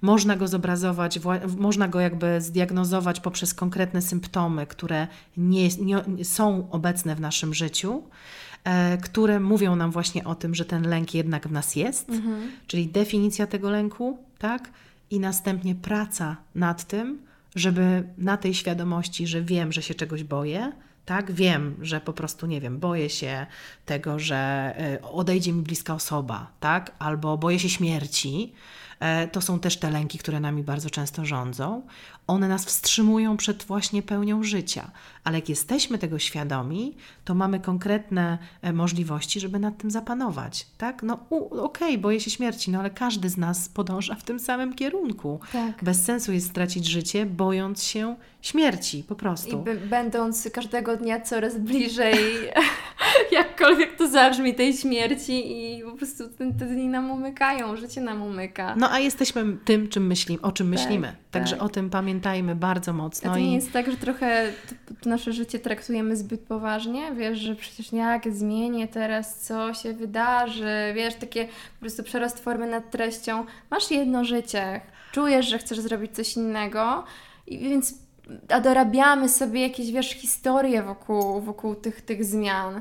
Można 0.01 0.37
go 0.37 0.49
zobrazować, 0.49 1.21
można 1.57 1.89
go 1.89 2.01
jakby 2.01 2.41
zdiagnozować 2.41 3.21
poprzez 3.21 3.55
konkretne 3.55 4.03
symptomy, 4.03 4.67
które 4.67 5.07
nie, 5.37 5.69
nie, 5.69 6.25
są 6.25 6.71
obecne 6.71 7.17
w 7.17 7.21
naszym 7.21 7.55
życiu, 7.55 8.03
e, 8.65 8.99
które 8.99 9.41
mówią 9.41 9.77
nam 9.77 9.91
właśnie 9.91 10.25
o 10.25 10.35
tym, 10.35 10.55
że 10.55 10.65
ten 10.65 10.89
lęk 10.89 11.15
jednak 11.15 11.49
w 11.49 11.53
nas 11.53 11.77
jest, 11.77 12.11
czyli 12.67 12.87
definicja 12.89 13.47
tego 13.47 13.71
lęku, 13.71 14.19
tak? 14.39 14.71
I 15.11 15.21
następnie 15.21 15.75
praca 15.75 16.37
nad 16.55 16.85
tym, 16.85 17.19
żeby 17.55 18.05
na 18.19 18.37
tej 18.37 18.55
świadomości, 18.55 19.27
że 19.27 19.43
wiem, 19.43 19.73
że 19.73 19.83
się 19.83 19.95
czegoś 19.95 20.25
boję, 20.25 20.73
tak, 21.11 21.33
wiem, 21.33 21.77
że 21.83 22.01
po 22.01 22.13
prostu, 22.13 22.47
nie 22.47 22.61
wiem, 22.61 22.79
boję 22.79 23.11
się 23.11 23.47
tego, 23.87 24.19
że 24.19 24.75
y, 24.95 25.03
odejdzie 25.03 25.53
mi 25.53 25.63
bliska 25.63 25.95
osoba, 25.95 26.51
tak, 26.61 26.93
albo 26.99 27.39
boję 27.39 27.59
się 27.59 27.69
śmierci. 27.69 28.53
E, 29.01 29.29
To 29.29 29.41
są 29.41 29.61
też 29.61 29.77
te 29.77 29.91
lęki, 29.91 30.19
które 30.19 30.41
nami 30.41 30.63
bardzo 30.63 30.91
często 30.91 31.25
rządzą. 31.25 31.83
One 32.27 32.49
nas 32.49 32.65
wstrzymują 32.65 33.37
przed 33.37 33.65
właśnie 33.65 34.03
pełnią 34.03 34.43
życia, 34.43 34.91
ale 35.25 35.39
jak 35.39 35.49
jesteśmy 35.49 35.99
tego 35.99 36.19
świadomi, 36.19 36.97
to 37.25 37.35
mamy 37.35 37.61
konkretne 37.61 38.39
e, 38.63 38.73
możliwości, 38.73 39.41
żeby 39.41 39.59
nad 39.59 39.79
tym 39.79 39.91
zapanować, 39.91 40.67
tak? 40.79 41.03
No 41.03 41.19
okej, 41.63 41.99
boję 41.99 42.21
się 42.21 42.31
śmierci, 42.31 42.71
no 42.71 42.79
ale 42.79 42.91
każdy 42.91 43.29
z 43.29 43.37
nas 43.37 43.69
podąża 43.69 44.15
w 44.15 44.23
tym 44.23 44.39
samym 44.41 44.75
kierunku. 44.75 45.41
Tak. 45.53 45.85
Bez 45.85 46.05
sensu 46.05 46.33
jest 46.33 46.49
stracić 46.51 46.87
życie, 46.87 47.27
bojąc 47.27 47.83
się 47.83 48.17
śmierci, 48.43 49.05
po 49.09 49.15
I 49.15 49.17
prostu. 49.17 49.63
b- 49.63 49.77
będąc 49.77 50.49
każdego 50.53 50.97
dnia 50.97 51.21
coraz 51.21 51.59
bliżej, 51.59 52.15
jakkolwiek 53.33 53.97
to 53.97 54.09
zabrzmi, 54.09 54.55
tej 54.55 54.73
śmierci 54.77 55.63
i 55.63 55.83
po 55.83 55.93
prostu 55.93 56.29
ten, 56.29 56.59
te 56.59 56.67
dni 56.67 56.89
nam 56.89 57.11
umykają, 57.11 57.77
życie 57.77 58.01
nam 58.01 58.23
umyka. 58.23 58.75
No 58.77 58.91
a 58.91 58.99
jesteśmy 58.99 59.57
tym, 59.65 59.89
czym 59.89 60.07
myślimy, 60.07 60.43
o 60.43 60.53
czym 60.53 60.71
Tak, 60.73 60.81
myślimy. 60.81 61.17
Także 61.31 61.57
tak. 61.57 61.65
o 61.65 61.69
tym 61.69 61.91
pamiętajmy 61.91 62.57
bardzo 62.57 62.91
A 62.91 62.95
mocno. 62.95 63.33
to 63.33 63.39
nie 63.39 63.51
i... 63.51 63.53
jest 63.55 63.73
tak, 63.73 63.91
że 63.91 63.97
trochę 63.97 64.53
to, 64.89 64.95
to 65.03 65.10
nasze 65.11 65.33
życie 65.33 65.59
traktujemy 65.59 66.17
zbyt 66.17 66.41
poważnie? 66.41 67.13
Wiesz, 67.13 67.39
że 67.39 67.55
przecież 67.55 67.93
jak 67.93 68.33
zmienię 68.33 68.89
teraz, 68.89 69.41
co 69.41 69.75
się 69.75 69.93
wydarzy? 69.93 70.93
Wiesz, 70.95 71.15
takie 71.15 71.45
po 71.47 71.81
prostu 71.81 72.03
przerost 72.03 72.45
formy 72.45 72.67
nad 72.67 72.91
treścią. 72.91 73.45
Masz 73.71 73.91
jedno 73.91 74.25
życie, 74.25 74.81
czujesz, 75.13 75.47
że 75.47 75.59
chcesz 75.59 75.81
zrobić 75.81 76.13
coś 76.13 76.37
innego 76.37 77.05
i 77.47 77.59
więc 77.59 77.95
a 78.49 78.61
dorabiamy 78.61 79.29
sobie 79.29 79.63
jakieś, 79.63 79.93
wiesz, 79.93 80.11
historie 80.11 80.83
wokół, 80.83 81.41
wokół 81.41 81.75
tych, 81.75 82.01
tych 82.01 82.25
zmian. 82.25 82.81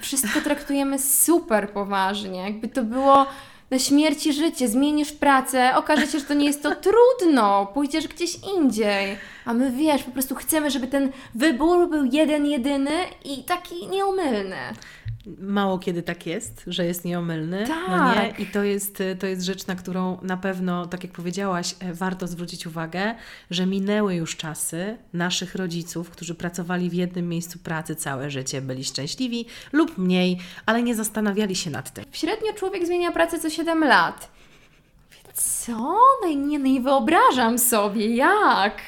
Wszystko 0.00 0.40
traktujemy 0.40 0.98
super 0.98 1.72
poważnie, 1.72 2.42
jakby 2.42 2.68
to 2.68 2.84
było 2.84 3.26
na 3.70 3.78
śmierci 3.78 4.32
życie, 4.32 4.68
zmienisz 4.68 5.12
pracę, 5.12 5.76
okaże 5.76 6.06
się, 6.06 6.18
że 6.18 6.24
to 6.24 6.34
nie 6.34 6.46
jest 6.46 6.62
to 6.62 6.72
trudno, 6.74 7.66
pójdziesz 7.74 8.08
gdzieś 8.08 8.30
indziej. 8.56 9.16
A 9.44 9.54
my 9.54 9.70
wiesz, 9.70 10.02
po 10.02 10.10
prostu 10.10 10.34
chcemy, 10.34 10.70
żeby 10.70 10.86
ten 10.86 11.12
wybór 11.34 11.90
był 11.90 12.04
jeden, 12.04 12.46
jedyny 12.46 12.90
i 13.24 13.44
taki 13.44 13.86
nieomylny. 13.86 14.56
Mało 15.38 15.78
kiedy 15.78 16.02
tak 16.02 16.26
jest, 16.26 16.62
że 16.66 16.86
jest 16.86 17.04
nieomylny. 17.04 17.64
No 17.88 18.08
nie? 18.08 18.14
Tak. 18.14 18.40
I 18.40 18.46
to 18.46 18.62
jest, 18.62 19.02
to 19.18 19.26
jest 19.26 19.42
rzecz, 19.42 19.66
na 19.66 19.76
którą 19.76 20.18
na 20.22 20.36
pewno, 20.36 20.86
tak 20.86 21.04
jak 21.04 21.12
powiedziałaś, 21.12 21.74
e, 21.80 21.94
warto 21.94 22.26
zwrócić 22.26 22.66
uwagę, 22.66 23.14
że 23.50 23.66
minęły 23.66 24.14
już 24.14 24.36
czasy 24.36 24.96
naszych 25.12 25.54
rodziców, 25.54 26.10
którzy 26.10 26.34
pracowali 26.34 26.90
w 26.90 26.94
jednym 26.94 27.28
miejscu 27.28 27.58
pracy 27.58 27.96
całe 27.96 28.30
życie, 28.30 28.60
byli 28.60 28.84
szczęśliwi 28.84 29.46
lub 29.72 29.98
mniej, 29.98 30.38
ale 30.66 30.82
nie 30.82 30.94
zastanawiali 30.94 31.56
się 31.56 31.70
nad 31.70 31.90
tym. 31.92 32.04
Średnio 32.12 32.52
człowiek 32.52 32.86
zmienia 32.86 33.12
pracę 33.12 33.38
co 33.38 33.50
7 33.50 33.84
lat. 33.84 34.30
Co? 35.34 35.98
No 36.22 36.28
nie, 36.28 36.74
i 36.74 36.80
wyobrażam 36.80 37.58
sobie, 37.58 38.16
jak? 38.16 38.82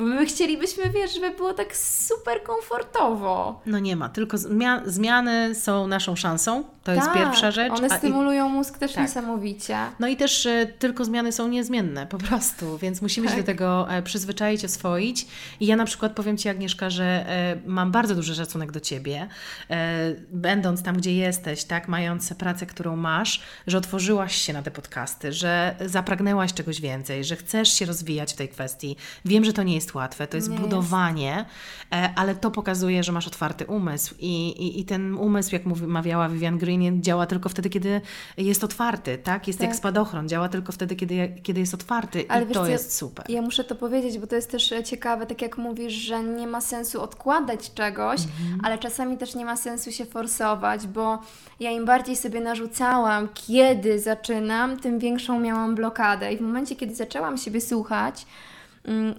Bo 0.00 0.06
my 0.06 0.26
chcielibyśmy, 0.26 0.90
wiesz, 0.90 1.14
żeby 1.14 1.30
było 1.30 1.52
tak 1.54 1.76
super 1.76 2.42
komfortowo. 2.42 3.60
No 3.66 3.78
nie 3.78 3.96
ma, 3.96 4.08
tylko 4.08 4.36
zmia- 4.36 4.82
zmiany 4.86 5.54
są 5.54 5.86
naszą 5.86 6.16
szansą. 6.16 6.64
To 6.84 6.92
jest 6.92 7.06
Tak, 7.06 7.14
pierwsza 7.14 7.50
rzecz. 7.50 7.72
One 7.72 7.88
a 7.90 7.94
i- 7.94 7.98
stymulują 7.98 8.48
mózg 8.48 8.78
też 8.78 8.92
Tak. 8.92 9.02
niesamowicie. 9.02 9.76
No 9.98 10.08
i 10.08 10.16
też 10.16 10.46
e, 10.46 10.66
tylko 10.78 11.04
zmiany 11.04 11.32
są 11.32 11.48
niezmienne, 11.48 12.06
po 12.06 12.18
prostu, 12.18 12.78
więc 12.78 13.02
musimy 13.02 13.28
się 13.28 13.34
Tak. 13.34 13.42
do 13.42 13.46
tego 13.46 13.90
e, 13.90 14.02
przyzwyczaić, 14.02 14.64
oswoić. 14.64 15.26
I 15.60 15.66
ja 15.66 15.76
na 15.76 15.84
przykład 15.84 16.12
powiem 16.12 16.36
Ci, 16.36 16.48
Agnieszka, 16.48 16.90
że 16.90 17.04
e, 17.04 17.56
mam 17.66 17.92
bardzo 17.92 18.14
duży 18.14 18.34
szacunek 18.34 18.72
do 18.72 18.80
Ciebie, 18.80 19.28
będąc 20.30 20.82
tam, 20.82 20.96
gdzie 20.96 21.14
jesteś, 21.14 21.64
tak, 21.64 21.88
mając 21.88 22.34
pracę, 22.34 22.66
którą 22.66 22.96
masz, 22.96 23.40
że 23.66 23.78
otworzyłaś 23.78 24.34
się 24.36 24.52
na 24.52 24.62
te 24.62 24.70
podcasty, 24.70 25.32
że 25.32 25.74
zapragnęłaś 25.86 26.54
czegoś 26.54 26.80
więcej, 26.80 27.24
że 27.24 27.36
chcesz 27.36 27.72
się 27.72 27.84
rozwijać 27.86 28.32
w 28.32 28.36
tej 28.36 28.48
kwestii. 28.48 28.96
Wiem, 29.24 29.44
że 29.44 29.52
to 29.52 29.62
nie 29.62 29.74
jest 29.74 29.89
łatwe, 29.94 30.26
to 30.26 30.36
jest 30.36 30.48
Nie 30.48 30.54
jest. 30.54 30.64
budowanie, 30.68 31.44
e, 31.92 32.12
ale 32.16 32.34
to 32.34 32.50
pokazuje, 32.50 33.02
że 33.02 33.12
masz 33.12 33.26
otwarty 33.26 33.66
umysł 33.66 34.14
i, 34.18 34.48
i, 34.48 34.80
i 34.80 34.84
ten 34.84 35.14
umysł, 35.14 35.54
jak 35.54 35.66
mówi, 35.66 35.86
mawiała 35.86 36.28
Vivian 36.28 36.58
Green, 36.58 37.02
działa 37.02 37.26
tylko 37.26 37.48
wtedy, 37.48 37.70
kiedy 37.70 38.00
jest 38.36 38.64
otwarty, 38.64 39.18
tak? 39.18 39.48
Jest 39.48 39.60
jak 39.60 39.70
Tak. 39.70 39.76
spadochron, 39.78 40.28
działa 40.28 40.48
tylko 40.48 40.72
wtedy, 40.72 40.96
kiedy, 40.96 41.34
kiedy 41.42 41.60
jest 41.60 41.74
otwarty 41.74 42.24
Ale 42.28 42.42
i 42.42 42.46
wiesz 42.46 42.56
to 42.56 42.66
jest 42.66 42.96
super. 42.96 43.24
Ja 43.28 43.42
muszę 43.42 43.64
to 43.64 43.74
powiedzieć, 43.74 44.18
bo 44.18 44.26
to 44.26 44.36
jest 44.36 44.50
też 44.50 44.72
e, 44.72 44.84
ciekawe, 44.84 45.26
tak 45.26 45.42
jak 45.42 45.58
mówisz, 45.58 45.92
że 45.92 46.22
nie 46.24 46.46
ma 46.46 46.60
sensu 46.60 47.02
odkładać 47.02 47.74
czegoś, 47.74 48.20
Mhm. 48.20 48.60
ale 48.64 48.78
czasami 48.78 49.16
też 49.18 49.34
nie 49.34 49.44
ma 49.44 49.56
sensu 49.56 49.92
się 49.92 50.04
forsować, 50.04 50.86
bo 50.86 51.18
ja 51.60 51.70
im 51.70 51.84
bardziej 51.84 52.16
sobie 52.16 52.40
narzucałam, 52.40 53.28
kiedy 53.34 53.98
zaczynam, 53.98 54.80
tym 54.80 54.98
większą 54.98 55.40
miałam 55.40 55.74
blokadę. 55.74 56.32
I 56.32 56.36
w 56.36 56.40
momencie, 56.40 56.76
kiedy 56.76 56.94
zaczęłam 56.94 57.38
siebie 57.38 57.60
słuchać, 57.60 58.26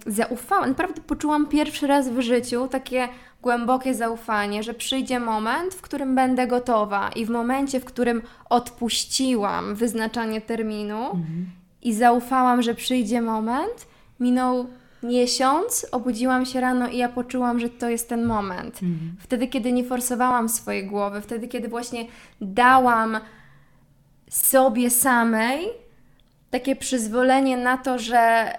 zaufałam, 0.08 0.70
naprawdę 0.70 1.02
poczułam 1.02 1.48
pierwszy 1.48 1.88
raz 1.88 2.10
w 2.10 2.20
życiu 2.20 2.68
takie 2.68 3.08
głębokie 3.42 3.94
zaufanie, 3.94 4.64
że 4.64 4.74
przyjdzie 4.74 5.20
moment, 5.20 5.74
w 5.74 5.82
którym 5.82 6.16
będę 6.16 6.48
gotowa 6.48 7.10
i 7.10 7.26
w 7.26 7.30
momencie, 7.30 7.80
w 7.80 7.86
którym 7.86 8.22
odpuściłam 8.50 9.76
wyznaczanie 9.76 10.42
terminu 10.42 11.12
i 11.82 11.94
zaufałam, 11.94 12.62
że 12.62 12.76
przyjdzie 12.76 13.22
moment, 13.22 13.88
minął 14.20 14.68
miesiąc, 15.04 15.86
obudziłam 15.92 16.46
się 16.46 16.62
rano 16.62 16.88
i 16.88 16.98
ja 16.98 17.10
poczułam, 17.10 17.60
że 17.60 17.70
to 17.70 17.90
jest 17.90 18.10
ten 18.10 18.26
moment. 18.26 18.80
Wtedy, 19.20 19.48
kiedy 19.48 19.72
nie 19.72 19.84
forsowałam 19.84 20.50
swojej 20.50 20.88
głowy, 20.88 21.22
wtedy, 21.22 21.48
kiedy 21.48 21.68
właśnie 21.68 22.06
dałam 22.42 23.20
sobie 24.30 24.90
samej 24.90 25.68
takie 26.50 26.76
przyzwolenie 26.76 27.58
na 27.58 27.78
to, 27.78 28.00
że, 28.00 28.54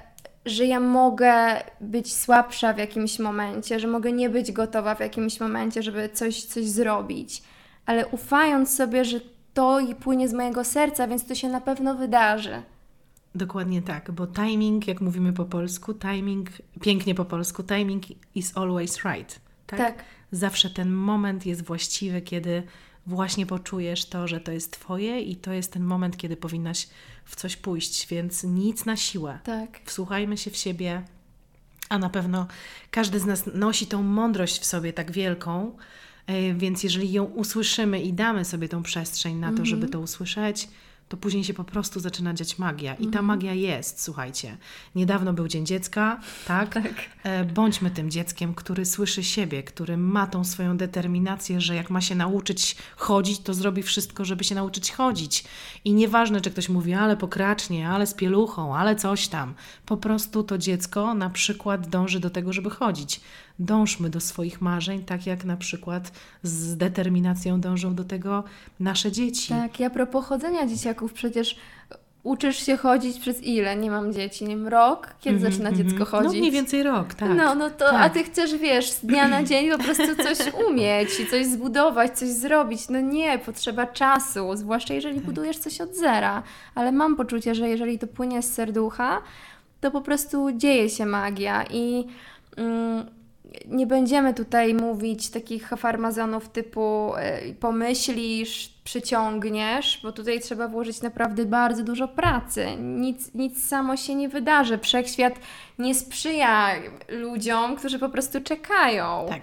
że 0.47 0.67
ja 0.67 0.81
mogę 0.81 1.63
być 1.81 2.15
słabsza 2.15 2.73
w 2.73 2.79
jakimś 2.79 3.19
momencie, 3.19 3.81
że 3.81 3.89
mogę 3.89 4.13
nie 4.13 4.29
być 4.29 4.53
gotowa 4.53 4.95
w 4.95 5.01
jakimś 5.01 5.41
momencie, 5.41 5.83
żeby 5.83 6.09
coś, 6.09 6.45
coś 6.45 6.65
zrobić, 6.65 7.43
ale 7.87 8.07
ufając 8.07 8.77
sobie, 8.77 9.05
że 9.05 9.21
to 9.55 9.81
i 9.81 9.95
płynie 9.95 10.29
z 10.29 10.33
mojego 10.33 10.65
serca, 10.65 11.09
więc 11.09 11.27
to 11.27 11.35
się 11.35 11.49
na 11.49 11.61
pewno 11.61 11.95
wydarzy. 11.95 12.63
Dokładnie 13.35 13.83
tak, 13.83 14.11
bo 14.11 14.27
timing, 14.27 14.89
jak 14.89 15.01
mówimy 15.01 15.33
po 15.33 15.45
polsku, 15.45 15.95
timing, 15.95 16.49
pięknie 16.81 17.15
po 17.15 17.25
polsku, 17.25 17.63
timing 17.63 18.03
is 18.35 18.57
always 18.57 19.05
right. 19.05 19.41
Tak? 19.67 19.79
Tak. 19.79 20.05
Zawsze 20.33 20.71
ten 20.71 20.91
moment 20.91 21.47
jest 21.47 21.65
właściwy, 21.65 22.21
kiedy 22.21 22.63
właśnie 23.07 23.47
poczujesz 23.47 24.05
to, 24.05 24.29
że 24.29 24.41
to 24.41 24.53
jest 24.53 24.73
Twoje 24.73 25.21
i 25.21 25.37
to 25.37 25.53
jest 25.53 25.73
ten 25.73 25.85
moment, 25.85 26.17
kiedy 26.17 26.37
powinnaś 26.37 26.89
w 27.25 27.37
coś 27.37 27.57
pójść, 27.57 28.07
więc 28.07 28.45
nic 28.45 28.85
na 28.85 28.97
siłę. 28.97 29.39
Tak. 29.45 29.81
Wsłuchajmy 29.85 30.37
się 30.37 30.51
w 30.51 30.57
siebie, 30.57 31.03
a 31.89 31.99
na 31.99 32.11
pewno 32.11 32.47
każdy 32.91 33.21
z 33.21 33.27
nas 33.27 33.45
nosi 33.55 33.87
tą 33.87 34.03
mądrość 34.03 34.59
w 34.59 34.65
sobie 34.65 34.93
tak 34.93 35.13
wielką, 35.13 35.77
e, 36.27 36.55
więc 36.55 36.83
jeżeli 36.83 37.13
ją 37.13 37.25
usłyszymy 37.25 38.03
i 38.03 38.13
damy 38.13 38.45
sobie 38.45 38.69
tą 38.69 38.83
przestrzeń 38.83 39.37
na 39.37 39.53
to, 39.53 39.65
żeby 39.65 39.89
to 39.89 40.01
usłyszeć, 40.01 40.69
to 41.13 41.17
później 41.17 41.45
się 41.45 41.55
po 41.55 41.65
prostu 41.65 42.01
zaczyna 42.01 42.35
dziać 42.35 42.59
magia. 42.59 42.95
I 42.95 43.07
ta 43.07 43.23
magia 43.23 43.55
jest, 43.55 44.03
słuchajcie. 44.03 44.57
Niedawno 44.95 45.33
był 45.33 45.49
Dzień 45.49 45.67
Dziecka, 45.67 46.21
tak? 46.47 46.79
E, 47.23 47.45
Bądźmy 47.45 47.91
tym 47.91 48.11
dzieckiem, 48.11 48.55
który 48.55 48.85
słyszy 48.85 49.25
siebie, 49.25 49.63
który 49.63 49.97
ma 49.97 50.27
tą 50.27 50.45
swoją 50.45 50.77
determinację, 50.77 51.61
że 51.61 51.75
jak 51.75 51.91
ma 51.91 52.01
się 52.01 52.15
nauczyć 52.15 52.77
chodzić, 52.97 53.41
to 53.41 53.55
zrobi 53.55 53.83
wszystko, 53.83 54.25
żeby 54.25 54.45
się 54.45 54.55
nauczyć 54.55 54.93
chodzić. 54.93 55.45
I 55.85 55.93
nieważne, 55.95 56.41
czy 56.41 56.51
ktoś 56.51 56.69
mówi, 56.69 56.95
ale 56.95 57.17
pokracznie, 57.17 57.89
ale 57.89 58.07
z 58.07 58.15
pieluchą, 58.15 58.77
ale 58.77 58.97
coś 58.97 59.29
tam. 59.29 59.55
Po 59.87 59.97
prostu 59.97 60.43
to 60.43 60.59
dziecko 60.59 61.15
na 61.15 61.31
przykład 61.31 61.89
dąży 61.89 62.21
do 62.21 62.31
tego, 62.31 62.53
żeby 62.53 62.71
chodzić. 62.71 63.21
Dążmy 63.59 64.11
do 64.11 64.21
swoich 64.21 64.61
marzeń, 64.61 65.05
tak 65.05 65.27
jak 65.27 65.45
na 65.45 65.57
przykład 65.57 66.13
z 66.43 66.77
determinacją 66.77 67.61
dążą 67.61 67.95
do 67.95 68.05
tego 68.05 68.45
nasze 68.81 69.13
dzieci. 69.13 69.49
Tak, 69.49 69.81
ja 69.81 69.91
propos 69.91 70.27
chodzenia 70.27 70.67
dzieciaków, 70.67 71.13
przecież 71.13 71.57
uczysz 72.23 72.67
się 72.67 72.77
chodzić 72.77 73.19
przez 73.19 73.43
ile? 73.43 73.77
Nie 73.77 73.91
mam 73.91 74.13
dzieci, 74.13 74.45
nie 74.45 74.57
wiem, 74.57 74.69
rok? 74.69 75.15
Kiedy 75.21 75.39
zaczyna 75.39 75.73
dziecko 75.73 76.05
chodzić? 76.05 76.33
No 76.33 76.39
mniej 76.39 76.51
więcej 76.51 76.83
rok, 76.83 77.15
tak. 77.15 77.29
No, 77.37 77.55
no 77.55 77.71
to, 77.71 77.89
a 77.89 77.99
tak. 77.99 78.13
ty 78.13 78.25
chcesz, 78.25 78.57
wiesz, 78.57 78.91
z 78.91 79.01
dnia 79.01 79.29
na 79.29 79.45
dzień 79.45 79.71
po 79.71 79.79
prostu 79.79 80.17
coś 80.17 80.39
umieć 80.69 81.21
i 81.21 81.27
coś 81.27 81.47
zbudować, 81.47 82.19
coś 82.19 82.29
zrobić. 82.29 82.89
No 82.89 83.01
nie, 83.01 83.39
potrzeba 83.39 83.87
czasu, 83.87 84.57
zwłaszcza 84.57 84.95
jeżeli 84.95 85.15
Tak. 85.15 85.25
budujesz 85.25 85.59
coś 85.59 85.81
od 85.81 85.95
zera. 85.95 86.43
Ale 86.75 86.93
mam 86.93 87.17
poczucie, 87.17 87.55
że 87.55 87.69
jeżeli 87.69 87.99
to 87.99 88.07
płynie 88.07 88.43
z 88.43 88.53
serducha, 88.53 89.23
to 89.81 89.91
po 89.91 90.01
prostu 90.01 90.53
dzieje 90.53 90.91
się 90.91 91.07
magia 91.07 91.65
i 91.71 92.05
mm, 92.57 93.07
nie 93.67 93.87
będziemy 93.87 94.35
tutaj 94.35 94.75
mówić 94.75 95.31
takich 95.31 95.69
farmazonów 95.69 96.49
typu 96.49 97.13
y, 97.49 97.55
pomyślisz, 97.55 98.69
przyciągniesz, 98.85 100.01
bo 100.03 100.13
tutaj 100.13 100.41
trzeba 100.41 100.69
włożyć 100.69 101.03
naprawdę 101.03 101.45
bardzo 101.45 101.85
dużo 101.85 102.09
pracy. 102.09 102.67
Nic, 102.81 103.35
nic 103.35 103.69
samo 103.69 103.97
się 103.97 104.15
nie 104.15 104.29
wydarzy. 104.29 104.79
Wszechświat 104.79 105.35
nie 105.79 105.95
sprzyja 105.95 106.69
ludziom, 107.09 107.77
którzy 107.77 107.99
po 107.99 108.09
prostu 108.09 108.41
czekają. 108.41 109.27
Tak. 109.29 109.43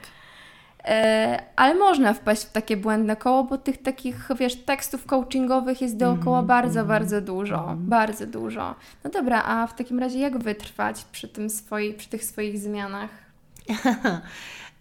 E, 0.84 1.43
ale 1.55 1.76
można 1.76 2.14
wpaść 2.14 2.43
w 2.43 2.51
takie 2.51 2.78
błędne 2.78 3.16
koło, 3.16 3.43
bo 3.43 3.57
tych 3.57 3.82
takich, 3.82 4.30
wiesz, 4.39 4.55
tekstów 4.55 5.05
coachingowych 5.05 5.82
jest 5.82 5.97
dookoła 5.97 6.43
bardzo, 6.43 6.86
bardzo 6.86 7.22
dużo. 7.22 7.74
Bardzo 7.78 8.26
dużo. 8.26 8.76
No 9.03 9.10
dobra, 9.10 9.43
a 9.43 9.68
w 9.68 9.76
takim 9.76 9.99
razie 9.99 10.20
jak 10.20 10.38
wytrwać 10.38 11.05
przy, 11.12 11.28
tym 11.28 11.49
swoi, 11.49 11.93
przy 11.93 12.10
tych 12.10 12.24
swoich 12.24 12.60
zmianach? 12.60 13.28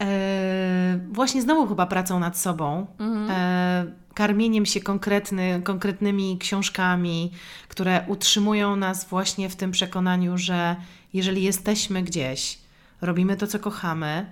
E, 0.02 1.00
właśnie 1.12 1.42
znowu 1.42 1.66
chyba 1.66 1.86
pracą 1.86 2.20
nad 2.20 2.38
sobą, 2.38 2.86
e, 3.30 3.86
karmieniem 4.14 4.66
się 4.66 4.80
konkretny, 4.80 5.60
konkretnymi 5.64 6.38
książkami, 6.38 7.32
które 7.68 8.04
utrzymują 8.06 8.76
nas 8.76 9.08
właśnie 9.08 9.48
w 9.48 9.56
tym 9.56 9.70
przekonaniu, 9.70 10.38
że 10.38 10.76
jeżeli 11.12 11.42
jesteśmy 11.42 12.02
gdzieś, 12.02 12.58
robimy 13.00 13.36
to, 13.36 13.46
co 13.46 13.58
kochamy, 13.58 14.26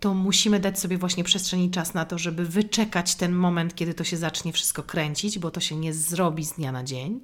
to 0.00 0.14
musimy 0.14 0.60
dać 0.60 0.78
sobie 0.80 0.98
właśnie 0.98 1.24
przestrzeń 1.24 1.60
i 1.60 1.70
czas 1.70 1.94
na 1.94 2.04
to, 2.04 2.18
żeby 2.18 2.44
wyczekać 2.44 3.14
ten 3.14 3.32
moment, 3.32 3.74
kiedy 3.74 3.94
to 3.94 4.04
się 4.04 4.16
zacznie 4.16 4.52
wszystko 4.52 4.82
kręcić, 4.82 5.38
bo 5.38 5.50
to 5.50 5.60
się 5.60 5.76
nie 5.76 5.94
zrobi 5.94 6.44
z 6.44 6.52
dnia 6.52 6.72
na 6.72 6.84
dzień. 6.84 7.20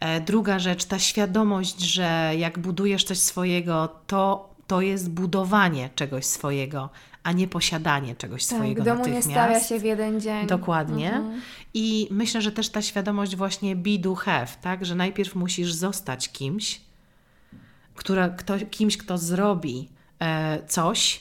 E, 0.00 0.20
Druga 0.20 0.58
rzecz, 0.58 0.84
ta 0.84 0.98
świadomość, 0.98 1.80
że 1.80 2.32
jak 2.38 2.58
budujesz 2.58 3.04
coś 3.04 3.18
swojego, 3.18 3.88
to, 4.06 4.53
to 4.66 4.80
jest 4.80 5.10
budowanie 5.10 5.90
czegoś 5.94 6.24
swojego, 6.26 6.90
a 7.22 7.32
nie 7.32 7.48
posiadanie 7.48 8.16
czegoś 8.16 8.46
Tak, 8.46 8.58
swojego 8.58 8.84
domu 8.84 9.06
nie 9.06 9.12
natychmiast. 9.12 9.30
stawia 9.30 9.60
się 9.60 9.78
w 9.78 9.84
jeden 9.84 10.20
dzień. 10.20 10.46
Dokładnie. 10.46 11.22
I 11.74 12.08
myślę, 12.10 12.42
że 12.42 12.52
też 12.52 12.68
ta 12.68 12.82
świadomość 12.82 13.36
właśnie 13.36 13.76
be, 13.76 13.98
do, 13.98 14.14
have, 14.14 14.46
tak? 14.62 14.84
Że 14.86 14.94
najpierw 14.94 15.34
musisz 15.34 15.72
zostać 15.72 16.28
kimś, 16.32 16.80
która, 17.94 18.28
kto, 18.28 18.54
kimś, 18.70 18.96
kto 18.96 19.18
zrobi 19.18 19.88
e, 20.20 20.58
coś, 20.66 21.20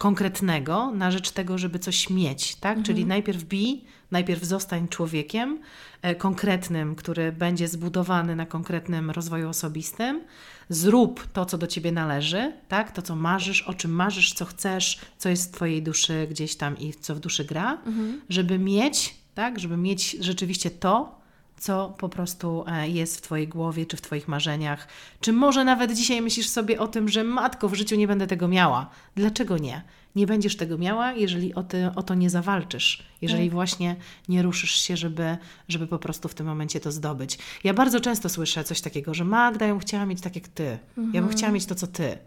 konkretnego 0.00 0.90
na 0.90 1.10
rzecz 1.10 1.30
tego, 1.30 1.58
żeby 1.58 1.78
coś 1.78 2.10
mieć, 2.10 2.54
tak? 2.56 2.70
Mhm. 2.78 2.84
Czyli 2.84 3.06
najpierw 3.06 3.44
bij, 3.44 3.84
najpierw 4.10 4.44
zostań 4.44 4.88
człowiekiem 4.88 5.58
e, 6.02 6.14
konkretnym, 6.14 6.94
który 6.94 7.32
będzie 7.32 7.68
zbudowany 7.68 8.36
na 8.36 8.46
konkretnym 8.46 9.10
rozwoju 9.10 9.48
osobistym. 9.48 10.20
Zrób 10.68 11.26
to, 11.32 11.44
co 11.46 11.58
do 11.58 11.66
ciebie 11.66 11.92
należy, 11.92 12.52
tak? 12.68 12.92
To, 12.92 13.02
co 13.02 13.16
marzysz, 13.16 13.62
o 13.62 13.74
czym 13.74 13.90
marzysz, 13.90 14.32
co 14.32 14.44
chcesz, 14.44 14.98
co 15.18 15.28
jest 15.28 15.52
w 15.52 15.54
twojej 15.54 15.82
duszy 15.82 16.26
gdzieś 16.30 16.56
tam 16.56 16.78
i 16.78 16.92
co 16.92 17.14
w 17.14 17.20
duszy 17.20 17.44
gra, 17.44 17.78
Mhm. 17.86 18.20
żeby 18.28 18.58
mieć, 18.58 19.14
tak? 19.34 19.58
Żeby 19.58 19.76
mieć 19.76 20.16
rzeczywiście 20.20 20.70
to, 20.70 21.19
co 21.60 21.94
po 21.98 22.08
prostu 22.08 22.64
e, 22.66 22.88
jest 22.88 23.16
w 23.18 23.20
Twojej 23.20 23.48
głowie, 23.48 23.86
czy 23.86 23.96
w 23.96 24.00
Twoich 24.00 24.28
marzeniach. 24.28 24.88
Czy 25.20 25.32
może 25.32 25.64
nawet 25.64 25.92
dzisiaj 25.92 26.22
myślisz 26.22 26.48
sobie 26.48 26.80
o 26.80 26.88
tym, 26.88 27.08
że 27.08 27.24
matko, 27.24 27.68
w 27.68 27.74
życiu 27.74 27.96
nie 27.96 28.06
będę 28.08 28.26
tego 28.26 28.48
miała. 28.48 28.90
Dlaczego 29.16 29.58
nie? 29.58 29.82
Nie 30.16 30.26
będziesz 30.26 30.56
tego 30.56 30.78
miała, 30.78 31.12
jeżeli 31.12 31.54
o, 31.54 31.62
ty, 31.62 31.90
o 31.96 32.02
to 32.02 32.14
nie 32.14 32.30
zawalczysz, 32.30 33.02
jeżeli 33.22 33.44
Tak. 33.44 33.52
właśnie 33.52 33.96
nie 34.28 34.42
ruszysz 34.42 34.80
się, 34.80 34.96
żeby, 34.96 35.36
żeby 35.68 35.86
po 35.86 35.98
prostu 35.98 36.28
w 36.28 36.34
tym 36.34 36.46
momencie 36.46 36.80
to 36.80 36.92
zdobyć. 36.92 37.38
Ja 37.64 37.74
bardzo 37.74 38.00
często 38.00 38.28
słyszę 38.28 38.64
coś 38.64 38.80
takiego, 38.80 39.14
że 39.14 39.24
Magda, 39.24 39.66
ja 39.66 39.72
bym 39.72 39.80
chciała 39.80 40.06
mieć 40.06 40.20
tak 40.20 40.34
jak 40.34 40.48
Ty. 40.48 40.78
Ja 41.12 41.22
bym 41.22 41.30
chciała 41.30 41.52
mieć 41.52 41.66
to, 41.66 41.74
co 41.74 41.86
Ty. 41.86 42.18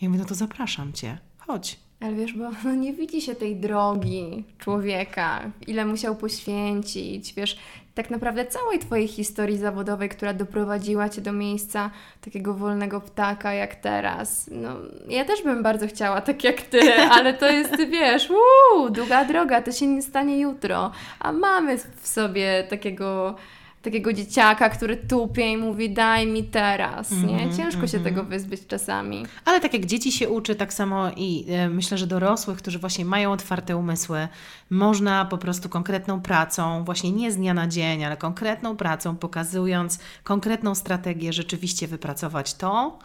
Ja 0.00 0.08
mówię, 0.08 0.20
no 0.20 0.26
to 0.26 0.34
zapraszam 0.34 0.92
Cię, 0.92 1.18
chodź. 1.38 1.78
Ale 2.00 2.14
wiesz, 2.14 2.32
bo 2.32 2.50
no 2.64 2.74
nie 2.74 2.92
widzi 2.92 3.20
się 3.22 3.34
tej 3.34 3.56
drogi 3.56 4.44
człowieka, 4.58 5.50
ile 5.66 5.86
musiał 5.86 6.16
poświęcić, 6.16 7.34
wiesz, 7.34 7.56
tak 7.94 8.10
naprawdę 8.10 8.46
całej 8.46 8.78
Twojej 8.78 9.08
historii 9.08 9.58
zawodowej, 9.58 10.08
która 10.08 10.34
doprowadziła 10.34 11.08
Cię 11.08 11.20
do 11.20 11.32
miejsca 11.32 11.90
takiego 12.20 12.54
wolnego 12.54 13.00
ptaka 13.00 13.54
jak 13.54 13.74
teraz. 13.74 14.50
No, 14.52 14.76
ja 15.08 15.24
też 15.24 15.42
bym 15.42 15.62
bardzo 15.62 15.86
chciała 15.86 16.20
tak 16.20 16.44
jak 16.44 16.62
Ty, 16.62 16.94
ale 17.16 17.34
to 17.34 17.50
jest, 17.50 17.76
wiesz, 17.76 18.30
uuu, 18.30 18.90
długa 18.90 19.24
droga, 19.24 19.62
to 19.62 19.72
się 19.72 19.86
nie 19.86 20.02
stanie 20.02 20.40
jutro. 20.40 20.92
A 21.20 21.32
mamy 21.32 21.78
w 21.78 22.06
sobie 22.08 22.64
takiego 22.70 23.34
takiego 23.82 24.12
dzieciaka, 24.12 24.70
który 24.70 24.96
tupie 24.96 25.52
i 25.52 25.56
mówi 25.56 25.90
daj 25.90 26.26
mi 26.26 26.44
teraz, 26.44 27.10
nie? 27.10 27.32
Mhm, 27.32 27.56
Ciężko 27.56 27.86
się 27.86 28.00
tego 28.00 28.24
wyzbyć 28.24 28.66
czasami. 28.66 29.26
Ale 29.44 29.60
tak 29.60 29.72
jak 29.72 29.86
dzieci 29.86 30.12
się 30.12 30.28
uczy, 30.28 30.54
tak 30.54 30.72
samo 30.72 31.10
i 31.16 31.44
e, 31.48 31.68
myślę, 31.68 31.98
że 31.98 32.06
dorosłych, 32.06 32.58
którzy 32.58 32.78
właśnie 32.78 33.04
mają 33.04 33.32
otwarte 33.32 33.76
umysły, 33.76 34.28
można 34.70 35.24
po 35.24 35.38
prostu 35.38 35.68
konkretną 35.68 36.20
pracą, 36.20 36.84
właśnie 36.84 37.12
nie 37.12 37.32
z 37.32 37.36
dnia 37.36 37.54
na 37.54 37.66
dzień, 37.68 38.04
ale 38.04 38.16
konkretną 38.16 38.76
pracą, 38.76 39.16
pokazując 39.16 39.98
konkretną 40.24 40.74
strategię, 40.74 41.32
rzeczywiście 41.32 41.88
wypracować 41.88 42.54
to, 42.54 42.98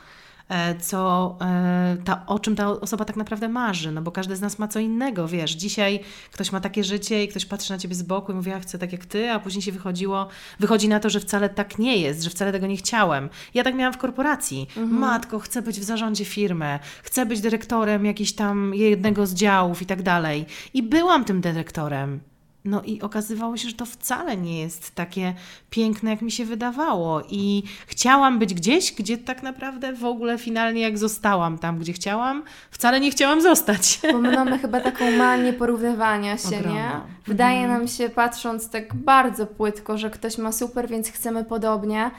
co, 0.79 1.35
e, 1.41 1.97
ta, 2.05 2.25
o 2.25 2.39
czym 2.39 2.55
ta 2.55 2.67
osoba 2.67 3.05
tak 3.05 3.15
naprawdę 3.15 3.49
marzy, 3.49 3.91
no 3.91 4.01
bo 4.01 4.11
każdy 4.11 4.35
z 4.35 4.41
nas 4.41 4.59
ma 4.59 4.67
co 4.67 4.79
innego, 4.79 5.27
wiesz, 5.27 5.51
dzisiaj 5.51 5.99
ktoś 6.31 6.51
ma 6.51 6.59
takie 6.59 6.83
życie 6.83 7.23
i 7.23 7.27
ktoś 7.27 7.45
patrzy 7.45 7.73
na 7.73 7.79
Ciebie 7.79 7.95
z 7.95 8.03
boku 8.03 8.31
i 8.31 8.35
mówi, 8.35 8.51
ja 8.51 8.59
chcę 8.59 8.79
tak 8.79 8.91
jak 8.91 9.05
Ty, 9.05 9.31
a 9.31 9.39
później 9.39 9.61
się 9.61 9.71
wychodziło, 9.71 10.27
wychodzi 10.59 10.89
na 10.89 10.99
to, 10.99 11.09
że 11.09 11.19
wcale 11.19 11.49
tak 11.49 11.79
nie 11.79 11.97
jest, 11.97 12.23
że 12.23 12.29
wcale 12.29 12.51
tego 12.51 12.67
nie 12.67 12.77
chciałem. 12.77 13.29
Ja 13.53 13.63
tak 13.63 13.75
miałam 13.75 13.93
w 13.93 13.97
korporacji. 13.97 14.67
Matko, 14.99 15.39
chcę 15.39 15.61
być 15.61 15.79
w 15.79 15.83
zarządzie 15.83 16.25
firmy, 16.25 16.79
chcę 17.03 17.25
być 17.25 17.41
dyrektorem 17.41 18.05
jakiś 18.05 18.33
tam 18.33 18.73
jednego 18.75 19.27
z 19.27 19.33
działów 19.33 19.81
i 19.81 19.85
tak 19.85 20.01
dalej. 20.01 20.45
I 20.73 20.83
byłam 20.83 21.25
tym 21.25 21.41
dyrektorem. 21.41 22.19
No 22.67 22.81
i 22.81 23.01
okazywało 23.01 23.57
się, 23.57 23.69
że 23.69 23.75
to 23.75 23.85
wcale 23.85 24.37
nie 24.37 24.61
jest 24.61 24.95
takie 24.95 25.33
piękne, 25.69 26.09
jak 26.09 26.21
mi 26.21 26.31
się 26.31 26.45
wydawało. 26.45 27.21
I 27.29 27.63
chciałam 27.87 28.39
być 28.39 28.53
gdzieś, 28.53 28.93
gdzie 28.93 29.17
tak 29.17 29.43
naprawdę 29.43 29.93
w 29.93 30.05
ogóle 30.05 30.37
finalnie 30.37 30.81
jak 30.81 30.97
zostałam 30.97 31.57
tam, 31.57 31.79
gdzie 31.79 31.93
chciałam, 31.93 32.43
wcale 32.71 32.99
nie 32.99 33.11
chciałam 33.11 33.41
zostać. 33.41 33.99
Bo 34.13 34.19
my 34.19 34.31
mamy 34.31 34.59
chyba 34.59 34.81
taką 34.81 35.11
manię 35.11 35.53
porównywania 35.53 36.37
się, 36.37 36.49
nie? 36.49 36.59
Ogromną. 36.59 37.01
Wydaje 37.27 37.67
nam 37.67 37.87
się, 37.87 38.09
patrząc 38.09 38.69
tak 38.69 38.95
bardzo 38.95 39.47
płytko, 39.47 39.97
że 39.97 40.09
ktoś 40.09 40.37
ma 40.37 40.51
super, 40.51 40.87
więc 40.87 41.09
chcemy 41.09 41.45
podobnie, 41.45 42.11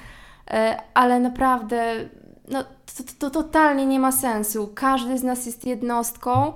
e, 0.50 0.76
ale 0.94 1.20
naprawdę 1.20 2.08
no, 2.50 2.64
to, 2.64 3.02
to, 3.02 3.12
to 3.18 3.30
totalnie 3.30 3.86
nie 3.86 4.00
ma 4.00 4.12
sensu. 4.12 4.72
Każdy 4.74 5.18
z 5.18 5.22
nas 5.22 5.46
jest 5.46 5.66
jednostką, 5.66 6.52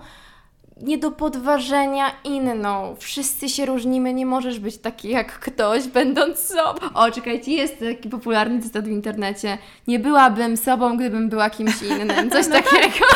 nie 0.76 0.98
do 0.98 1.10
podważenia 1.10 2.10
inną. 2.24 2.96
Wszyscy 2.98 3.48
się 3.48 3.66
różnimy, 3.66 4.14
nie 4.14 4.26
możesz 4.26 4.58
być 4.58 4.78
taki 4.78 5.08
jak 5.08 5.38
ktoś, 5.38 5.88
będąc 5.88 6.38
sobą. 6.38 6.80
O, 6.94 7.10
czekajcie, 7.10 7.52
jest 7.52 7.78
taki 7.78 8.08
popularny 8.08 8.62
cytat 8.62 8.84
w 8.84 8.90
internecie. 8.90 9.58
Nie 9.86 9.98
byłabym 9.98 10.56
sobą, 10.56 10.96
gdybym 10.96 11.28
była 11.28 11.50
kimś 11.50 11.82
innym. 11.82 12.30
Coś 12.32 12.48
takiego. 12.48 13.06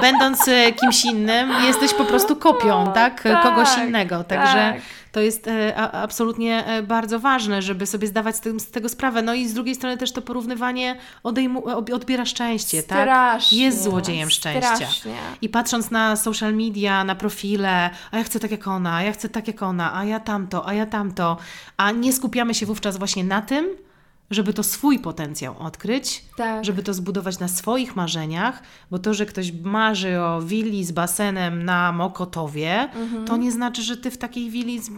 Będąc 0.00 0.48
e, 0.48 0.72
kimś 0.72 1.04
innym, 1.04 1.50
jesteś 1.66 1.94
po 1.94 2.04
prostu 2.04 2.36
kopią, 2.36 2.92
tak? 2.94 3.22
tak, 3.22 3.42
Kogoś 3.42 3.68
innego. 3.78 4.24
Także 4.24 4.72
tak. 4.74 4.82
to 5.12 5.20
jest 5.20 5.48
e, 5.48 5.76
absolutnie 5.76 6.66
e, 6.66 6.82
bardzo 6.82 7.20
ważne, 7.20 7.62
żeby 7.62 7.86
sobie 7.86 8.06
zdawać 8.06 8.36
z, 8.36 8.40
tym, 8.40 8.60
z 8.60 8.70
tego 8.70 8.88
sprawę. 8.88 9.22
No 9.22 9.34
i 9.34 9.48
z 9.48 9.54
drugiej 9.54 9.74
strony 9.74 9.96
też 9.96 10.12
to 10.12 10.22
porównywanie 10.22 10.96
odejmu, 11.22 11.68
odbiera 11.68 12.24
szczęście, 12.24 12.82
tak? 12.82 12.98
Strasznie, 12.98 13.58
Jest 13.58 13.82
złodziejem 13.82 14.30
szczęścia. 14.30 14.76
strasznie. 14.76 15.14
I 15.42 15.48
patrząc 15.48 15.90
na 15.90 16.16
social 16.16 16.54
media, 16.54 17.04
na 17.04 17.14
profile, 17.14 17.90
a 18.10 18.18
ja 18.18 18.24
chcę 18.24 18.40
tak 18.40 18.50
jak 18.50 18.68
ona, 18.68 18.94
a 18.94 19.02
ja 19.02 19.12
chcę 19.12 19.28
tak 19.28 19.46
jak 19.46 19.62
ona, 19.62 19.96
a 19.96 20.04
ja 20.04 20.20
tamto, 20.20 20.68
a 20.68 20.74
ja 20.74 20.86
tamto, 20.86 21.36
a 21.76 21.90
nie 21.90 22.12
skupiamy 22.12 22.54
się 22.54 22.66
wówczas 22.66 22.96
właśnie 22.96 23.24
na 23.24 23.42
tym, 23.42 23.87
żeby 24.30 24.52
to 24.52 24.62
swój 24.62 24.98
potencjał 24.98 25.54
odkryć, 25.58 26.24
Tak. 26.36 26.64
żeby 26.64 26.82
to 26.82 26.94
zbudować 26.94 27.38
na 27.38 27.48
swoich 27.48 27.96
marzeniach, 27.96 28.62
bo 28.90 28.98
to, 28.98 29.14
że 29.14 29.26
ktoś 29.26 29.52
marzy 29.52 30.20
o 30.20 30.40
willi 30.42 30.84
z 30.84 30.92
basenem 30.92 31.62
na 31.64 31.92
Mokotowie, 31.92 32.88
Mhm. 32.94 33.24
to 33.24 33.36
nie 33.36 33.52
znaczy, 33.52 33.82
że 33.82 33.96
ty 33.96 34.10
w 34.10 34.18
takiej 34.18 34.50
willi 34.50 34.78
z, 34.80 34.90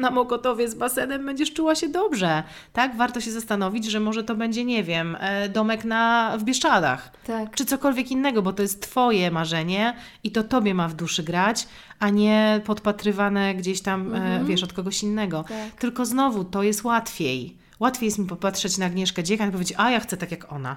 na 0.00 0.10
Mokotowie 0.10 0.68
z 0.68 0.74
basenem 0.74 1.26
będziesz 1.26 1.52
czuła 1.52 1.74
się 1.74 1.88
dobrze. 1.88 2.42
Tak? 2.72 2.96
Warto 2.96 3.20
się 3.20 3.30
zastanowić, 3.32 3.84
że 3.90 4.00
może 4.00 4.24
to 4.24 4.34
będzie, 4.34 4.64
nie 4.64 4.84
wiem, 4.84 5.16
e, 5.20 5.48
domek 5.48 5.84
na, 5.84 6.34
w 6.38 6.44
Bieszczadach, 6.44 7.12
Tak. 7.26 7.54
czy 7.54 7.64
cokolwiek 7.64 8.10
innego, 8.10 8.42
bo 8.42 8.52
to 8.52 8.62
jest 8.62 8.82
twoje 8.82 9.30
marzenie 9.30 9.94
i 10.24 10.30
to 10.32 10.44
tobie 10.44 10.74
ma 10.74 10.88
w 10.88 10.94
duszy 10.94 11.22
grać, 11.22 11.68
a 11.98 12.08
nie 12.10 12.60
podpatrywane 12.64 13.54
gdzieś 13.54 13.80
tam, 13.82 14.14
e, 14.14 14.44
wiesz, 14.44 14.62
od 14.62 14.72
kogoś 14.72 15.02
innego. 15.02 15.38
Mhm. 15.38 15.70
Tak. 15.70 15.80
Tylko 15.80 16.06
znowu, 16.06 16.44
to 16.44 16.62
jest 16.62 16.84
łatwiej. 16.84 17.63
Łatwiej 17.80 18.06
jest 18.06 18.18
mi 18.18 18.26
popatrzeć 18.26 18.78
na 18.78 18.86
Agnieszkę 18.86 19.22
Dziekan 19.22 19.48
i 19.48 19.52
powiedzieć, 19.52 19.76
a 19.80 19.90
ja 19.90 20.00
chcę 20.00 20.16
tak 20.16 20.30
jak 20.30 20.52
ona. 20.52 20.76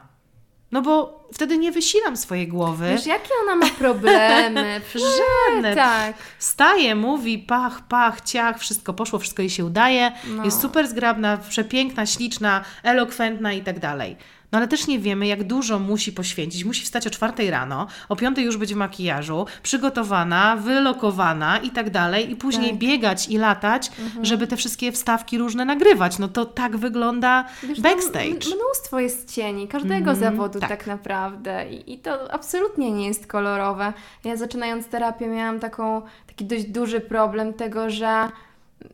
No 0.71 0.81
bo 0.81 1.23
wtedy 1.33 1.57
nie 1.57 1.71
wysilam 1.71 2.17
swojej 2.17 2.47
głowy. 2.47 2.89
Wiesz, 2.89 3.05
jakie 3.05 3.29
ona 3.43 3.55
ma 3.55 3.69
problemy? 3.69 4.81
Żadne. 5.53 5.75
Tak. 5.75 6.15
Staje, 6.39 6.95
mówi, 6.95 7.39
pach, 7.39 7.87
pach, 7.87 8.21
ciach, 8.21 8.59
wszystko 8.59 8.93
poszło, 8.93 9.19
wszystko 9.19 9.41
jej 9.41 9.49
się 9.49 9.65
udaje, 9.65 10.11
No. 10.27 10.45
jest 10.45 10.61
super 10.61 10.87
zgrabna, 10.87 11.37
przepiękna, 11.37 12.05
śliczna, 12.05 12.63
elokwentna 12.83 13.53
i 13.53 13.61
tak 13.61 13.79
dalej. 13.79 14.17
No 14.51 14.57
ale 14.57 14.67
też 14.67 14.87
nie 14.87 14.99
wiemy, 14.99 15.27
jak 15.27 15.43
dużo 15.43 15.79
musi 15.79 16.11
poświęcić. 16.11 16.63
Musi 16.63 16.83
wstać 16.85 17.07
o 17.07 17.09
czwartej 17.09 17.49
rano, 17.51 17.87
o 18.09 18.15
piątej 18.15 18.45
już 18.45 18.57
być 18.57 18.73
w 18.73 18.77
makijażu, 18.77 19.45
przygotowana, 19.63 20.55
wylokowana 20.55 21.57
i 21.57 21.69
tak 21.69 21.89
dalej, 21.89 22.31
i 22.31 22.35
później 22.35 22.69
Tak. 22.69 22.79
biegać 22.79 23.27
i 23.29 23.37
latać, 23.37 23.91
żeby 24.21 24.47
te 24.47 24.57
wszystkie 24.57 24.91
wstawki 24.91 25.37
różne 25.37 25.65
nagrywać. 25.65 26.19
No 26.19 26.27
to 26.27 26.45
tak 26.45 26.77
wygląda 26.77 27.45
Wiesz, 27.63 27.81
backstage. 27.81 28.55
Mnóstwo 28.55 28.99
jest 28.99 29.33
cieni 29.35 29.67
każdego 29.67 30.11
Mhm, 30.11 30.17
zawodu 30.17 30.59
tak. 30.59 30.69
tak. 30.69 30.87
naprawdę 30.87 31.69
I, 31.69 31.93
i 31.93 31.99
to 31.99 32.33
absolutnie 32.33 32.91
nie 32.91 33.07
jest 33.07 33.27
kolorowe. 33.27 33.93
Ja 34.23 34.37
zaczynając 34.37 34.87
terapię 34.87 35.27
miałam 35.27 35.59
taką, 35.59 36.01
taki 36.27 36.45
dość 36.45 36.65
duży 36.65 36.99
problem 37.01 37.53
tego, 37.53 37.89
że 37.89 38.29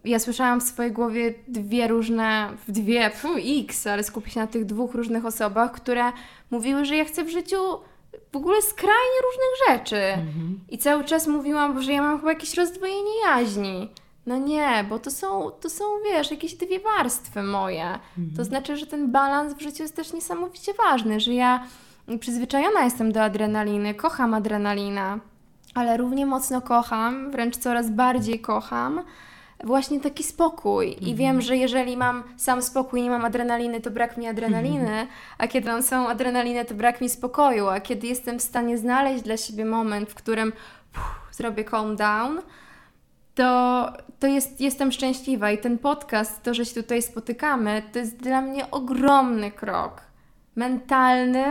ja 0.05 0.19
słyszałam 0.19 0.61
w 0.61 0.63
swojej 0.63 0.91
głowie 0.91 1.33
dwie 1.47 1.87
różne, 1.87 2.49
dwie, 2.67 3.09
fu, 3.09 3.29
x, 3.61 3.87
ale 3.87 4.03
skupię 4.03 4.31
się 4.31 4.39
na 4.39 4.47
tych 4.47 4.65
dwóch 4.65 4.93
różnych 4.93 5.25
osobach, 5.25 5.71
które 5.71 6.03
mówiły, 6.51 6.85
że 6.85 6.95
ja 6.95 7.05
chcę 7.05 7.23
w 7.23 7.29
życiu 7.29 7.57
w 8.31 8.37
ogóle 8.37 8.61
skrajnie 8.61 9.19
różnych 9.23 9.79
rzeczy. 9.79 10.03
Mhm. 10.05 10.59
I 10.69 10.77
cały 10.77 11.03
czas 11.03 11.27
mówiłam, 11.27 11.81
że 11.81 11.93
ja 11.93 12.01
mam 12.01 12.19
chyba 12.19 12.31
jakieś 12.31 12.53
rozdwojenie 12.53 13.21
jaźni. 13.25 13.89
No 14.25 14.37
nie, 14.37 14.85
bo 14.89 14.99
to 14.99 15.11
są, 15.11 15.51
to 15.51 15.69
są, 15.69 15.83
wiesz, 16.03 16.31
jakieś 16.31 16.53
dwie 16.53 16.79
warstwy 16.79 17.43
moje. 17.43 17.99
To 18.35 18.43
znaczy, 18.43 18.77
że 18.77 18.87
ten 18.87 19.11
balans 19.11 19.53
w 19.53 19.61
życiu 19.61 19.83
jest 19.83 19.95
też 19.95 20.13
niesamowicie 20.13 20.73
ważny, 20.73 21.19
że 21.19 21.33
ja 21.33 21.63
przyzwyczajona 22.19 22.83
jestem 22.83 23.11
do 23.11 23.23
adrenaliny, 23.23 23.93
kocham 23.93 24.33
adrenalina, 24.33 25.19
ale 25.73 25.97
równie 25.97 26.25
mocno 26.25 26.61
kocham, 26.61 27.31
wręcz 27.31 27.57
coraz 27.57 27.89
bardziej 27.89 28.39
kocham 28.39 29.03
właśnie 29.63 29.99
taki 29.99 30.23
spokój. 30.23 30.95
I 31.01 31.15
wiem, 31.15 31.41
że 31.41 31.57
jeżeli 31.57 31.97
mam 31.97 32.23
sam 32.37 32.61
spokój 32.61 32.99
i 32.99 33.03
nie 33.03 33.09
mam 33.09 33.25
adrenaliny, 33.25 33.81
to 33.81 33.91
brak 33.91 34.17
mi 34.17 34.27
adrenaliny, 34.27 35.07
a 35.37 35.47
kiedy 35.47 35.69
mam 35.69 35.83
samą 35.83 36.09
adrenalinę, 36.09 36.65
to 36.65 36.75
brak 36.75 37.01
mi 37.01 37.09
spokoju, 37.09 37.67
a 37.67 37.79
kiedy 37.79 38.07
jestem 38.07 38.39
w 38.39 38.41
stanie 38.41 38.77
znaleźć 38.77 39.23
dla 39.23 39.37
siebie 39.37 39.65
moment, 39.65 40.09
w 40.09 40.15
którym 40.15 40.53
zrobię 41.31 41.63
calm 41.63 41.95
down, 41.95 42.41
to, 43.35 43.93
to 44.19 44.27
jest, 44.27 44.61
jestem 44.61 44.91
szczęśliwa 44.91 45.51
i 45.51 45.57
ten 45.57 45.77
podcast, 45.77 46.43
to, 46.43 46.53
że 46.53 46.65
się 46.65 46.73
tutaj 46.73 47.01
spotykamy, 47.01 47.83
to 47.93 47.99
jest 47.99 48.17
dla 48.17 48.41
mnie 48.41 48.71
ogromny 48.71 49.51
krok. 49.51 50.01
Mentalny, 50.55 51.45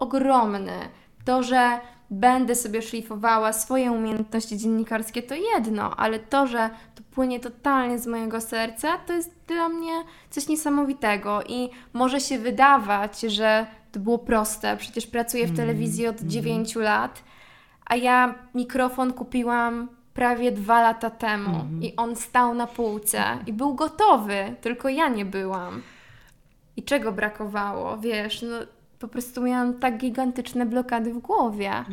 ogromny. 0.00 0.78
To, 1.24 1.42
że 1.42 1.80
będę 2.10 2.54
sobie 2.54 2.82
szlifowała 2.82 3.52
swoje 3.52 3.92
umiejętności 3.92 4.58
dziennikarskie, 4.58 5.22
to 5.22 5.34
jedno, 5.34 5.96
ale 5.96 6.18
to, 6.18 6.46
że 6.46 6.70
to 6.94 7.02
płynie 7.10 7.40
totalnie 7.40 7.98
z 7.98 8.06
mojego 8.06 8.40
serca, 8.40 8.98
to 8.98 9.12
jest 9.12 9.34
dla 9.46 9.68
mnie 9.68 9.92
coś 10.30 10.48
niesamowitego 10.48 11.42
i 11.48 11.68
może 11.92 12.20
się 12.20 12.38
wydawać, 12.38 13.20
że 13.20 13.66
to 13.92 14.00
było 14.00 14.18
proste, 14.18 14.76
przecież 14.76 15.06
pracuję 15.06 15.46
w 15.46 15.56
telewizji 15.56 16.06
od 16.06 16.20
9 16.20 16.74
lat, 16.74 17.22
a 17.86 17.96
ja 17.96 18.34
mikrofon 18.54 19.12
kupiłam 19.12 19.88
prawie 20.14 20.52
dwa 20.52 20.82
lata 20.82 21.10
temu 21.10 21.64
i 21.80 21.96
on 21.96 22.16
stał 22.16 22.54
na 22.54 22.66
półce 22.66 23.24
i 23.46 23.52
był 23.52 23.74
gotowy, 23.74 24.56
tylko 24.60 24.88
ja 24.88 25.08
nie 25.08 25.24
byłam. 25.24 25.82
I 26.76 26.82
czego 26.82 27.12
brakowało, 27.12 27.98
wiesz, 27.98 28.42
no 28.42 28.56
po 28.98 29.08
prostu 29.08 29.42
miałam 29.42 29.74
tak 29.74 29.98
gigantyczne 29.98 30.66
blokady 30.66 31.14
w 31.14 31.18
głowie. 31.18 31.84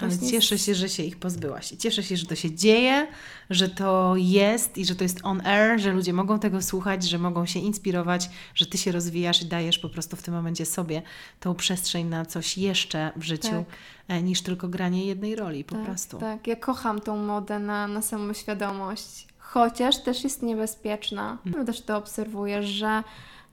Ale 0.00 0.10
Właśnie 0.10 0.30
cieszę 0.30 0.58
się, 0.58 0.74
że 0.74 0.88
się 0.88 1.02
ich 1.02 1.16
pozbyłaś. 1.16 1.72
I 1.72 1.76
cieszę 1.76 2.02
się, 2.02 2.16
że 2.16 2.26
to 2.26 2.34
się 2.34 2.54
dzieje, 2.54 3.06
że 3.50 3.68
to 3.68 4.14
jest 4.16 4.78
i 4.78 4.84
że 4.84 4.94
to 4.94 5.04
jest 5.04 5.20
on 5.22 5.46
air, 5.46 5.80
że 5.80 5.92
ludzie 5.92 6.12
mogą 6.12 6.38
tego 6.38 6.62
słuchać, 6.62 7.04
że 7.04 7.18
mogą 7.18 7.46
się 7.46 7.60
inspirować, 7.60 8.30
że 8.54 8.66
ty 8.66 8.78
się 8.78 8.92
rozwijasz 8.92 9.42
i 9.42 9.46
dajesz 9.46 9.78
po 9.78 9.88
prostu 9.88 10.16
w 10.16 10.22
tym 10.22 10.34
momencie 10.34 10.66
sobie 10.66 11.02
tą 11.40 11.54
przestrzeń 11.54 12.06
na 12.06 12.26
coś 12.26 12.58
jeszcze 12.58 13.12
w 13.16 13.22
życiu, 13.22 13.64
e, 14.08 14.22
niż 14.22 14.42
tylko 14.42 14.68
granie 14.68 15.06
jednej 15.06 15.36
roli 15.36 15.64
po 15.64 15.74
tak, 15.74 15.84
prostu. 15.84 16.18
Tak, 16.18 16.46
ja 16.46 16.56
kocham 16.56 17.00
tą 17.00 17.16
modę 17.16 17.58
na, 17.58 17.88
na 17.88 18.02
samoświadomość, 18.02 19.26
chociaż 19.38 20.02
też 20.02 20.24
jest 20.24 20.42
niebezpieczna. 20.42 21.38
No 21.44 21.64
też 21.64 21.80
to 21.80 21.96
obserwujesz, 21.96 22.66
że 22.66 23.02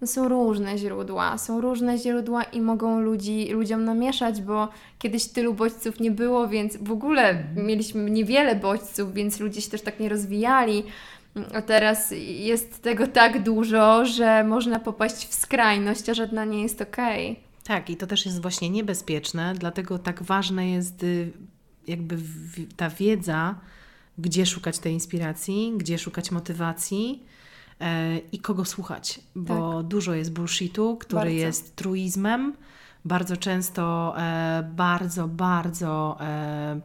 no 0.02 0.08
są 0.08 0.28
różne 0.28 0.78
źródła, 0.78 1.38
są 1.38 1.62
różne 1.62 1.98
źródła 1.98 2.44
i 2.44 2.62
mogą 2.62 3.00
ludzi, 3.00 3.48
ludziom 3.52 3.84
namieszać, 3.86 4.42
bo 4.42 4.70
kiedyś 5.00 5.26
tylu 5.26 5.54
bodźców 5.54 6.00
nie 6.00 6.12
było, 6.12 6.48
więc 6.48 6.78
w 6.78 6.92
ogóle 6.92 7.44
mieliśmy 7.56 8.10
niewiele 8.12 8.56
bodźców, 8.56 9.14
więc 9.14 9.40
ludzie 9.40 9.62
się 9.62 9.70
też 9.70 9.82
tak 9.82 10.00
nie 10.00 10.10
rozwijali. 10.10 10.84
A 11.54 11.62
teraz 11.62 12.14
jest 12.22 12.82
tego 12.82 13.08
tak 13.08 13.44
dużo, 13.44 14.06
że 14.06 14.44
można 14.44 14.80
popaść 14.80 15.28
w 15.28 15.34
skrajność, 15.34 16.10
a 16.10 16.14
żadna 16.14 16.46
nie 16.46 16.62
jest 16.62 16.82
okej. 16.82 17.40
Tak, 17.64 17.90
i 17.90 17.98
to 17.98 18.08
też 18.08 18.26
jest 18.26 18.42
właśnie 18.42 18.70
niebezpieczne, 18.70 19.54
dlatego 19.60 20.00
tak 20.00 20.24
ważne 20.24 20.70
jest 20.70 21.04
y, 21.04 21.32
jakby 21.88 22.18
ta 22.78 22.90
wiedza, 22.90 23.56
gdzie 24.18 24.46
szukać 24.46 24.80
tej 24.80 24.94
inspiracji, 24.94 25.74
gdzie 25.78 25.98
szukać 25.98 26.32
motywacji 26.32 27.24
i 28.32 28.40
kogo 28.40 28.66
słuchać, 28.66 29.20
bo 29.36 29.84
dużo 29.84 30.14
jest 30.14 30.34
bullshitu, 30.34 30.98
który 30.98 31.20
Bardzo. 31.20 31.36
jest 31.36 31.76
truizmem, 31.76 32.54
bardzo 33.06 33.38
często 33.38 34.14
e, 34.18 34.72
bardzo, 34.76 35.28
bardzo 35.28 36.18
e, 36.22 36.82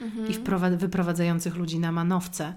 mylącym 0.00 0.74
i 0.74 0.76
wyprowadzających 0.76 1.56
ludzi 1.56 1.78
na 1.78 1.92
manowce. 1.92 2.54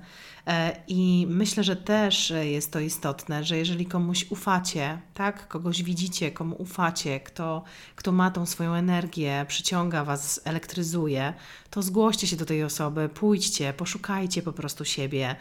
E, 0.47 0.75
I 0.87 1.27
myślę, 1.29 1.63
że 1.63 1.75
też 1.75 2.31
e, 2.31 2.47
jest 2.47 2.71
to 2.71 2.79
istotne, 2.79 3.43
że 3.43 3.57
jeżeli 3.57 3.85
komuś 3.85 4.25
ufacie, 4.29 4.97
tak, 5.13 5.47
kogoś 5.47 5.83
widzicie, 5.83 6.31
komu 6.31 6.55
ufacie, 6.59 7.19
kto, 7.19 7.63
kto 7.95 8.11
ma 8.11 8.31
tą 8.31 8.45
swoją 8.45 8.73
energię, 8.73 9.45
przyciąga 9.47 10.03
was, 10.03 10.41
elektryzuje, 10.45 11.33
to 11.69 11.81
zgłoście 11.81 12.27
się 12.27 12.35
do 12.35 12.45
tej 12.45 12.63
osoby, 12.63 13.09
pójdźcie, 13.09 13.73
poszukajcie 13.73 14.41
po 14.41 14.53
prostu 14.53 14.85
siebie. 14.85 15.35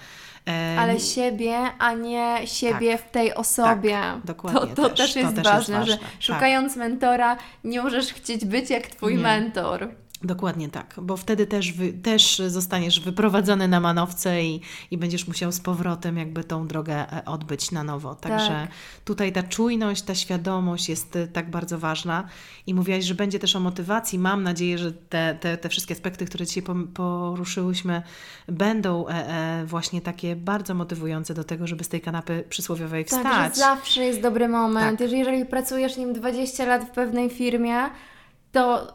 E, 0.49 0.77
Ale 0.81 1.01
siebie, 1.01 1.59
a 1.79 1.93
nie 1.93 2.41
siebie 2.45 2.99
w 2.99 3.11
tej 3.11 3.35
osobie. 3.35 3.91
tak, 3.91 4.25
dokładnie 4.25 4.61
To, 4.61 4.67
to 4.67 4.89
też, 4.89 4.99
też 4.99 5.13
to 5.13 5.19
jest 5.19 5.35
też 5.35 5.45
jest 5.45 5.55
ważne, 5.57 5.87
że 5.87 5.93
ważne, 5.93 6.09
tak. 6.09 6.23
szukając 6.23 6.77
mentora 6.77 7.37
nie 7.65 7.83
możesz 7.83 8.13
chcieć 8.13 8.45
być 8.45 8.71
jak 8.71 8.87
twój 8.87 9.15
Nie. 9.17 9.23
mentor. 9.23 9.89
Dokładnie 10.25 10.69
tak, 10.69 10.95
bo 11.03 11.17
wtedy 11.17 11.47
też, 11.47 11.73
wy, 11.73 11.93
też 11.93 12.43
zostaniesz 12.47 13.01
wyprowadzony 13.01 13.69
na 13.69 13.81
manowce 13.81 14.45
i, 14.45 14.61
i 14.91 14.99
będziesz 14.99 15.29
musiał 15.29 15.53
z 15.53 15.61
powrotem 15.61 16.17
jakby 16.17 16.45
tą 16.45 16.67
drogę 16.67 17.13
e, 17.13 17.25
odbyć 17.25 17.71
na 17.71 17.85
nowo. 17.85 18.15
Także 18.15 18.49
Tak. 18.49 18.71
tutaj 19.05 19.33
ta 19.33 19.43
czujność, 19.43 20.03
ta 20.03 20.15
świadomość 20.15 20.89
jest 20.89 21.17
e, 21.17 21.27
tak 21.27 21.51
bardzo 21.51 21.79
ważna 21.79 22.29
i 22.67 22.75
mówiłaś, 22.75 23.05
że 23.05 23.15
będzie 23.15 23.39
też 23.39 23.57
o 23.57 23.61
motywacji. 23.61 24.19
Mam 24.19 24.43
nadzieję, 24.43 24.79
że 24.79 24.93
te, 24.93 25.39
te, 25.41 25.57
te 25.57 25.69
wszystkie 25.69 25.95
aspekty, 25.95 26.27
które 26.27 26.47
dzisiaj 26.47 26.63
poruszyłyśmy 26.95 28.03
będą 28.49 29.09
e, 29.09 29.11
e, 29.11 29.65
właśnie 29.67 30.01
takie 30.01 30.37
bardzo 30.37 30.75
motywujące 30.75 31.35
do 31.35 31.45
tego, 31.45 31.67
żeby 31.67 31.85
z 31.85 31.89
tej 31.89 32.01
kanapy 32.01 32.45
przysłowiowej 32.49 33.05
Tak, 33.05 33.19
wstać. 33.19 33.55
że 33.55 33.61
zawsze 33.61 34.05
jest 34.05 34.21
dobry 34.21 34.49
moment. 34.49 34.91
Tak. 34.91 35.01
Jeżeli, 35.01 35.19
jeżeli 35.19 35.47
pracujesz 35.47 35.97
nim 35.97 36.13
20 36.13 36.65
lat 36.65 36.85
w 36.85 36.91
pewnej 36.91 37.31
firmie, 37.31 37.77
to, 38.53 38.87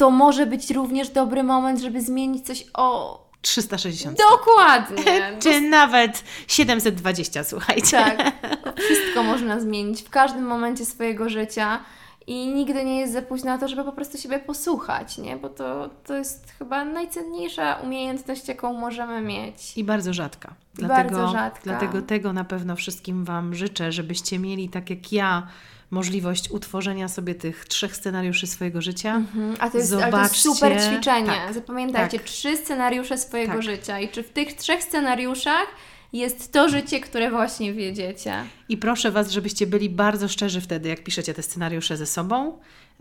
to 0.00 0.10
może 0.10 0.46
być 0.46 0.70
również 0.70 1.08
dobry 1.08 1.42
moment, 1.42 1.80
żeby 1.80 2.02
zmienić 2.02 2.46
coś 2.46 2.64
o... 2.74 3.20
360. 3.40 4.18
Dokładnie! 4.18 5.38
Czy 5.40 5.60
nawet 5.60 6.24
720, 6.48 7.44
słuchajcie. 7.44 7.96
Tak, 7.96 8.32
wszystko 8.84 9.22
można 9.22 9.60
zmienić 9.60 10.02
w 10.02 10.10
każdym 10.10 10.46
momencie 10.46 10.86
swojego 10.86 11.28
życia 11.28 11.80
i 12.26 12.46
nigdy 12.46 12.84
nie 12.84 13.00
jest 13.00 13.12
za 13.12 13.22
późno 13.22 13.50
na 13.50 13.58
to, 13.58 13.68
żeby 13.68 13.84
po 13.84 13.92
prostu 13.92 14.18
siebie 14.18 14.38
posłuchać, 14.38 15.18
nie? 15.18 15.36
Bo 15.36 15.48
to, 15.48 15.90
to 16.06 16.14
jest 16.14 16.52
chyba 16.58 16.84
najcenniejsza 16.84 17.74
umiejętność, 17.74 18.48
jaką 18.48 18.72
możemy 18.72 19.20
mieć. 19.20 19.78
I 19.78 19.84
bardzo 19.84 20.12
rzadka. 20.12 20.54
Dlatego, 20.74 21.10
bardzo 21.16 21.32
rzadka. 21.32 21.60
Dlatego 21.64 22.02
tego 22.02 22.32
na 22.32 22.44
pewno 22.44 22.76
wszystkim 22.76 23.24
Wam 23.24 23.54
życzę, 23.54 23.92
żebyście 23.92 24.38
mieli, 24.38 24.68
tak 24.68 24.90
jak 24.90 25.12
ja, 25.12 25.46
możliwość 25.90 26.50
utworzenia 26.50 27.08
sobie 27.08 27.34
tych 27.34 27.64
trzech 27.64 27.96
scenariuszy 27.96 28.46
swojego 28.46 28.82
życia. 28.82 29.14
Mhm, 29.16 29.56
A 29.60 29.70
to 29.70 29.78
jest, 29.78 29.92
ale 29.92 30.10
to 30.12 30.18
jest 30.18 30.34
Zobaczcie- 30.34 30.42
super 30.42 30.82
ćwiczenie. 30.82 31.26
tak, 31.26 31.54
Zapamiętajcie, 31.54 32.18
tak. 32.18 32.26
trzy 32.26 32.56
scenariusze 32.56 33.18
swojego 33.18 33.52
Tak. 33.52 33.62
życia 33.62 34.00
i 34.00 34.08
czy 34.08 34.22
w 34.22 34.30
tych 34.30 34.52
trzech 34.52 34.82
scenariuszach 34.82 35.66
jest 36.12 36.52
to 36.52 36.68
życie, 36.68 37.00
które 37.00 37.30
właśnie 37.30 37.72
wiedziecie. 37.72 38.34
I 38.68 38.76
proszę 38.76 39.10
Was, 39.10 39.30
żebyście 39.30 39.66
byli 39.66 39.90
bardzo 39.90 40.28
szczerzy 40.28 40.60
wtedy, 40.60 40.88
jak 40.88 41.04
piszecie 41.04 41.34
te 41.34 41.42
scenariusze 41.42 41.96
ze 41.96 42.06
sobą. 42.06 42.58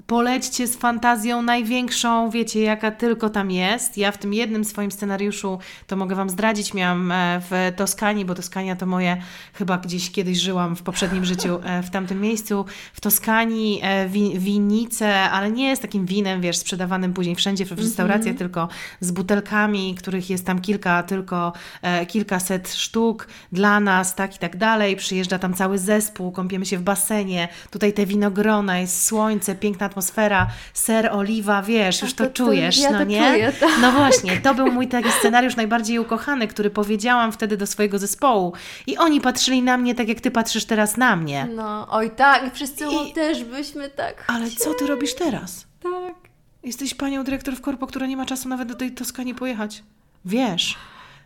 Polećcie 0.08 0.68
z 0.68 0.76
fantazją 0.76 1.42
największą, 1.42 2.30
wiecie, 2.30 2.62
jaka 2.62 2.92
tylko 2.92 3.30
tam 3.30 3.52
jest. 3.52 3.98
Ja 3.98 4.12
w 4.12 4.18
tym 4.18 4.34
jednym 4.34 4.66
swoim 4.66 4.92
scenariuszu, 4.92 5.60
to 5.88 5.96
mogę 5.96 6.16
Wam 6.16 6.30
zdradzić, 6.30 6.74
miałam 6.74 7.12
e, 7.12 7.42
w 7.50 7.72
Toskanii, 7.76 8.26
bo 8.26 8.36
Toskania 8.36 8.76
to 8.76 8.86
moje, 8.86 9.18
chyba 9.54 9.78
gdzieś 9.78 10.12
kiedyś 10.12 10.38
żyłam 10.38 10.76
w 10.76 10.84
poprzednim 10.84 11.26
życiu 11.26 11.60
e, 11.64 11.84
w 11.84 11.90
tamtym 11.90 12.22
miejscu. 12.22 12.66
W 12.94 13.02
Toskanii 13.02 13.80
e, 13.84 14.10
wi 14.10 14.40
winnice, 14.40 15.22
ale 15.22 15.52
nie 15.52 15.76
z 15.76 15.80
takim 15.80 16.06
winem, 16.06 16.42
wiesz, 16.42 16.58
sprzedawanym 16.58 17.14
później 17.14 17.36
wszędzie 17.36 17.66
w 17.66 17.72
restauracjach, 17.72 18.36
tylko 18.36 18.68
z 19.00 19.12
butelkami, 19.12 19.96
których 19.96 20.30
jest 20.30 20.46
tam 20.46 20.62
kilka, 20.62 21.04
tylko 21.04 21.54
e, 21.82 22.06
kilkaset 22.06 22.74
sztuk 22.74 23.28
dla 23.52 23.80
nas, 23.80 24.16
tak 24.16 24.36
i 24.36 24.40
tak 24.40 24.58
dalej. 24.58 24.96
Przyjeżdża 24.96 25.40
tam 25.40 25.54
cały 25.54 25.78
zespół, 25.78 26.32
kąpiemy 26.32 26.66
się 26.66 26.78
w 26.78 26.82
basenie, 26.82 27.48
tutaj 27.72 27.94
te 27.94 28.06
winogrona, 28.06 28.80
jest 28.80 29.06
słońce, 29.06 29.56
piękna 29.56 29.89
atmosfera, 29.90 30.48
ser, 30.74 31.10
oliwa, 31.12 31.62
wiesz, 31.62 32.02
już 32.02 32.14
to, 32.14 32.24
to- 32.24 32.30
to 32.30 32.34
czujesz, 32.46 32.78
ja 32.78 32.92
no 32.92 32.98
to 32.98 33.04
nie? 33.04 33.32
czuję, 33.32 33.52
tak. 33.60 33.70
No 33.82 33.92
właśnie, 33.92 34.38
to 34.42 34.54
był 34.56 34.72
mój 34.72 34.88
taki 34.88 35.12
scenariusz 35.12 35.56
najbardziej 35.56 36.00
ukochany, 36.00 36.48
który 36.48 36.70
powiedziałam 36.70 37.32
wtedy 37.32 37.58
do 37.58 37.68
swojego 37.68 38.00
zespołu 38.00 38.54
i 38.88 38.98
oni 38.98 39.22
patrzyli 39.22 39.62
na 39.62 39.78
mnie 39.78 39.96
tak, 39.96 40.08
jak 40.08 40.22
ty 40.22 40.32
patrzysz 40.32 40.66
teraz 40.66 40.98
na 40.98 41.16
mnie. 41.16 41.48
No, 41.56 41.88
oj 41.90 42.12
tak, 42.12 42.48
i 42.48 42.52
wszyscy 42.52 42.86
I- 43.10 43.14
też 43.14 43.44
byśmy 43.44 43.90
tak 43.90 44.24
Ale 44.28 44.50
co 44.52 44.74
ty 44.74 44.88
robisz 44.88 45.16
teraz? 45.16 45.68
Tak. 45.84 46.16
Jesteś 46.64 46.94
panią 46.96 47.24
dyrektor 47.24 47.56
w 47.56 47.62
korpo, 47.62 47.88
która 47.88 48.08
nie 48.08 48.18
ma 48.18 48.26
czasu 48.26 48.50
nawet 48.50 48.68
do 48.68 48.76
tej 48.76 48.92
Toskanii 48.92 49.36
pojechać. 49.36 49.84
Wiesz. 50.26 50.78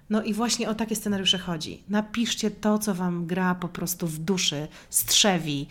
No 0.10 0.24
i 0.24 0.34
właśnie 0.34 0.70
o 0.70 0.76
takie 0.76 0.96
scenariusze 0.96 1.38
chodzi. 1.38 1.84
Napiszcie 1.90 2.52
to, 2.52 2.80
co 2.80 2.94
wam 2.94 3.26
gra 3.26 3.56
po 3.56 3.68
prostu 3.68 4.08
w 4.08 4.18
duszy, 4.18 4.68
strzewi. 4.90 5.68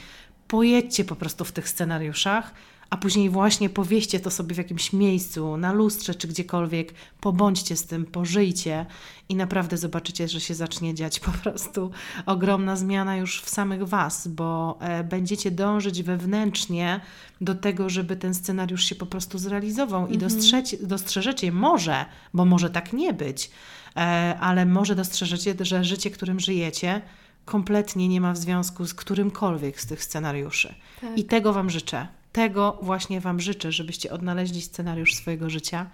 Pojedźcie 0.49 1.05
po 1.05 1.17
prostu 1.17 1.45
w 1.45 1.53
tych 1.53 1.69
scenariuszach, 1.69 2.55
a 2.93 2.97
później 2.97 3.31
właśnie 3.31 3.69
powieście 3.69 4.21
to 4.21 4.31
sobie 4.31 4.55
w 4.55 4.59
jakimś 4.59 4.93
miejscu, 4.93 5.57
na 5.57 5.73
lustrze 5.73 6.15
czy 6.15 6.29
gdziekolwiek. 6.29 6.95
Pobądźcie 7.21 7.77
z 7.77 7.87
tym, 7.87 8.07
pożyjcie 8.07 8.87
i 9.29 9.37
naprawdę 9.37 9.77
zobaczycie, 9.77 10.29
że 10.29 10.41
się 10.41 10.55
zacznie 10.55 10.95
dziać 10.95 11.21
po 11.21 11.31
prostu 11.31 11.91
ogromna 12.27 12.77
zmiana 12.77 13.17
już 13.17 13.43
w 13.43 13.49
samych 13.51 13.89
was, 13.89 14.29
bo 14.29 14.79
e, 14.81 15.05
będziecie 15.05 15.51
dążyć 15.51 16.03
wewnętrznie 16.03 17.01
do 17.41 17.55
tego, 17.55 17.89
żeby 17.89 18.17
ten 18.17 18.35
scenariusz 18.35 18.85
się 18.85 18.95
po 18.95 19.07
prostu 19.07 19.39
zrealizował 19.39 20.09
i 20.09 20.19
dostrzeć, 20.19 20.77
dostrzeżecie 20.83 21.53
może, 21.53 22.05
bo 22.35 22.45
może 22.45 22.71
tak 22.71 22.93
nie 22.93 23.13
być, 23.13 23.51
e, 23.97 24.01
ale 24.41 24.67
może 24.67 24.95
dostrzeżecie, 24.95 25.55
że 25.61 25.85
życie, 25.85 26.11
którym 26.11 26.41
żyjecie, 26.41 27.03
kompletnie 27.45 28.09
nie 28.09 28.21
ma 28.21 28.33
w 28.33 28.39
związku 28.39 28.87
z 28.87 28.95
którymkolwiek 28.95 29.81
z 29.81 29.87
tych 29.87 30.05
scenariuszy. 30.05 30.75
Tak. 31.01 31.19
I 31.19 31.25
tego 31.25 31.53
Wam 31.53 31.71
życzę. 31.71 32.22
Tego 32.33 32.79
właśnie 32.83 33.21
Wam 33.21 33.41
życzę, 33.41 33.73
żebyście 33.73 34.11
odnaleźli 34.13 34.63
scenariusz 34.63 35.15
swojego 35.15 35.51
życia 35.51 35.91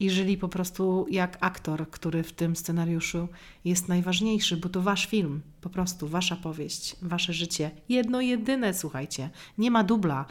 i 0.00 0.10
żyli 0.10 0.36
po 0.36 0.48
prostu 0.48 1.06
jak 1.10 1.38
aktor, 1.40 1.90
który 1.90 2.22
w 2.22 2.32
tym 2.32 2.56
scenariuszu 2.56 3.28
jest 3.64 3.88
najważniejszy, 3.88 4.56
bo 4.56 4.68
to 4.68 4.80
Wasz 4.82 5.06
film, 5.06 5.40
po 5.60 5.70
prostu 5.70 6.08
Wasza 6.08 6.36
powieść, 6.36 6.96
Wasze 7.02 7.32
życie. 7.32 7.70
Jedno, 7.88 8.20
jedyne, 8.20 8.74
słuchajcie. 8.74 9.30
Nie 9.58 9.70
ma 9.70 9.84
dubla. 9.84 10.24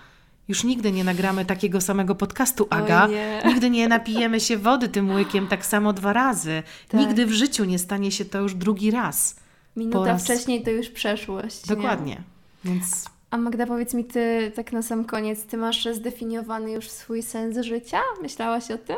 Już 0.47 0.63
nigdy 0.63 0.91
nie 0.91 1.03
nagramy 1.03 1.45
takiego 1.45 1.81
samego 1.81 2.15
podcastu, 2.15 2.67
Aga. 2.69 3.07
nie. 3.07 3.41
Nigdy 3.45 3.69
nie 3.69 3.87
napijemy 3.87 4.39
się 4.39 4.57
wody 4.57 4.89
tym 4.89 5.09
łykiem 5.09 5.47
tak 5.47 5.65
samo 5.65 5.93
dwa 5.93 6.13
razy. 6.13 6.63
Tak. 6.89 7.01
Nigdy 7.01 7.25
w 7.25 7.31
życiu 7.31 7.65
nie 7.65 7.79
stanie 7.79 8.11
się 8.11 8.25
to 8.25 8.39
już 8.39 8.55
drugi 8.55 8.91
raz. 8.91 9.35
Minuta 9.75 10.05
raz- 10.05 10.23
wcześniej 10.23 10.63
to 10.63 10.69
już 10.69 10.89
przeszłość. 10.89 11.69
nie? 11.69 11.75
Dokładnie. 11.75 12.21
Więc 12.65 13.05
A 13.31 13.37
Magda, 13.37 13.67
powiedz 13.67 13.93
mi, 13.93 14.05
ty 14.05 14.51
tak 14.55 14.73
na 14.73 14.81
sam 14.81 15.05
koniec, 15.05 15.45
ty 15.45 15.57
masz 15.57 15.87
zdefiniowany 15.93 16.71
już 16.71 16.89
swój 16.89 17.23
sens 17.23 17.57
życia? 17.65 17.99
Myślałaś 18.21 18.71
o 18.71 18.77
tym? 18.77 18.97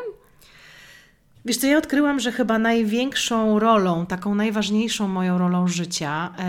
Wiesz 1.46 1.58
co, 1.58 1.68
ja 1.68 1.78
odkryłam, 1.78 2.20
że 2.20 2.32
chyba 2.32 2.60
największą 2.60 3.60
rolą, 3.60 4.06
taką 4.06 4.36
najważniejszą 4.36 5.08
moją 5.08 5.38
rolą 5.38 5.68
życia 5.68 6.34
e, 6.40 6.46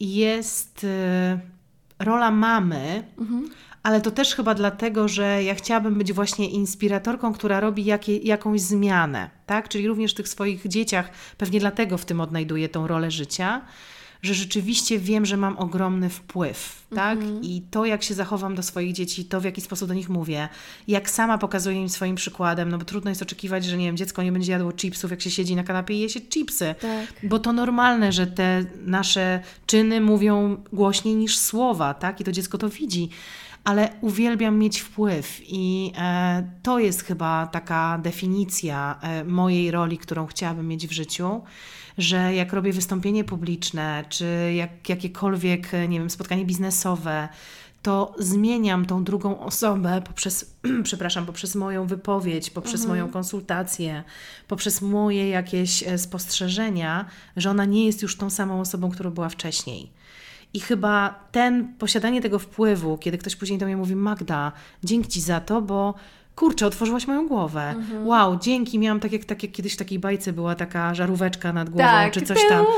jest 0.00 0.84
e, 0.84 1.38
rola 1.98 2.30
mamy, 2.30 3.04
ale 3.82 4.00
to 4.00 4.10
też 4.10 4.34
chyba 4.34 4.54
dlatego, 4.54 5.08
że 5.08 5.42
ja 5.42 5.54
chciałabym 5.54 5.94
być 5.94 6.12
właśnie 6.12 6.50
inspiratorką, 6.50 7.32
która 7.32 7.60
robi 7.60 7.84
jakie, 7.84 8.16
jakąś 8.16 8.60
zmianę, 8.60 9.30
tak? 9.46 9.68
Czyli 9.68 9.88
również 9.88 10.12
w 10.12 10.16
tych 10.16 10.28
swoich 10.28 10.68
dzieciach, 10.68 11.10
pewnie 11.38 11.60
dlatego 11.60 11.98
w 11.98 12.04
tym 12.04 12.20
odnajduję 12.20 12.68
tą 12.68 12.86
rolę 12.86 13.10
życia, 13.10 13.62
że 14.22 14.34
rzeczywiście 14.34 14.98
wiem, 14.98 15.26
że 15.26 15.36
mam 15.36 15.58
ogromny 15.58 16.10
wpływ, 16.10 16.86
tak? 16.94 17.18
I 17.42 17.62
to, 17.70 17.86
jak 17.86 18.02
się 18.02 18.14
zachowam 18.14 18.54
do 18.54 18.62
swoich 18.62 18.92
dzieci, 18.92 19.24
to 19.24 19.40
w 19.40 19.44
jaki 19.44 19.60
sposób 19.60 19.88
do 19.88 19.94
nich 19.94 20.08
mówię, 20.08 20.48
jak 20.88 21.10
sama 21.10 21.38
pokazuję 21.38 21.80
im 21.80 21.88
swoim 21.88 22.16
przykładem, 22.16 22.68
no 22.68 22.78
bo 22.78 22.84
trudno 22.84 23.10
jest 23.10 23.22
oczekiwać, 23.22 23.64
że 23.64 23.76
nie 23.76 23.86
wiem, 23.86 23.96
dziecko 23.96 24.22
nie 24.22 24.32
będzie 24.32 24.52
jadło 24.52 24.72
chipsów, 24.72 25.10
jak 25.10 25.20
się 25.20 25.30
siedzi 25.30 25.56
na 25.56 25.64
kanapie 25.64 25.94
i 25.94 26.00
je 26.00 26.08
się 26.08 26.20
chipsy. 26.20 26.74
Tak. 26.80 27.06
Bo 27.22 27.38
to 27.38 27.52
normalne, 27.52 28.12
że 28.12 28.26
te 28.26 28.64
nasze 28.84 29.42
czyny 29.66 30.00
mówią 30.00 30.62
głośniej 30.72 31.14
niż 31.14 31.38
słowa, 31.38 31.94
tak? 31.94 32.20
I 32.20 32.24
to 32.24 32.32
dziecko 32.32 32.58
to 32.58 32.68
widzi. 32.68 33.08
Ale 33.64 33.88
uwielbiam 34.00 34.58
mieć 34.58 34.80
wpływ, 34.80 35.40
i 35.46 35.92
e, 35.98 36.50
to 36.62 36.78
jest 36.78 37.04
chyba 37.04 37.46
taka 37.46 37.98
definicja 38.02 38.98
e, 39.02 39.24
mojej 39.24 39.70
roli, 39.70 39.98
którą 39.98 40.26
chciałabym 40.26 40.68
mieć 40.68 40.86
w 40.86 40.92
życiu, 40.92 41.40
że 41.98 42.34
jak 42.34 42.52
robię 42.52 42.72
wystąpienie 42.72 43.24
publiczne, 43.24 44.04
czy 44.08 44.52
jak, 44.56 44.88
jakiekolwiek, 44.88 45.72
nie 45.88 45.98
wiem, 45.98 46.10
spotkanie 46.10 46.44
biznesowe, 46.44 47.28
to 47.82 48.14
zmieniam 48.18 48.86
tą 48.86 49.04
drugą 49.04 49.40
osobę 49.40 50.02
poprzez, 50.06 50.54
przepraszam, 50.82 51.26
poprzez 51.26 51.54
moją 51.54 51.86
wypowiedź, 51.86 52.50
poprzez 52.50 52.86
moją 52.86 53.10
konsultację, 53.10 54.04
poprzez 54.48 54.82
moje 54.82 55.28
jakieś 55.28 55.82
e, 55.82 55.98
spostrzeżenia, 55.98 57.06
że 57.36 57.50
ona 57.50 57.64
nie 57.64 57.86
jest 57.86 58.02
już 58.02 58.16
tą 58.16 58.30
samą 58.30 58.60
osobą, 58.60 58.90
którą 58.90 59.10
była 59.10 59.28
wcześniej. 59.28 59.90
I 60.54 60.60
chyba 60.60 61.24
ten, 61.32 61.74
posiadanie 61.74 62.20
tego 62.20 62.38
wpływu, 62.38 62.98
kiedy 62.98 63.18
ktoś 63.18 63.36
później 63.36 63.58
do 63.58 63.66
mnie 63.66 63.76
mówi, 63.76 63.96
Magda, 63.96 64.52
dzięki 64.84 65.08
Ci 65.08 65.20
za 65.20 65.40
to, 65.40 65.62
bo 65.62 65.94
kurczę, 66.40 66.66
otworzyłaś 66.66 67.06
moją 67.06 67.28
głowę. 67.28 67.74
Wow, 68.04 68.38
dzięki, 68.38 68.78
miałam 68.78 69.00
tak 69.00 69.12
jak, 69.12 69.24
tak 69.24 69.42
jak 69.42 69.52
kiedyś 69.52 69.74
w 69.74 69.76
takiej 69.76 69.98
bajce 69.98 70.32
była 70.32 70.54
taka 70.54 70.94
żaróweczka 70.94 71.52
nad 71.52 71.70
głową, 71.70 71.88
Tak, 71.88 72.12
czy 72.12 72.22
coś 72.22 72.38
tam. 72.48 72.66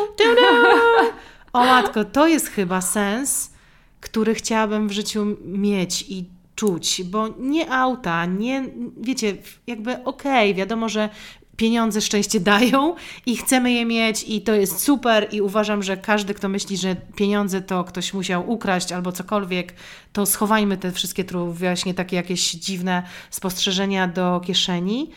O 1.52 1.64
matko, 1.64 2.04
to 2.04 2.28
jest 2.28 2.48
chyba 2.48 2.80
sens, 2.80 3.52
który 4.00 4.34
chciałabym 4.34 4.88
w 4.88 4.92
życiu 4.92 5.26
mieć 5.44 6.04
i 6.08 6.24
czuć, 6.54 7.02
bo 7.04 7.28
nie 7.38 7.72
auta, 7.72 8.26
nie, 8.26 8.64
wiecie, 8.96 9.36
jakby 9.66 10.04
okej, 10.04 10.54
wiadomo, 10.54 10.88
że 10.88 11.08
pieniądze 11.56 12.00
szczęście 12.00 12.40
dają 12.40 12.94
i 13.26 13.36
chcemy 13.36 13.72
je 13.72 13.84
mieć 13.84 14.24
i 14.28 14.42
to 14.42 14.54
jest 14.54 14.80
super 14.80 15.28
i 15.32 15.40
uważam, 15.40 15.82
że 15.82 15.96
każdy, 15.96 16.34
kto 16.34 16.48
myśli, 16.48 16.76
że 16.76 16.96
pieniądze 17.16 17.60
to 17.60 17.84
ktoś 17.84 18.14
musiał 18.14 18.50
ukraść 18.50 18.92
albo 18.92 19.12
cokolwiek, 19.12 19.74
to 20.12 20.26
schowajmy 20.26 20.76
te 20.76 20.92
wszystkie 20.92 21.24
tu 21.24 21.52
właśnie 21.52 21.94
takie 21.94 22.16
jakieś 22.16 22.50
dziwne 22.50 23.02
spostrzeżenia 23.30 24.08
do 24.08 24.40
kieszeni. 24.40 25.10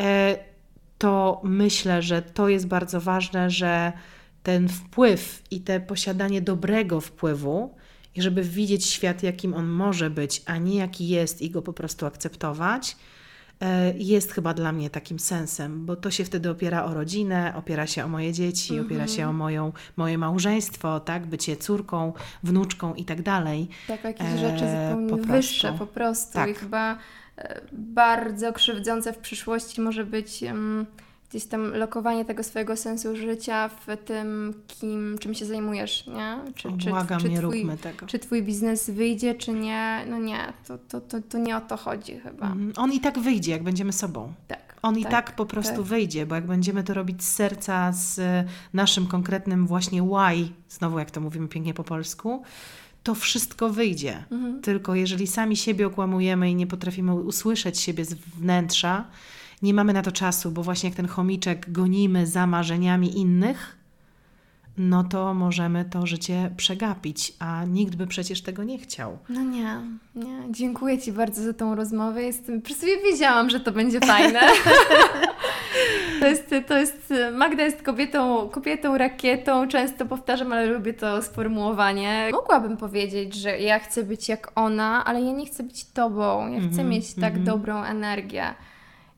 E, 0.00 0.36
to 0.98 1.40
myślę, 1.44 2.02
że 2.02 2.22
to 2.22 2.48
jest 2.48 2.66
bardzo 2.66 3.00
ważne, 3.00 3.50
że 3.50 3.92
ten 4.42 4.68
wpływ 4.68 5.42
i 5.50 5.60
te 5.60 5.80
posiadanie 5.80 6.42
dobrego 6.42 7.00
wpływu, 7.00 7.74
i 8.14 8.22
żeby 8.22 8.42
widzieć 8.42 8.86
świat, 8.86 9.22
jakim 9.22 9.54
on 9.54 9.66
może 9.66 10.10
być, 10.10 10.42
a 10.46 10.58
nie 10.58 10.76
jaki 10.76 11.08
jest, 11.08 11.42
i 11.42 11.50
go 11.50 11.62
po 11.62 11.72
prostu 11.72 12.06
akceptować, 12.06 12.96
jest 13.94 14.32
chyba 14.32 14.54
dla 14.54 14.72
mnie 14.72 14.90
takim 14.90 15.18
sensem, 15.18 15.86
bo 15.86 15.96
to 15.96 16.10
się 16.10 16.24
wtedy 16.24 16.50
opiera 16.50 16.84
o 16.84 16.94
rodzinę, 16.94 17.52
opiera 17.56 17.86
się 17.86 18.04
o 18.04 18.08
moje 18.08 18.32
dzieci, 18.32 18.80
opiera 18.80 19.06
się 19.06 19.28
o 19.28 19.32
moją, 19.32 19.72
moje 19.96 20.18
małżeństwo, 20.18 21.00
tak, 21.00 21.26
bycie 21.26 21.56
córką, 21.56 22.12
wnuczką 22.42 22.94
i 22.94 23.04
tak 23.04 23.22
dalej. 23.22 23.68
Tak, 23.88 24.04
jakieś 24.04 24.26
E, 24.26 24.38
rzeczy 24.38 24.64
zupełnie 24.64 25.10
po 25.10 25.16
prostu. 25.16 25.32
wyższe 25.32 25.72
po 25.78 25.86
prostu. 25.86 26.32
Tak. 26.34 26.50
I 26.50 26.54
chyba 26.54 26.98
e, 27.36 27.60
bardzo 27.72 28.52
krzywdzące 28.52 29.12
w 29.12 29.18
przyszłości 29.18 29.80
może 29.80 30.04
być 30.04 30.42
em, 30.42 30.86
gdzieś 31.30 31.44
tam 31.44 31.74
lokowanie 31.74 32.24
tego 32.24 32.42
swojego 32.42 32.76
sensu 32.76 33.16
życia 33.16 33.68
w 33.68 33.96
tym, 34.04 34.54
kim, 34.68 35.16
czym 35.20 35.34
się 35.34 35.46
zajmujesz, 35.46 36.06
nie? 36.06 36.38
Czy, 36.54 36.68
Błagam, 36.68 37.20
czy, 37.20 37.28
nie 37.28 37.38
twój, 37.38 37.58
róbmy 37.58 37.76
tego. 37.76 38.06
czy 38.06 38.18
twój 38.18 38.42
biznes 38.42 38.90
wyjdzie, 38.90 39.34
czy 39.34 39.52
nie? 39.52 40.04
No 40.10 40.18
nie, 40.18 40.52
to, 40.66 40.78
to, 40.78 41.00
to, 41.00 41.20
to 41.28 41.38
nie 41.38 41.56
o 41.56 41.60
to 41.60 41.76
chodzi 41.76 42.20
chyba. 42.20 42.46
Mhm. 42.46 42.72
On 42.76 42.92
i 42.92 43.00
tak 43.00 43.18
wyjdzie, 43.18 43.52
jak 43.52 43.62
będziemy 43.62 43.92
sobą. 43.92 44.32
Tak. 44.48 44.76
On 44.82 44.98
i 44.98 45.02
tak, 45.02 45.10
tak 45.10 45.36
po 45.36 45.46
prostu 45.46 45.76
tak. 45.76 45.82
wyjdzie, 45.82 46.26
bo 46.26 46.34
jak 46.34 46.46
będziemy 46.46 46.84
to 46.84 46.94
robić 46.94 47.24
z 47.24 47.32
serca, 47.32 47.92
z 47.92 48.20
naszym 48.74 49.06
konkretnym 49.06 49.66
właśnie 49.66 50.02
why, 50.02 50.48
znowu 50.68 50.98
jak 50.98 51.10
to 51.10 51.20
mówimy 51.20 51.48
pięknie 51.48 51.74
po 51.74 51.84
polsku, 51.84 52.42
to 53.02 53.14
wszystko 53.14 53.68
wyjdzie. 53.70 54.24
Mhm. 54.30 54.62
Tylko 54.62 54.94
jeżeli 54.94 55.26
sami 55.26 55.56
siebie 55.56 55.86
okłamujemy 55.86 56.50
i 56.50 56.54
nie 56.54 56.66
potrafimy 56.66 57.14
usłyszeć 57.14 57.78
siebie 57.78 58.04
z 58.04 58.14
wnętrza, 58.14 59.04
nie 59.62 59.74
mamy 59.74 59.92
na 59.92 60.02
to 60.02 60.12
czasu, 60.12 60.50
bo 60.50 60.62
właśnie 60.62 60.88
jak 60.88 60.96
ten 60.96 61.08
chomiczek 61.08 61.72
gonimy 61.72 62.26
za 62.26 62.46
marzeniami 62.46 63.18
innych, 63.18 63.80
no 64.78 65.04
to 65.04 65.34
możemy 65.34 65.84
to 65.84 66.06
życie 66.06 66.50
przegapić, 66.56 67.32
a 67.38 67.64
nikt 67.64 67.94
by 67.94 68.06
przecież 68.06 68.42
tego 68.42 68.64
nie 68.64 68.78
chciał. 68.78 69.18
No 69.28 69.42
nie, 69.42 69.80
nie. 70.14 70.42
Dziękuję 70.50 70.98
Ci 70.98 71.12
bardzo 71.12 71.42
za 71.42 71.52
tą 71.52 71.74
rozmowę. 71.74 72.22
Jestem, 72.22 72.62
po 72.62 72.68
wiedziałam, 73.04 73.50
że 73.50 73.60
to 73.60 73.72
będzie 73.72 74.00
fajne. 74.00 74.40
to, 76.20 76.26
jest, 76.26 76.54
to 76.68 76.78
jest, 76.78 77.14
Magda 77.32 77.62
jest 77.62 77.82
kobietą, 77.82 78.48
kobietą 78.48 78.98
rakietą, 78.98 79.68
często 79.68 80.06
powtarzam, 80.06 80.52
ale 80.52 80.66
lubię 80.66 80.94
to 80.94 81.22
sformułowanie. 81.22 82.28
Mogłabym 82.32 82.76
powiedzieć, 82.76 83.34
że 83.34 83.58
ja 83.58 83.78
chcę 83.78 84.02
być 84.02 84.28
jak 84.28 84.52
ona, 84.54 85.04
ale 85.04 85.22
ja 85.22 85.32
nie 85.32 85.46
chcę 85.46 85.62
być 85.62 85.84
Tobą. 85.84 86.52
Ja 86.52 86.58
chcę 86.58 86.68
Mhm, 86.68 86.88
mieć 86.88 87.14
tak 87.14 87.24
mhm. 87.24 87.44
dobrą 87.44 87.82
energię. 87.82 88.54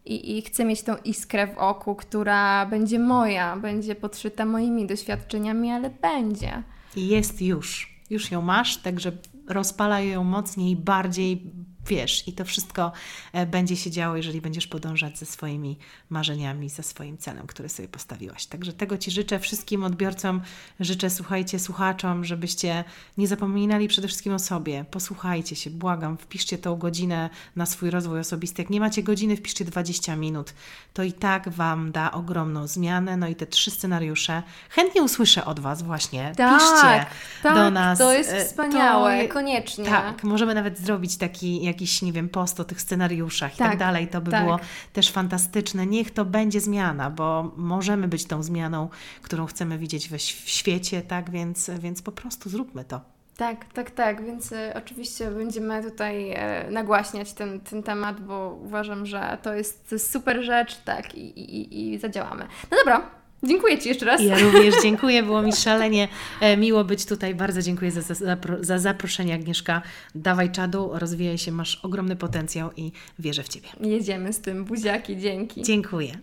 I, 0.04 0.38
I 0.38 0.42
chcę 0.42 0.64
mieć 0.64 0.82
tą 0.82 0.96
iskrę 1.04 1.46
w 1.46 1.58
oku, 1.58 1.94
która 1.94 2.66
będzie 2.66 2.98
moja, 2.98 3.56
będzie 3.56 3.94
podszyta 3.94 4.44
moimi 4.44 4.86
doświadczeniami, 4.86 5.70
ale 5.70 5.90
będzie. 5.90 6.62
Jest 6.96 7.42
już. 7.42 7.92
Już 8.10 8.30
ją 8.30 8.42
masz, 8.42 8.76
także 8.76 9.12
rozpalaj 9.48 10.08
ją 10.08 10.24
mocniej, 10.24 10.76
bardziej, 10.76 11.42
wiesz, 11.86 12.28
i 12.28 12.32
to 12.32 12.44
wszystko 12.44 12.92
e, 13.32 13.46
będzie 13.46 13.76
się 13.76 13.90
działo, 13.90 14.16
jeżeli 14.16 14.40
będziesz 14.40 14.66
podążać 14.66 15.18
ze 15.18 15.26
swoimi 15.26 15.78
marzeniami, 16.10 16.68
za 16.68 16.82
swoim 16.82 17.18
celem, 17.18 17.46
który 17.46 17.68
sobie 17.68 17.88
postawiłaś. 17.88 18.46
Także 18.46 18.72
tego 18.72 18.98
Ci 18.98 19.10
życzę 19.10 19.38
wszystkim 19.38 19.84
odbiorcom, 19.84 20.40
życzę, 20.80 21.10
słuchajcie, 21.10 21.58
słuchaczom, 21.58 22.24
żebyście 22.24 22.84
nie 23.18 23.26
zapominali 23.28 23.88
przede 23.88 24.08
wszystkim 24.08 24.32
o 24.34 24.38
sobie. 24.38 24.84
Posłuchajcie 24.90 25.56
się, 25.56 25.70
błagam, 25.70 26.16
wpiszcie 26.18 26.58
tą 26.58 26.76
godzinę 26.76 27.30
na 27.56 27.66
swój 27.66 27.90
rozwój 27.90 28.20
osobisty. 28.20 28.62
Jak 28.62 28.70
nie 28.70 28.80
macie 28.80 29.02
godziny, 29.02 29.36
wpiszcie 29.36 29.64
20 29.64 30.16
minut. 30.16 30.54
To 30.94 31.02
i 31.02 31.12
tak 31.12 31.48
Wam 31.48 31.92
da 31.92 32.12
ogromną 32.12 32.66
zmianę. 32.66 33.16
No 33.16 33.28
i 33.28 33.34
te 33.34 33.46
trzy 33.46 33.70
scenariusze 33.70 34.42
chętnie 34.70 35.02
usłyszę 35.02 35.44
od 35.44 35.60
Was 35.60 35.82
właśnie. 35.82 36.32
Tak, 36.36 36.60
Piszcie 36.60 37.06
tak, 37.42 37.54
do 37.54 37.70
nas. 37.70 37.98
to 37.98 38.12
jest 38.12 38.30
E, 38.32 38.44
wspaniałe, 38.44 39.24
to- 39.28 39.34
koniecznie. 39.34 39.84
Tak, 39.84 40.24
możemy 40.24 40.54
nawet 40.54 40.78
zrobić 40.78 41.16
taki 41.16 41.64
jakiś, 41.72 42.02
nie 42.02 42.12
wiem, 42.12 42.28
post 42.28 42.60
o 42.60 42.64
tych 42.64 42.80
scenariuszach 42.80 43.54
i 43.54 43.58
tak 43.58 43.70
Tak, 43.70 43.78
dalej. 43.78 44.08
To 44.08 44.20
by 44.20 44.30
tak. 44.30 44.44
było 44.44 44.58
też 44.92 45.10
fantastyczne. 45.10 45.86
Niech 45.86 46.10
to 46.10 46.24
będzie 46.24 46.60
zmiana, 46.60 47.10
bo 47.10 47.52
możemy 47.56 48.08
być 48.08 48.24
tą 48.24 48.42
zmianą, 48.42 48.88
którą 49.22 49.46
chcemy 49.46 49.78
widzieć 49.78 50.08
we, 50.08 50.18
w 50.18 50.22
świecie, 50.22 51.02
tak? 51.02 51.30
Więc, 51.30 51.70
więc 51.78 52.02
po 52.02 52.12
prostu 52.12 52.50
zróbmy 52.50 52.84
to. 52.84 53.00
Tak, 53.36 53.64
tak, 53.72 53.90
tak, 53.90 54.24
więc 54.26 54.52
e, 54.52 54.74
oczywiście 54.76 55.30
będziemy 55.30 55.82
tutaj 55.90 56.30
e, 56.30 56.70
nagłaśniać 56.70 57.32
ten, 57.32 57.60
ten 57.60 57.82
temat, 57.82 58.20
bo 58.20 58.58
uważam, 58.64 59.06
że 59.06 59.38
to 59.42 59.54
jest 59.54 59.94
super 59.98 60.42
rzecz, 60.42 60.76
tak, 60.84 61.14
i, 61.14 61.40
i- 61.40 61.92
i 61.92 61.98
zadziałamy. 61.98 62.46
No 62.70 62.76
dobra, 62.76 63.10
dziękuję 63.42 63.78
Ci 63.78 63.88
jeszcze 63.88 64.06
raz. 64.06 64.22
Ja 64.22 64.38
również 64.38 64.74
dziękuję, 64.82 65.22
było 65.22 65.42
mi 65.42 65.52
szalenie 65.52 66.08
e, 66.40 66.56
miło 66.56 66.84
być 66.84 67.04
tutaj. 67.06 67.34
Bardzo 67.34 67.62
dziękuję 67.62 67.90
za, 67.90 68.02
za, 68.02 68.36
za 68.60 68.78
zaproszenie, 68.78 69.34
Agnieszka. 69.34 69.82
Dawaj 70.14 70.50
czadu, 70.50 70.90
rozwijaj 70.92 71.38
się, 71.38 71.52
masz 71.52 71.80
ogromny 71.82 72.16
potencjał 72.16 72.70
i 72.76 72.92
wierzę 73.18 73.42
w 73.42 73.48
Ciebie. 73.48 73.68
Jedziemy 73.80 74.32
z 74.32 74.40
tym, 74.40 74.64
buziaki, 74.64 75.16
dzięki. 75.16 75.62
Dziękuję. 75.62 76.18